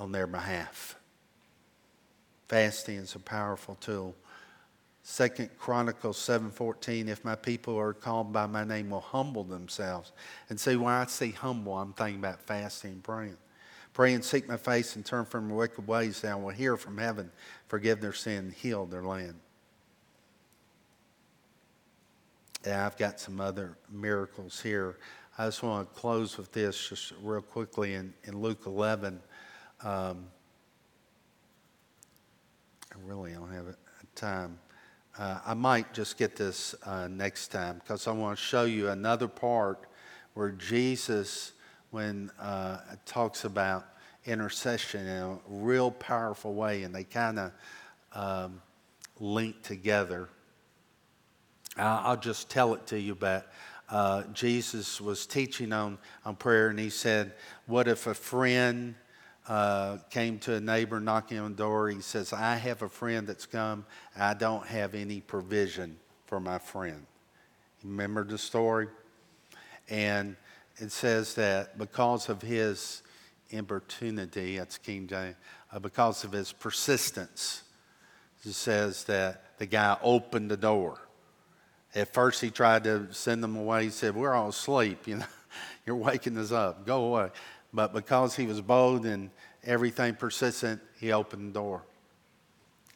on 0.00 0.10
their 0.10 0.26
behalf. 0.26 0.96
Fasting 2.48 2.96
is 2.96 3.14
a 3.14 3.20
powerful 3.20 3.76
tool 3.76 4.16
Second 5.02 5.50
Chronicles 5.58 6.18
7:14, 6.18 7.08
if 7.08 7.24
my 7.24 7.34
people 7.34 7.78
are 7.78 7.94
called 7.94 8.32
by 8.32 8.46
my 8.46 8.64
name 8.64 8.90
will 8.90 9.00
humble 9.00 9.44
themselves. 9.44 10.12
And 10.48 10.60
see, 10.60 10.76
when 10.76 10.92
I 10.92 11.06
see 11.06 11.30
humble, 11.30 11.76
I'm 11.76 11.92
thinking 11.94 12.20
about 12.20 12.40
fasting 12.42 12.92
and 12.92 13.02
praying. 13.02 13.36
Pray 13.92 14.14
and 14.14 14.24
seek 14.24 14.46
my 14.46 14.56
face 14.56 14.94
and 14.94 15.04
turn 15.04 15.24
from 15.24 15.50
wicked 15.50 15.86
ways, 15.86 16.22
and 16.22 16.32
I 16.32 16.36
will 16.36 16.50
hear 16.50 16.76
from 16.76 16.98
heaven, 16.98 17.32
forgive 17.66 18.00
their 18.00 18.12
sin, 18.12 18.54
heal 18.56 18.86
their 18.86 19.02
land. 19.02 19.40
And 22.64 22.74
I've 22.74 22.96
got 22.96 23.18
some 23.18 23.40
other 23.40 23.78
miracles 23.90 24.60
here. 24.60 24.98
I 25.38 25.46
just 25.46 25.62
want 25.62 25.92
to 25.92 26.00
close 26.00 26.36
with 26.36 26.52
this 26.52 26.88
just 26.88 27.14
real 27.22 27.40
quickly 27.40 27.94
in, 27.94 28.12
in 28.24 28.38
Luke 28.38 28.66
11. 28.66 29.20
Um, 29.82 30.26
I 32.92 32.98
really 33.04 33.32
don't 33.32 33.50
have 33.50 33.76
time. 34.14 34.58
Uh, 35.18 35.38
I 35.46 35.54
might 35.54 35.94
just 35.94 36.18
get 36.18 36.36
this 36.36 36.74
uh, 36.84 37.08
next 37.08 37.48
time 37.48 37.78
because 37.78 38.06
I 38.06 38.12
want 38.12 38.38
to 38.38 38.44
show 38.44 38.64
you 38.64 38.90
another 38.90 39.26
part 39.26 39.86
where 40.34 40.50
Jesus, 40.50 41.52
when 41.90 42.30
uh, 42.38 42.78
talks 43.06 43.44
about 43.44 43.86
intercession 44.26 45.06
in 45.06 45.22
a 45.22 45.38
real 45.48 45.90
powerful 45.90 46.54
way, 46.54 46.82
and 46.82 46.94
they 46.94 47.04
kind 47.04 47.38
of 47.38 47.52
um, 48.12 48.60
link 49.18 49.62
together. 49.62 50.28
I'll 51.76 52.16
just 52.16 52.50
tell 52.50 52.74
it 52.74 52.86
to 52.88 53.00
you, 53.00 53.14
but 53.14 53.50
uh, 53.88 54.24
Jesus 54.34 55.00
was 55.00 55.26
teaching 55.26 55.72
on, 55.72 55.98
on 56.24 56.36
prayer, 56.36 56.68
and 56.68 56.78
he 56.78 56.90
said, 56.90 57.32
What 57.66 57.88
if 57.88 58.06
a 58.06 58.14
friend 58.14 58.94
uh, 59.48 59.98
came 60.10 60.38
to 60.40 60.54
a 60.54 60.60
neighbor 60.60 61.00
knocking 61.00 61.38
on 61.38 61.52
the 61.52 61.56
door. 61.56 61.88
He 61.90 62.00
says, 62.00 62.32
I 62.32 62.56
have 62.56 62.82
a 62.82 62.88
friend 62.88 63.26
that's 63.26 63.46
come. 63.46 63.84
I 64.16 64.34
don't 64.34 64.66
have 64.66 64.94
any 64.94 65.20
provision 65.20 65.96
for 66.26 66.40
my 66.40 66.58
friend. 66.58 67.06
Remember 67.82 68.24
the 68.24 68.38
story? 68.38 68.88
And 69.88 70.36
it 70.76 70.92
says 70.92 71.34
that 71.34 71.78
because 71.78 72.28
of 72.28 72.42
his 72.42 73.02
importunity, 73.50 74.58
that's 74.58 74.78
King 74.78 75.06
James, 75.06 75.36
uh, 75.72 75.78
because 75.78 76.24
of 76.24 76.32
his 76.32 76.52
persistence, 76.52 77.62
it 78.44 78.52
says 78.52 79.04
that 79.04 79.58
the 79.58 79.66
guy 79.66 79.96
opened 80.02 80.50
the 80.50 80.56
door. 80.56 80.98
At 81.94 82.14
first, 82.14 82.40
he 82.40 82.50
tried 82.50 82.84
to 82.84 83.12
send 83.12 83.42
them 83.42 83.56
away. 83.56 83.84
He 83.84 83.90
said, 83.90 84.14
We're 84.14 84.32
all 84.32 84.50
asleep. 84.50 85.06
You 85.06 85.16
know, 85.16 85.26
you're 85.86 85.96
waking 85.96 86.38
us 86.38 86.52
up. 86.52 86.86
Go 86.86 87.06
away. 87.06 87.30
But 87.72 87.92
because 87.92 88.34
he 88.34 88.46
was 88.46 88.60
bold 88.60 89.06
and 89.06 89.30
everything 89.64 90.14
persistent, 90.14 90.80
he 90.98 91.12
opened 91.12 91.50
the 91.50 91.60
door. 91.60 91.82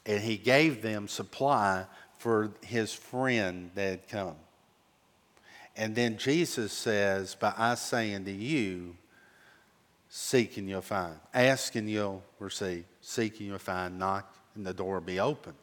And 0.06 0.22
he 0.22 0.36
gave 0.36 0.82
them 0.82 1.08
supply 1.08 1.86
for 2.18 2.50
his 2.62 2.92
friend 2.92 3.70
that 3.74 3.90
had 3.90 4.08
come. 4.08 4.36
And 5.76 5.94
then 5.94 6.18
Jesus 6.18 6.72
says, 6.72 7.36
But 7.38 7.54
I 7.58 7.74
say 7.74 8.14
unto 8.14 8.30
you, 8.30 8.96
seek 10.08 10.56
and 10.56 10.68
you'll 10.68 10.82
find. 10.82 11.16
Ask 11.32 11.74
and 11.74 11.88
you'll 11.88 12.22
receive. 12.38 12.84
Seek 13.00 13.40
and 13.40 13.48
you'll 13.48 13.58
find. 13.58 13.98
Knock 13.98 14.36
and 14.54 14.66
the 14.66 14.74
door 14.74 14.94
will 14.94 15.00
be 15.00 15.20
open. 15.20 15.54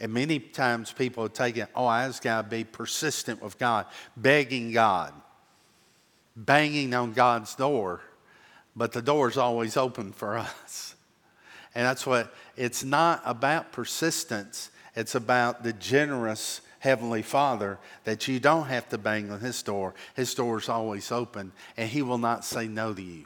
And 0.00 0.12
many 0.12 0.38
times 0.38 0.92
people 0.92 1.24
are 1.24 1.28
taking, 1.28 1.66
oh, 1.74 1.86
I 1.86 2.06
just 2.06 2.22
got 2.22 2.42
to 2.42 2.48
be 2.48 2.62
persistent 2.62 3.42
with 3.42 3.58
God, 3.58 3.86
begging 4.16 4.70
God, 4.70 5.12
banging 6.36 6.94
on 6.94 7.12
God's 7.12 7.54
door 7.56 8.00
but 8.78 8.92
the 8.92 9.02
door's 9.02 9.36
always 9.36 9.76
open 9.76 10.12
for 10.12 10.38
us. 10.38 10.94
And 11.74 11.84
that's 11.84 12.06
what 12.06 12.32
it's 12.56 12.84
not 12.84 13.20
about 13.24 13.72
persistence, 13.72 14.70
it's 14.94 15.14
about 15.14 15.64
the 15.64 15.72
generous 15.74 16.60
Heavenly 16.78 17.22
Father 17.22 17.80
that 18.04 18.28
you 18.28 18.38
don't 18.38 18.66
have 18.68 18.88
to 18.90 18.98
bang 18.98 19.32
on 19.32 19.40
His 19.40 19.60
door. 19.62 19.94
His 20.14 20.32
door 20.32 20.58
is 20.58 20.68
always 20.68 21.10
open, 21.10 21.50
and 21.76 21.88
He 21.88 22.02
will 22.02 22.18
not 22.18 22.44
say 22.44 22.68
no 22.68 22.94
to 22.94 23.02
you. 23.02 23.24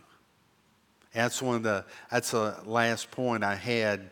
That's 1.12 1.42
one 1.42 1.56
of 1.56 1.62
the. 1.62 1.84
That's 2.10 2.30
the 2.30 2.56
last 2.64 3.10
point 3.10 3.44
I 3.44 3.54
had 3.54 4.10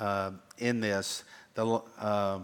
uh, 0.00 0.32
in 0.58 0.80
this. 0.80 1.22
The 1.54 1.80
uh, 1.98 2.40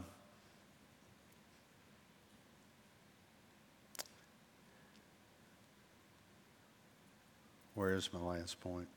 Where 7.76 7.92
is 7.92 8.10
my 8.10 8.20
last 8.20 8.58
point? 8.60 8.88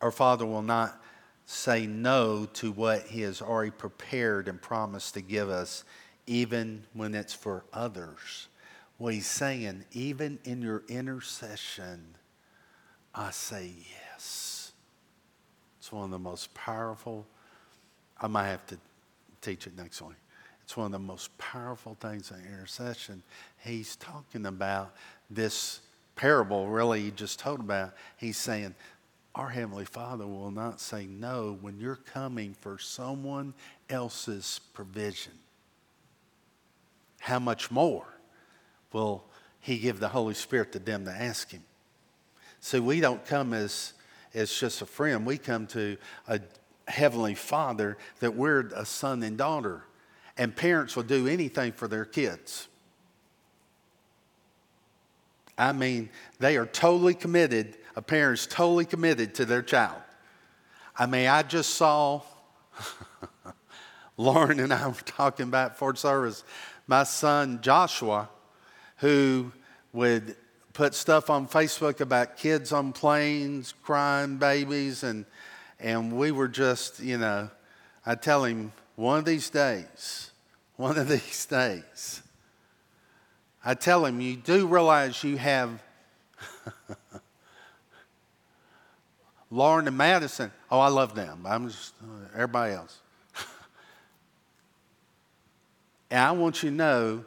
Our 0.00 0.12
Father 0.12 0.46
will 0.46 0.62
not 0.62 1.02
say 1.46 1.84
no 1.84 2.46
to 2.54 2.70
what 2.70 3.02
He 3.08 3.22
has 3.22 3.42
already 3.42 3.72
prepared 3.72 4.46
and 4.46 4.62
promised 4.62 5.14
to 5.14 5.20
give 5.20 5.50
us, 5.50 5.84
even 6.26 6.84
when 6.92 7.12
it's 7.14 7.34
for 7.34 7.64
others. 7.72 8.46
What 8.98 9.14
He's 9.14 9.26
saying, 9.26 9.84
even 9.90 10.38
in 10.44 10.62
your 10.62 10.84
intercession, 10.88 12.14
I 13.12 13.32
say 13.32 13.72
yes. 14.12 14.70
It's 15.80 15.90
one 15.90 16.04
of 16.04 16.10
the 16.10 16.18
most 16.20 16.54
powerful, 16.54 17.26
I 18.20 18.28
might 18.28 18.46
have 18.46 18.64
to 18.68 18.78
teach 19.42 19.66
it 19.66 19.76
next 19.76 20.00
week. 20.00 20.14
It's 20.62 20.76
one 20.76 20.86
of 20.86 20.92
the 20.92 20.98
most 21.00 21.36
powerful 21.36 21.96
things 21.98 22.30
in 22.30 22.36
intercession. 22.46 23.24
He's 23.58 23.96
talking 23.96 24.46
about 24.46 24.94
this 25.28 25.80
parable 26.16 26.68
really 26.68 27.10
just 27.10 27.38
told 27.38 27.60
about, 27.60 27.94
he's 28.16 28.36
saying, 28.36 28.74
Our 29.34 29.48
Heavenly 29.48 29.84
Father 29.84 30.26
will 30.26 30.50
not 30.50 30.80
say 30.80 31.06
no 31.06 31.58
when 31.60 31.78
you're 31.78 31.96
coming 31.96 32.54
for 32.60 32.78
someone 32.78 33.54
else's 33.90 34.60
provision. 34.72 35.32
How 37.20 37.38
much 37.38 37.70
more 37.70 38.06
will 38.92 39.24
He 39.60 39.78
give 39.78 39.98
the 39.98 40.08
Holy 40.08 40.34
Spirit 40.34 40.72
to 40.72 40.78
them 40.78 41.04
to 41.06 41.10
ask 41.10 41.50
Him? 41.50 41.64
See, 42.60 42.80
we 42.80 43.00
don't 43.00 43.24
come 43.26 43.52
as, 43.52 43.94
as 44.34 44.52
just 44.52 44.82
a 44.82 44.86
friend, 44.86 45.26
we 45.26 45.38
come 45.38 45.66
to 45.68 45.96
a 46.28 46.40
Heavenly 46.86 47.34
Father 47.34 47.96
that 48.20 48.34
we're 48.34 48.68
a 48.74 48.84
son 48.84 49.22
and 49.22 49.38
daughter. 49.38 49.84
And 50.36 50.54
parents 50.54 50.96
will 50.96 51.04
do 51.04 51.28
anything 51.28 51.72
for 51.72 51.88
their 51.88 52.04
kids. 52.04 52.68
I 55.56 55.72
mean, 55.72 56.10
they 56.38 56.56
are 56.56 56.66
totally 56.66 57.14
committed, 57.14 57.76
a 57.96 58.02
parent 58.02 58.40
is 58.40 58.46
totally 58.46 58.84
committed 58.84 59.34
to 59.36 59.44
their 59.44 59.62
child. 59.62 60.00
I 60.96 61.06
mean, 61.06 61.28
I 61.28 61.42
just 61.42 61.70
saw 61.70 62.22
Lauren 64.16 64.60
and 64.60 64.72
I 64.72 64.86
were 64.86 64.94
talking 64.94 65.46
about 65.46 65.76
for 65.76 65.94
service, 65.94 66.44
my 66.86 67.04
son 67.04 67.60
Joshua, 67.62 68.28
who 68.98 69.52
would 69.92 70.36
put 70.72 70.94
stuff 70.94 71.30
on 71.30 71.46
Facebook 71.48 72.00
about 72.00 72.36
kids 72.36 72.72
on 72.72 72.92
planes, 72.92 73.74
crying 73.82 74.36
babies, 74.36 75.02
and 75.02 75.24
and 75.80 76.16
we 76.16 76.30
were 76.30 76.48
just, 76.48 77.00
you 77.00 77.18
know, 77.18 77.50
I 78.06 78.14
tell 78.14 78.44
him 78.44 78.72
one 78.96 79.18
of 79.18 79.24
these 79.24 79.50
days, 79.50 80.30
one 80.76 80.96
of 80.98 81.08
these 81.10 81.46
days, 81.46 82.22
I 83.64 83.74
tell 83.74 84.04
him, 84.04 84.20
you 84.20 84.36
do 84.36 84.66
realize 84.66 85.24
you 85.24 85.38
have 85.38 85.82
Lauren 89.50 89.88
and 89.88 89.96
Madison. 89.96 90.52
Oh, 90.70 90.80
I 90.80 90.88
love 90.88 91.14
them. 91.14 91.46
I'm 91.46 91.68
just 91.68 91.94
uh, 92.02 92.26
everybody 92.34 92.74
else. 92.74 92.98
and 96.10 96.20
I 96.20 96.32
want 96.32 96.62
you 96.62 96.70
to 96.70 96.76
know 96.76 97.24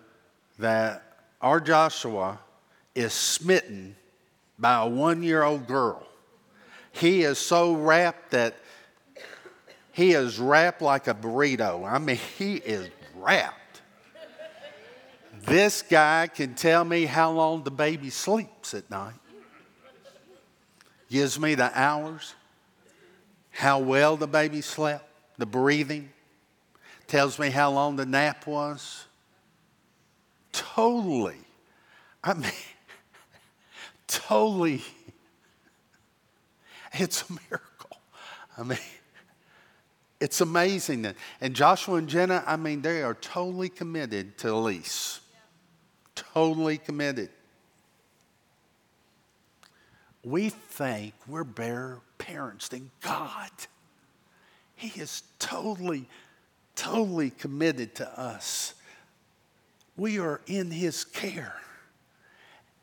that 0.59 1.03
our 1.41 1.59
Joshua 1.59 2.39
is 2.93 3.13
smitten 3.13 3.95
by 4.59 4.83
a 4.83 4.87
one 4.87 5.23
year 5.23 5.43
old 5.43 5.67
girl. 5.67 6.05
He 6.91 7.21
is 7.23 7.37
so 7.37 7.73
wrapped 7.73 8.31
that 8.31 8.55
he 9.91 10.11
is 10.11 10.39
wrapped 10.39 10.81
like 10.81 11.07
a 11.07 11.13
burrito. 11.13 11.89
I 11.89 11.97
mean, 11.97 12.17
he 12.37 12.55
is 12.55 12.89
wrapped. 13.15 13.56
This 15.47 15.81
guy 15.81 16.27
can 16.27 16.55
tell 16.55 16.83
me 16.83 17.05
how 17.05 17.31
long 17.31 17.63
the 17.63 17.71
baby 17.71 18.09
sleeps 18.09 18.73
at 18.73 18.91
night, 18.91 19.13
gives 21.09 21.39
me 21.39 21.55
the 21.55 21.71
hours, 21.73 22.35
how 23.51 23.79
well 23.79 24.17
the 24.17 24.27
baby 24.27 24.59
slept, 24.59 25.05
the 25.37 25.45
breathing, 25.45 26.09
tells 27.07 27.39
me 27.39 27.49
how 27.49 27.71
long 27.71 27.95
the 27.95 28.05
nap 28.05 28.45
was. 28.45 29.05
Totally. 30.51 31.37
I 32.21 32.33
mean, 32.33 32.51
totally. 34.09 34.83
It's 36.91 37.23
a 37.29 37.31
miracle. 37.31 37.97
I 38.57 38.63
mean, 38.63 38.79
it's 40.19 40.41
amazing. 40.41 41.07
And 41.39 41.53
Joshua 41.55 41.95
and 41.95 42.09
Jenna, 42.09 42.43
I 42.45 42.57
mean, 42.57 42.81
they 42.81 43.01
are 43.01 43.13
totally 43.13 43.69
committed 43.69 44.37
to 44.39 44.51
Elise 44.51 45.21
totally 46.33 46.77
committed. 46.77 47.29
We 50.23 50.49
think 50.49 51.13
we're 51.27 51.43
better 51.43 51.99
parents 52.17 52.67
than 52.67 52.91
God. 53.01 53.49
He 54.75 54.99
is 54.99 55.23
totally 55.39 56.07
totally 56.75 57.31
committed 57.31 57.95
to 57.95 58.19
us. 58.19 58.73
We 59.97 60.19
are 60.19 60.39
in 60.45 60.71
His 60.71 61.03
care. 61.03 61.55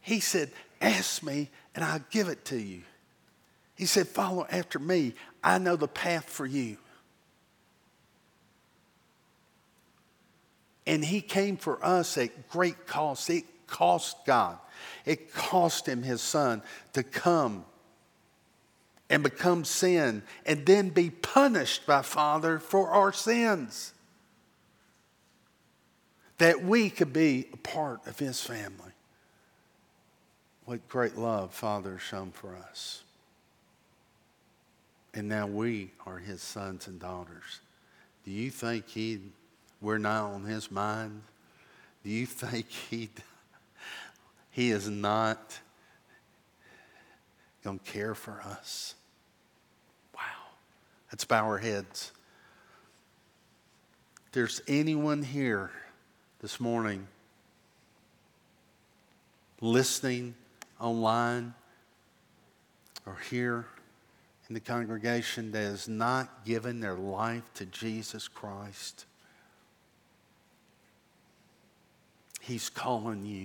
He 0.01 0.20
said, 0.20 0.51
Ask 0.80 1.22
me 1.22 1.49
and 1.74 1.85
I'll 1.85 2.05
give 2.11 2.28
it 2.28 2.45
to 2.47 2.59
you. 2.59 2.82
He 3.76 3.87
said, 3.87 4.09
Follow 4.09 4.47
after 4.51 4.78
me. 4.78 5.14
I 5.43 5.59
know 5.59 5.76
the 5.76 5.89
path 5.89 6.28
for 6.28 6.45
you. 6.45 6.76
And 10.87 11.05
He 11.05 11.20
came 11.20 11.57
for 11.57 11.85
us 11.85 12.18
at 12.18 12.49
great 12.49 12.87
cost. 12.87 13.30
It 13.30 13.45
cost 13.66 14.24
God, 14.26 14.59
it 15.05 15.32
cost 15.32 15.89
Him 15.89 16.03
His 16.03 16.20
Son 16.20 16.62
to 16.93 17.03
come 17.03 17.64
and 19.11 19.22
become 19.22 19.64
sin 19.64 20.22
and 20.47 20.64
then 20.66 20.89
be 20.89 21.11
punished 21.11 21.87
by 21.87 22.03
Father 22.03 22.59
for 22.59 22.89
our 22.89 23.12
sins. 23.12 23.93
That 26.39 26.64
we 26.64 26.91
could 26.91 27.12
be 27.12 27.47
a 27.53 27.57
part 27.57 28.07
of 28.07 28.18
His 28.18 28.41
family. 28.41 28.93
What 30.64 30.89
great 30.89 31.16
love 31.16 31.55
Father 31.55 31.93
has 31.93 32.03
shown 32.03 32.32
for 32.32 32.57
us. 32.57 33.03
And 35.12 35.28
now 35.28 35.47
we 35.47 35.91
are 36.07 36.18
His 36.18 36.43
sons 36.43 36.89
and 36.89 36.99
daughters. 36.99 37.61
Do 38.24 38.30
you 38.30 38.51
think 38.51 38.89
He, 38.89 39.20
we're 39.85 39.99
not 39.99 40.32
on 40.32 40.45
His 40.45 40.70
mind? 40.70 41.22
Do 42.03 42.11
you 42.11 42.26
think 42.26 42.68
He, 42.70 43.11
He 44.51 44.70
is 44.70 44.89
not 44.89 45.61
going 47.64 47.78
to 47.78 47.91
care 47.91 48.14
for 48.14 48.43
us. 48.43 48.95
Wow. 50.14 50.20
Let's 51.11 51.24
bow 51.24 51.47
our 51.47 51.59
heads. 51.59 52.12
If 54.26 54.32
there's 54.32 54.61
anyone 54.68 55.22
here 55.22 55.70
this 56.41 56.61
morning 56.61 57.09
listening 59.62 60.35
online 60.78 61.55
or 63.07 63.16
here 63.30 63.64
in 64.49 64.55
the 64.55 64.61
congregation 64.61 65.53
that 65.53 65.61
has 65.61 65.89
not 65.89 66.45
given 66.45 66.80
their 66.80 66.97
life 66.97 67.45
to 67.55 67.64
Jesus 67.64 68.28
Christ, 68.28 69.07
He's 72.47 72.68
calling 72.68 73.24
you. 73.24 73.45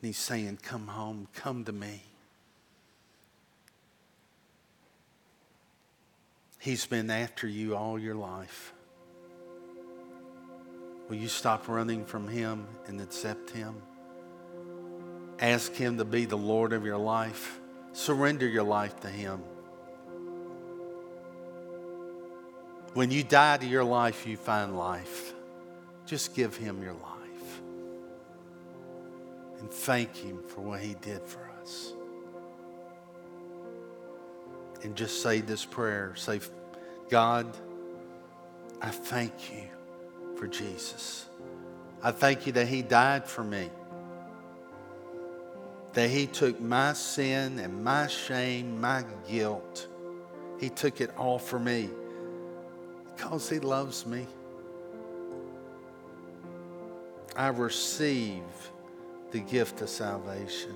And 0.00 0.02
He's 0.02 0.18
saying, 0.18 0.58
Come 0.62 0.88
home, 0.88 1.28
come 1.34 1.64
to 1.64 1.72
me. 1.72 2.02
He's 6.58 6.84
been 6.86 7.08
after 7.08 7.46
you 7.46 7.76
all 7.76 7.98
your 7.98 8.16
life. 8.16 8.72
Will 11.08 11.16
you 11.16 11.28
stop 11.28 11.68
running 11.68 12.04
from 12.04 12.26
Him 12.26 12.66
and 12.86 13.00
accept 13.00 13.50
Him? 13.50 13.76
Ask 15.38 15.72
Him 15.72 15.98
to 15.98 16.04
be 16.04 16.24
the 16.24 16.36
Lord 16.36 16.72
of 16.72 16.84
your 16.84 16.98
life. 16.98 17.60
Surrender 17.92 18.46
your 18.48 18.64
life 18.64 18.98
to 19.00 19.08
Him. 19.08 19.40
When 22.94 23.12
you 23.12 23.22
die 23.22 23.56
to 23.58 23.66
your 23.66 23.84
life, 23.84 24.26
you 24.26 24.36
find 24.36 24.76
life. 24.76 25.32
Just 26.06 26.34
give 26.34 26.56
Him 26.56 26.82
your 26.82 26.94
life. 26.94 27.19
And 29.60 29.70
thank 29.70 30.16
Him 30.16 30.42
for 30.48 30.62
what 30.62 30.80
He 30.80 30.94
did 30.94 31.22
for 31.22 31.50
us 31.60 31.92
and 34.82 34.96
just 34.96 35.22
say 35.22 35.40
this 35.40 35.64
prayer. 35.64 36.14
Say, 36.16 36.40
God, 37.08 37.46
I 38.80 38.88
thank 38.90 39.52
you 39.52 39.64
for 40.36 40.46
Jesus. 40.46 41.26
I 42.02 42.12
thank 42.12 42.46
you 42.46 42.52
that 42.52 42.66
He 42.66 42.82
died 42.82 43.26
for 43.26 43.44
me, 43.44 43.68
that 45.92 46.08
He 46.08 46.26
took 46.26 46.60
my 46.60 46.94
sin 46.94 47.58
and 47.58 47.84
my 47.84 48.06
shame, 48.06 48.80
my 48.80 49.04
guilt. 49.28 49.86
He 50.58 50.70
took 50.70 51.00
it 51.00 51.10
all 51.16 51.38
for 51.38 51.58
me 51.58 51.90
because 53.14 53.48
He 53.48 53.58
loves 53.58 54.06
me. 54.06 54.26
I 57.36 57.48
receive 57.48 58.42
the 59.30 59.40
gift 59.40 59.80
of 59.80 59.88
salvation. 59.88 60.74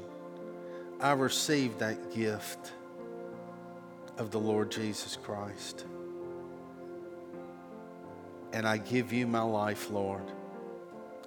I 1.00 1.12
receive 1.12 1.78
that 1.78 2.14
gift 2.14 2.72
of 4.16 4.30
the 4.30 4.38
Lord 4.38 4.70
Jesus 4.70 5.16
Christ. 5.16 5.84
And 8.52 8.66
I 8.66 8.76
give 8.78 9.12
you 9.12 9.26
my 9.26 9.42
life, 9.42 9.90
Lord. 9.90 10.22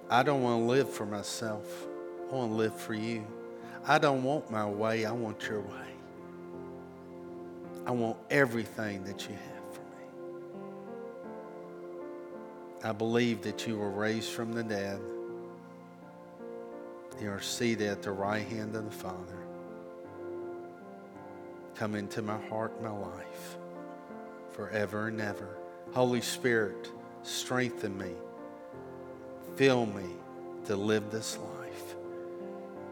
I 0.08 0.22
don't 0.22 0.42
want 0.42 0.62
to 0.62 0.64
live 0.64 0.90
for 0.90 1.04
myself. 1.04 1.86
I 2.30 2.34
want 2.34 2.52
to 2.52 2.56
live 2.56 2.74
for 2.74 2.94
you. 2.94 3.26
I 3.86 3.98
don't 3.98 4.22
want 4.22 4.50
my 4.50 4.66
way. 4.66 5.04
I 5.04 5.12
want 5.12 5.46
your 5.46 5.60
way. 5.60 5.88
I 7.86 7.90
want 7.90 8.16
everything 8.30 9.04
that 9.04 9.28
you 9.28 9.34
have 9.34 9.74
for 9.74 9.80
me. 9.80 10.06
I 12.84 12.92
believe 12.92 13.42
that 13.42 13.66
you 13.66 13.78
were 13.78 13.90
raised 13.90 14.30
from 14.30 14.52
the 14.52 14.62
dead. 14.62 15.00
You 17.20 17.30
are 17.30 17.40
seated 17.40 17.88
at 17.88 18.02
the 18.02 18.12
right 18.12 18.46
hand 18.46 18.76
of 18.76 18.84
the 18.84 18.90
Father. 18.90 19.38
Come 21.74 21.94
into 21.94 22.22
my 22.22 22.38
heart, 22.46 22.80
my 22.82 22.90
life, 22.90 23.56
forever 24.52 25.08
and 25.08 25.20
ever. 25.20 25.56
Holy 25.92 26.20
Spirit, 26.20 26.90
strengthen 27.22 27.96
me. 27.98 28.12
Fill 29.56 29.86
me 29.86 30.06
to 30.66 30.76
live 30.76 31.10
this 31.10 31.38
life. 31.38 31.94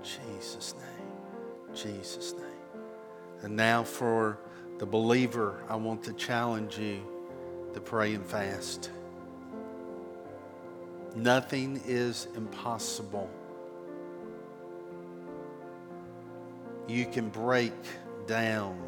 Jesus' 0.03 0.75
name. 0.75 1.75
Jesus' 1.75 2.33
name. 2.33 2.43
And 3.43 3.55
now 3.55 3.85
for 3.85 4.39
the 4.79 4.87
believer, 4.87 5.63
I 5.69 5.77
want 5.77 6.03
to 6.05 6.13
challenge 6.13 6.79
you 6.79 7.01
to 7.75 7.81
pray 7.81 8.15
and 8.15 8.25
fast. 8.25 8.91
Nothing 11.15 11.81
is 11.87 12.29
impossible. 12.37 13.31
You 16.89 17.05
can 17.05 17.31
break 17.31 17.75
down 18.27 18.81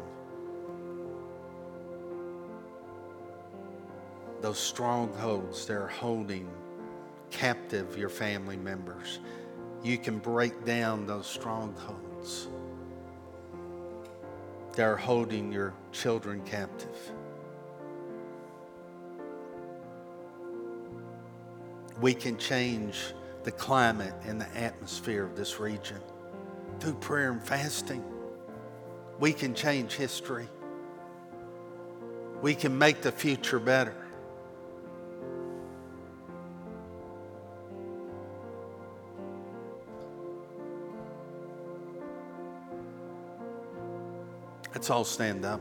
those 4.41 4.57
strongholds 4.57 5.65
that 5.65 5.75
are 5.75 5.87
holding 5.87 6.49
captive 7.29 7.97
your 7.97 8.07
family 8.07 8.55
members. 8.55 9.19
You 9.83 9.97
can 9.97 10.19
break 10.19 10.63
down 10.63 11.05
those 11.05 11.27
strongholds 11.27 12.47
that 14.75 14.83
are 14.83 14.95
holding 14.95 15.51
your 15.51 15.73
children 15.91 16.41
captive. 16.45 17.11
We 21.99 22.13
can 22.13 22.37
change 22.37 23.13
the 23.43 23.51
climate 23.51 24.13
and 24.23 24.39
the 24.39 24.47
atmosphere 24.57 25.25
of 25.25 25.35
this 25.35 25.59
region 25.59 25.99
through 26.79 26.95
prayer 26.95 27.31
and 27.31 27.43
fasting. 27.43 28.03
We 29.19 29.33
can 29.33 29.53
change 29.53 29.93
history. 29.93 30.47
We 32.41 32.55
can 32.55 32.77
make 32.77 33.01
the 33.01 33.11
future 33.11 33.59
better. 33.59 33.95
Let's 44.73 44.89
all 44.89 45.03
stand 45.03 45.43
up. 45.43 45.59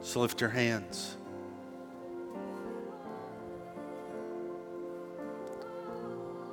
So 0.00 0.20
lift 0.20 0.40
your 0.40 0.50
hands. 0.50 1.16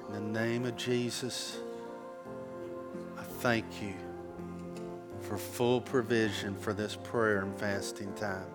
In 0.08 0.34
the 0.34 0.40
name 0.40 0.66
of 0.66 0.76
Jesus, 0.76 1.58
thank 3.42 3.82
you 3.82 3.94
for 5.20 5.38
full 5.38 5.82
provision 5.82 6.56
for 6.56 6.74
this 6.74 6.96
prayer 6.96 7.42
and 7.42 7.58
fasting 7.60 8.14
time. 8.14 8.46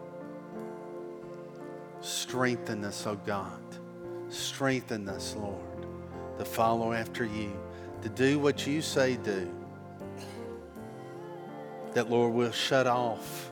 Strengthen 2.01 2.85
us, 2.85 3.07
O 3.07 3.11
oh 3.11 3.21
God. 3.27 3.63
Strengthen 4.29 5.09
us, 5.09 5.37
Lord, 5.37 5.87
to 6.39 6.45
follow 6.45 6.93
after 6.93 7.25
you, 7.25 7.53
to 8.03 8.09
do 8.09 8.39
what 8.39 8.67
you 8.67 8.81
say 8.81 9.17
do 9.17 9.51
that, 11.97 12.11
Lord, 12.11 12.35
we'll 12.35 12.53
shut 12.53 12.87
off 12.87 13.51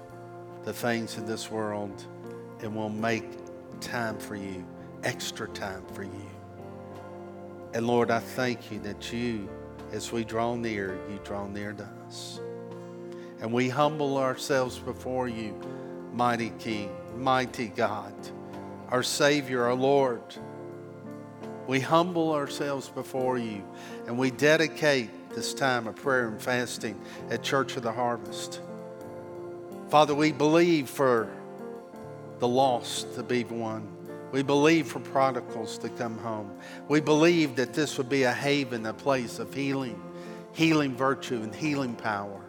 the 0.65 0.73
things 0.75 1.17
of 1.17 1.27
this 1.27 1.51
world 1.51 2.05
and 2.61 2.77
we'll 2.77 2.91
make 2.91 3.25
time 3.81 4.19
for 4.19 4.37
you, 4.37 4.63
extra 5.03 5.49
time 5.49 5.83
for 5.95 6.03
you. 6.03 6.31
And 7.73 7.87
Lord, 7.87 8.11
I 8.11 8.19
thank 8.19 8.71
you 8.71 8.81
that 8.81 9.15
you, 9.15 9.49
as 9.95 10.11
we 10.11 10.25
draw 10.25 10.57
near, 10.57 10.99
you 11.09 11.21
draw 11.23 11.47
near 11.47 11.73
to 11.73 11.89
us. 12.05 12.41
And 13.41 13.53
we 13.53 13.69
humble 13.69 14.19
ourselves 14.19 14.77
before 14.77 15.29
you, 15.29 15.55
mighty 16.13 16.51
King. 16.59 16.91
mighty 17.17 17.69
God, 17.69 18.13
our 18.91 19.05
Savior, 19.05 19.63
our 19.63 19.75
Lord. 19.75 20.23
We 21.69 21.79
humble 21.79 22.33
ourselves 22.33 22.89
before 22.89 23.39
you 23.39 23.63
and 24.09 24.19
we 24.19 24.33
dedicate 24.33 25.11
this 25.31 25.55
time 25.55 25.87
of 25.87 25.95
prayer 25.95 26.27
and 26.27 26.43
fasting 26.43 27.01
at 27.31 27.45
Church 27.45 27.77
of 27.77 27.85
the 27.85 27.93
Harvest. 27.93 28.61
Father, 29.91 30.15
we 30.15 30.33
believe 30.33 30.89
for 30.89 31.33
the 32.41 32.49
lost 32.49 33.15
to 33.15 33.23
be 33.23 33.45
won. 33.45 33.94
We 34.35 34.43
believe 34.43 34.89
for 34.89 34.99
prodigals 34.99 35.79
to 35.79 35.89
come 35.89 36.19
home. 36.19 36.59
We 36.89 37.01
believe 37.01 37.55
that 37.55 37.73
this 37.73 37.97
would 37.99 38.09
be 38.09 38.25
a 38.25 38.33
haven, 38.33 38.85
a 38.85 38.93
place 38.93 39.39
of 39.39 39.55
healing, 39.55 40.03
healing 40.55 40.97
virtue, 40.97 41.37
and 41.37 41.55
healing 41.55 41.95
power. 41.95 42.41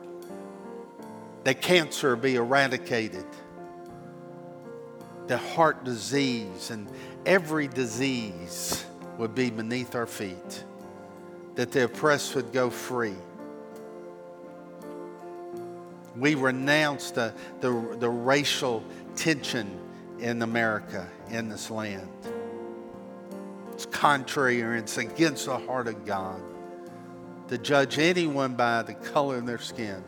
That 1.43 1.61
cancer 1.61 2.15
be 2.15 2.38
eradicated, 2.38 3.27
that 5.27 5.38
heart 5.38 5.83
disease 5.83 6.71
and 6.71 6.89
every 7.23 7.67
disease 7.67 8.83
would 9.19 9.36
be 9.36 9.51
beneath 9.51 9.93
our 9.93 10.07
feet, 10.07 10.63
that 11.53 11.71
the 11.71 11.83
oppressed 11.83 12.33
would 12.33 12.51
go 12.51 12.71
free. 12.71 13.13
We 16.17 16.33
renounce 16.33 17.11
the, 17.11 17.31
the, 17.59 17.95
the 17.99 18.09
racial 18.09 18.83
tension 19.15 19.84
in 20.20 20.41
America, 20.41 21.07
in 21.30 21.49
this 21.49 21.70
land. 21.70 22.09
It's 23.74 23.86
contrary 23.86 24.61
or 24.61 24.76
it's 24.76 24.97
against 24.97 25.47
the 25.47 25.57
heart 25.57 25.88
of 25.88 26.05
God 26.05 26.41
to 27.49 27.57
judge 27.57 27.99
anyone 27.99 28.55
by 28.55 28.84
the 28.84 28.93
color 28.93 29.38
of 29.38 29.45
their 29.45 29.59
skin. 29.59 30.03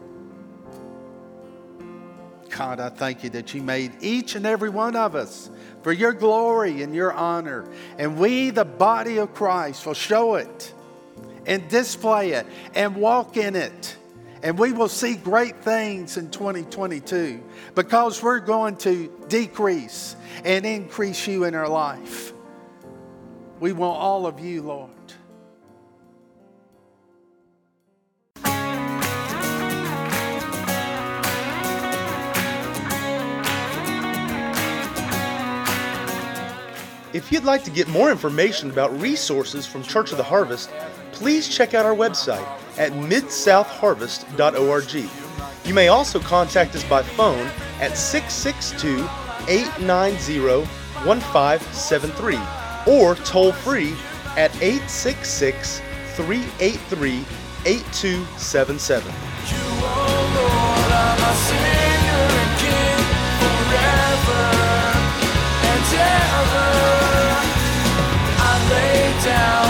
God, 2.50 2.80
I 2.80 2.90
thank 2.90 3.24
you 3.24 3.30
that 3.32 3.54
you 3.54 3.62
made 3.62 3.92
each 4.02 4.36
and 4.36 4.46
every 4.46 4.70
one 4.70 4.96
of 4.96 5.16
us 5.16 5.50
for 5.84 5.92
your 5.92 6.14
glory 6.14 6.82
and 6.82 6.96
your 6.96 7.14
honor. 7.14 7.70
And 7.98 8.18
we, 8.18 8.50
the 8.50 8.66
body 8.66 9.18
of 9.18 9.34
Christ, 9.34 9.86
will 9.86 9.94
show 9.94 10.36
it 10.36 10.74
and 11.46 11.68
display 11.70 12.32
it 12.32 12.48
and 12.74 12.96
walk 12.96 13.38
in 13.38 13.56
it. 13.56 13.96
And 14.44 14.58
we 14.58 14.72
will 14.72 14.90
see 14.90 15.16
great 15.16 15.64
things 15.64 16.18
in 16.18 16.30
2022 16.30 17.44
because 17.76 18.22
we're 18.22 18.40
going 18.40 18.78
to 18.78 19.12
decrease 19.28 20.16
and 20.46 20.66
increase 20.66 21.28
you 21.28 21.46
in 21.46 21.56
our 21.56 21.68
life. 21.68 22.34
We 23.60 23.74
want 23.74 24.00
all 24.00 24.28
of 24.28 24.40
you, 24.40 24.62
Lord. 24.62 24.92
If 37.14 37.32
you'd 37.32 37.46
like 37.46 37.64
to 37.64 37.72
get 37.72 37.88
more 37.88 38.12
information 38.12 38.70
about 38.70 38.96
resources 39.02 39.66
from 39.66 39.82
Church 39.82 40.12
of 40.12 40.18
the 40.18 40.24
Harvest, 40.24 40.70
please 41.14 41.48
check 41.48 41.74
out 41.74 41.84
our 41.84 41.96
website 41.96 42.46
at 42.78 42.92
midsouthharvest.org. 42.94 45.10
You 45.66 45.74
may 45.74 45.88
also 45.88 46.20
contact 46.20 46.76
us 46.76 46.84
by 46.84 47.02
phone 47.04 47.48
at 47.80 47.98
662 47.98 49.08
890 49.50 50.68
1573 51.06 52.38
or 52.88 53.16
toll 53.16 53.52
free 53.52 53.96
at 54.38 54.56
866 54.62 55.82
383 56.16 57.26
8277. 57.66 59.14
down 69.24 69.67